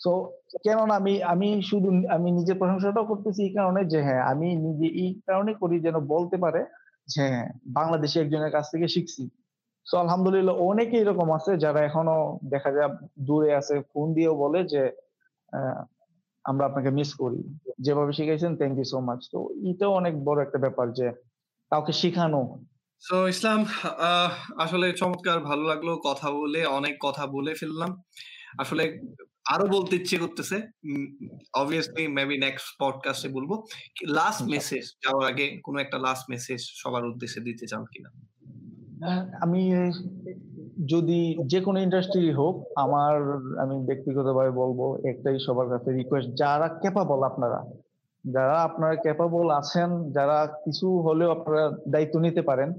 সো 0.00 0.10
কেননা 0.58 0.94
আমি 0.96 1.14
আমি 1.24 1.48
শুধু 1.62 1.88
আমি 2.16 2.28
নিজের 2.30 2.56
প্রশংসাটাও 2.58 3.10
করতেছি 3.10 3.40
এই 3.44 3.52
কারণে 3.54 3.80
যে 3.84 3.98
হ্যাঁ, 4.02 4.22
আমি 4.32 4.48
নিজে 4.66 4.86
এই 5.02 5.10
কারণে 5.28 5.52
করি 5.54 5.76
যেন 5.80 5.96
বলতে 6.14 6.36
পারে 6.38 6.60
যে 7.08 7.22
হ্যাঁ, 7.24 7.46
বাংলাদেশী 7.78 8.16
একজনের 8.20 8.52
কাছ 8.52 8.64
থেকে 8.70 8.86
শিখছি। 8.88 9.22
সো 9.86 9.94
আলহামদুলিল্লাহ 9.98 10.56
অনেকেই 10.62 11.02
এরকম 11.02 11.28
আছে 11.32 11.52
যারা 11.64 11.80
এখনও 11.82 12.18
দেখা 12.44 12.70
যায় 12.70 12.90
দূরে 13.18 13.50
আছে 13.54 13.74
ফোন 13.90 14.06
দিয়েও 14.14 14.34
বলে 14.34 14.60
যে 14.64 14.82
আমরা 16.44 16.64
আপনাকে 16.66 16.90
মিস 16.90 17.10
করি। 17.14 17.40
যেভাবে 17.78 18.12
শিখাইছেন 18.12 18.52
থ্যাংক 18.56 18.76
ইউ 18.78 18.86
সো 18.92 18.98
মাচ। 19.00 19.20
তো 19.32 19.38
এটাও 19.70 19.92
অনেক 20.00 20.14
বড় 20.24 20.38
একটা 20.42 20.58
ব্যাপার 20.58 20.86
যে 20.98 21.06
কাউকে 21.72 21.92
শিখানো। 21.92 22.42
সো 23.02 23.16
ইসলাম 23.28 23.60
আসলে 24.56 24.86
চমৎকার 24.92 25.38
ভালো 25.40 25.64
লাগল 25.64 25.88
কথা 26.04 26.28
বলে। 26.30 26.60
অনেক 26.78 26.94
কথা 27.00 27.24
বলে 27.26 27.52
ফেললাম। 27.54 27.90
আসলে 28.58 28.82
আরও 29.50 29.66
বলতে 29.66 29.96
ইচ্ছে 29.96 30.16
করতেছে। 30.16 30.56
obviously 31.62 32.10
মেবি 32.10 32.38
নেক্সট 32.38 32.76
পডকাস্টে 32.80 33.28
বলব। 33.28 33.64
লাস্ট 34.08 34.42
মেসেজ 34.42 34.84
যাওয়ার 34.84 35.32
আগে 35.32 35.60
কোনো 35.64 35.78
একটা 35.78 35.98
লাস্ট 35.98 36.30
মেসেজ 36.30 36.60
সবার 36.60 37.06
উদ্দেশ্যে 37.06 37.40
দিতে 37.40 37.66
চান 37.66 37.84
কিনা? 37.84 38.10
আ 39.06 39.26
আমি 39.40 39.72
যদি 40.86 41.36
যেকোনো 41.46 41.80
ইন্ডাস্ট্রি 41.80 42.32
হোক, 42.32 42.66
আমার 42.76 43.16
আমি 43.58 43.86
ব্যক্তিগতভাবে 43.86 44.50
বলব 44.50 45.06
একটাই 45.06 45.38
সবার 45.46 45.68
কাছে 45.68 45.92
রিকোয়েস্ট 45.92 46.30
যারা 46.34 46.68
ক্যাপাবল 46.68 47.22
আপনারা, 47.22 47.64
যারা 48.32 48.62
আপনারা 48.62 48.96
ক্যাপাবল 48.96 49.50
আছেন, 49.50 50.12
যারা 50.12 50.48
কিছু 50.64 51.00
হলেও 51.00 51.30
আপনারা 51.30 51.70
দায়িত্ব 51.88 52.20
নিতে 52.20 52.42
পারেন, 52.42 52.72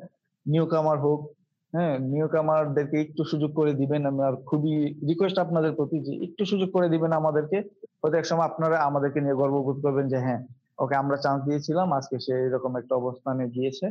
নিউ 0.48 0.66
কামার 0.66 1.00
হোক, 1.00 1.32
হ্যাঁ? 1.74 1.95
নিউ 2.12 2.28
কামারদেরকে 2.28 2.98
একটু 3.02 3.22
সুযোগ 3.24 3.52
করে 3.56 3.72
দিবেন। 3.74 4.02
আমার 4.06 4.34
খুবই 4.45 4.74
রিকোয়েস্ট 5.10 5.38
আপনাদের 5.40 5.72
প্রতি 5.74 5.98
যে 6.00 6.14
একটু 6.28 6.44
সুযোগ 6.45 6.70
করে 6.72 6.88
দিবেন 6.90 7.12
আমাদেরকে। 7.12 7.58
হয়তো 8.02 8.16
একসময় 8.18 8.48
আপনারা 8.50 8.78
আমাদেরকে 8.80 9.20
নিয়ে 9.22 9.36
গর্ববোধ 9.36 9.78
করবেন 9.82 10.06
যে 10.08 10.18
হ্যাঁ, 10.18 10.41
ওকে 10.80 10.95
আমরা 10.95 11.18
চান্স 11.18 11.40
দিয়েছিলাম। 11.45 11.88
আজকে 11.94 12.16
সে 12.20 12.34
এরকম 12.48 12.72
একটা 12.76 12.94
অবস্থানে 12.95 13.44
গিয়েছে। 13.50 13.86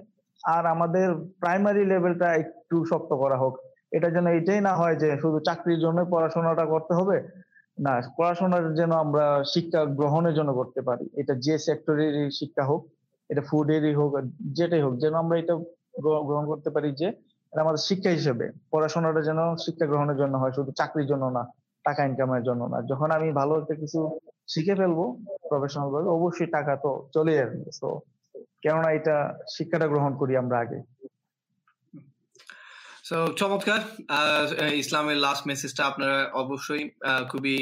আর 0.44 0.62
আমাদের 0.66 1.06
প্রাইমারি 1.40 1.82
লেভেলটা 1.84 2.28
একটু 2.34 2.76
শক্ত 2.84 3.10
করা 3.14 3.36
হোক। 3.36 3.54
এটা 3.92 4.08
যেন 4.10 4.26
এটাই 4.38 4.60
না 4.60 4.72
হয় 4.76 4.96
যে 4.96 5.08
শুধু 5.20 5.38
চাকরির 5.38 5.80
জন্য 5.80 5.98
পড়াশোনাটা 6.10 6.64
করতে 6.66 6.92
হবে। 6.94 7.16
না, 7.78 7.92
পড়াশোনার 8.16 8.74
যেন 8.74 8.92
আমরা 9.04 9.24
শিক্ষা 9.54 9.80
গ্রহণের 9.98 10.34
জন্য 10.34 10.50
করতে 10.54 10.80
পারি। 10.80 11.04
এটা 11.16 11.34
যে 11.46 11.54
সেক্টরেরই 11.58 12.30
শিক্ষা 12.30 12.64
হোক, 12.64 12.82
এটা 13.30 13.42
ফুডেরই 13.50 13.94
হোক, 13.94 14.10
যেটাই 14.52 14.82
হোক 14.82 14.94
যেন 14.96 15.14
আমরা 15.14 15.36
এটা 15.38 15.54
গ্রহণ 16.28 16.44
করতে 16.46 16.70
পারি 16.70 16.88
যে 16.92 17.08
আমাদের 17.52 17.82
শিক্ষা 17.88 18.10
হিসেবে। 18.10 18.46
পড়াশোনাটা 18.70 19.20
যেন 19.20 19.40
শিক্ষা 19.56 19.86
গ্রহণের 19.86 20.16
জন্য 20.16 20.34
হয়, 20.38 20.52
শুধু 20.52 20.70
চাকরির 20.72 21.06
জন্য 21.06 21.24
না, 21.30 21.42
টাকা 21.84 22.00
ইনকামের 22.04 22.42
জন্য 22.42 22.62
না। 22.66 22.78
যখন 22.90 23.08
আমি 23.10 23.28
ভালো 23.32 23.52
একটা 23.60 23.74
কিছু 23.74 24.00
শিখে 24.48 24.74
ফেলব 24.74 24.98
প্রফেশনাল 25.48 25.88
ভাবে 25.94 26.08
অবশ্যই 26.08 26.50
টাকা 26.50 26.72
তো 26.76 26.90
চলে 27.12 27.32
আসবে 27.42 27.70
তো 27.80 27.88
কেননা 28.62 28.88
এটা 28.90 29.16
শিক্ষাটা 29.56 29.86
গ্রহণ 29.86 30.12
করি 30.16 30.32
আমরা 30.36 30.56
আগে 30.58 30.78
সো 33.12 33.20
চমৎকার। 33.40 33.80
ইসলামের 34.82 35.18
লাস্ট 35.26 35.42
মেসেজটা 35.46 35.82
আপনারা 35.90 36.18
অবশ্যই 36.42 36.84
খুবই 37.30 37.56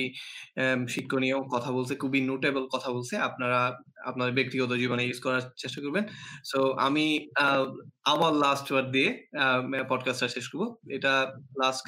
শিক্ষণীয় 0.95 1.39
কথা 1.55 1.71
বলছে, 1.77 1.95
খুবই 2.03 2.21
নোটেবল 2.21 2.65
কথা 2.75 2.89
বলছে। 2.95 3.15
আপনারা 3.29 3.61
আপনার 4.05 4.31
ব্যক্তিগত 4.33 4.71
জীবনে 4.73 5.03
ইউজ 5.05 5.21
করার 5.21 5.45
চেষ্টা 5.57 5.81
করবেন। 5.85 6.05
সো 6.51 6.59
আমি 6.87 7.07
আমার 8.13 8.33
লাস্ট 8.45 8.67
ওয়ার্ড 8.73 8.89
দিয়ে 8.91 9.11
পডকাস্টটা 9.89 10.29
শেষ 10.29 10.47
করব। 10.49 10.65
এটা 10.97 11.13
লাস্ট 11.63 11.85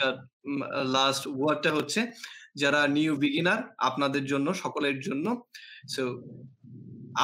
লাস্ট 0.97 1.23
ওয়ার্ডটা 1.27 1.71
হচ্ছে, 1.79 2.01
যারা 2.63 2.81
নিউ 2.97 3.13
বিগিনার 3.17 3.61
আপনাদের 3.79 4.25
জন্য, 4.25 4.47
সকলের 4.55 4.97
জন্য 5.01 5.27
সো 5.95 6.03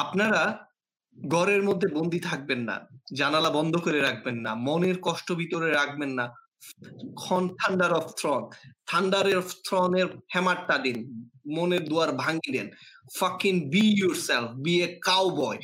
আপনারা 0.03 0.41
ঘরের 1.29 1.61
মধ্যে 1.63 1.87
বন্দি 1.95 2.19
থাকবেন 2.19 2.61
না। 2.69 2.75
জানালা 3.09 3.49
বন্ধ 3.49 3.73
করে 3.85 3.99
রাখবেন 4.07 4.37
না, 4.45 4.51
মনের 4.67 4.97
কষ্ট 5.07 5.27
ভিতরে 5.31 5.69
রাখবেন 5.71 6.11
না। 6.19 6.25
খন 7.23 7.43
thunder 7.59 7.91
of 7.99 8.07
throne 8.19 8.41
thunder 8.89 9.25
of 9.41 9.47
থ্রনের 9.65 10.07
হ্যামারটা 10.33 10.75
দিন, 10.85 10.97
মনের 11.55 11.83
দুয়ার 11.89 12.11
ভাঙি 12.23 12.49
দেন। 12.55 12.67
Fucking 13.19 13.53
be 13.73 13.83
yourself 14.27 14.49
be 14.65 14.73
a 14.85 14.87
cowboy 15.41 15.59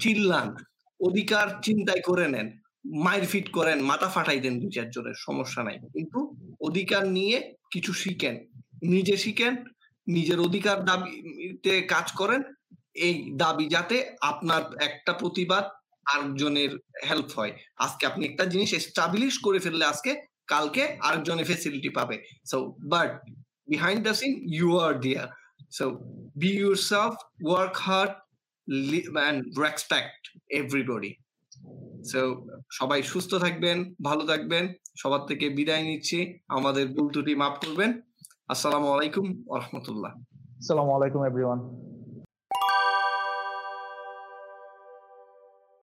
চিল্লান, 0.00 0.48
অধিকার 1.00 1.46
চিন্তায় 1.66 2.02
করে 2.08 2.26
নেন 2.34 2.48
মায়ের 3.04 3.24
ফিট 3.32 3.46
করেন, 3.52 3.78
মাথা 3.90 4.08
ফাটাই 4.14 4.40
দেন 4.40 4.54
দু 4.60 4.68
চারজনের 4.76 5.16
সমস্যা 5.26 5.62
নাই। 5.66 5.76
কিন্তু 5.94 6.18
অধিকার 6.68 7.02
নিয়ে 7.16 7.36
কিছু 7.70 7.92
শিখেন, 7.92 8.34
নিজে 8.94 9.16
শিখেন, 9.16 9.54
নিজের 10.06 10.38
অধিকার 10.40 10.76
দাবিতে 10.90 11.72
কাজ 11.92 12.06
করেন, 12.12 12.40
এই 13.06 13.14
দাবি 13.42 13.66
যাতে 13.68 13.96
আপনার 14.20 14.62
একটা 14.88 15.12
প্রতিবাদ 15.12 15.64
আরেকজনের 16.12 16.72
হেল্প 17.08 17.28
হয়। 17.38 17.52
আজকে 17.84 18.02
আপনি 18.10 18.22
একটা 18.30 18.44
জিনিস 18.52 18.70
এস্টাবলিশ 18.80 19.34
করে 19.46 19.58
ফেললে 19.64 19.84
আজকে 19.92 20.12
কালকে 20.52 20.82
আরেকজনের 21.06 21.46
ফেসিলিটি 21.50 21.90
পাবে। 21.98 22.16
So 22.50 22.56
but 22.92 23.10
behind 23.72 24.00
the 24.06 24.14
scene 24.20 24.32
you 24.56 24.68
are 24.86 24.92
there 25.04 25.28
so 25.78 25.84
be 26.40 26.50
yourself 26.90 27.14
work 27.48 27.74
hard 27.86 28.12
and 29.16 29.38
respect 29.64 30.20
everybody 30.60 31.12
so 32.10 32.20
সবাই 32.78 33.00
সুস্থ 33.12 33.32
থাকবেন, 33.44 33.78
ভালো 34.08 34.22
থাকবেন। 34.30 34.64
সবার 35.00 35.22
থেকে 35.30 35.46
বিদায় 35.58 35.84
নিচ্ছি। 35.88 36.18
আমাদের 36.56 36.84
ভুল 36.94 37.06
ত্রুটি 37.12 37.32
মাফ 37.42 37.54
করবেন। 37.64 37.90
আসসালামু 38.52 38.88
আলাইকুম 38.94 39.26
রহমতুল্লাহ। 39.60 40.12
আসসালামু 40.60 40.90
আলাইকুম 40.96 41.20
এভরিওয়ান 41.30 41.58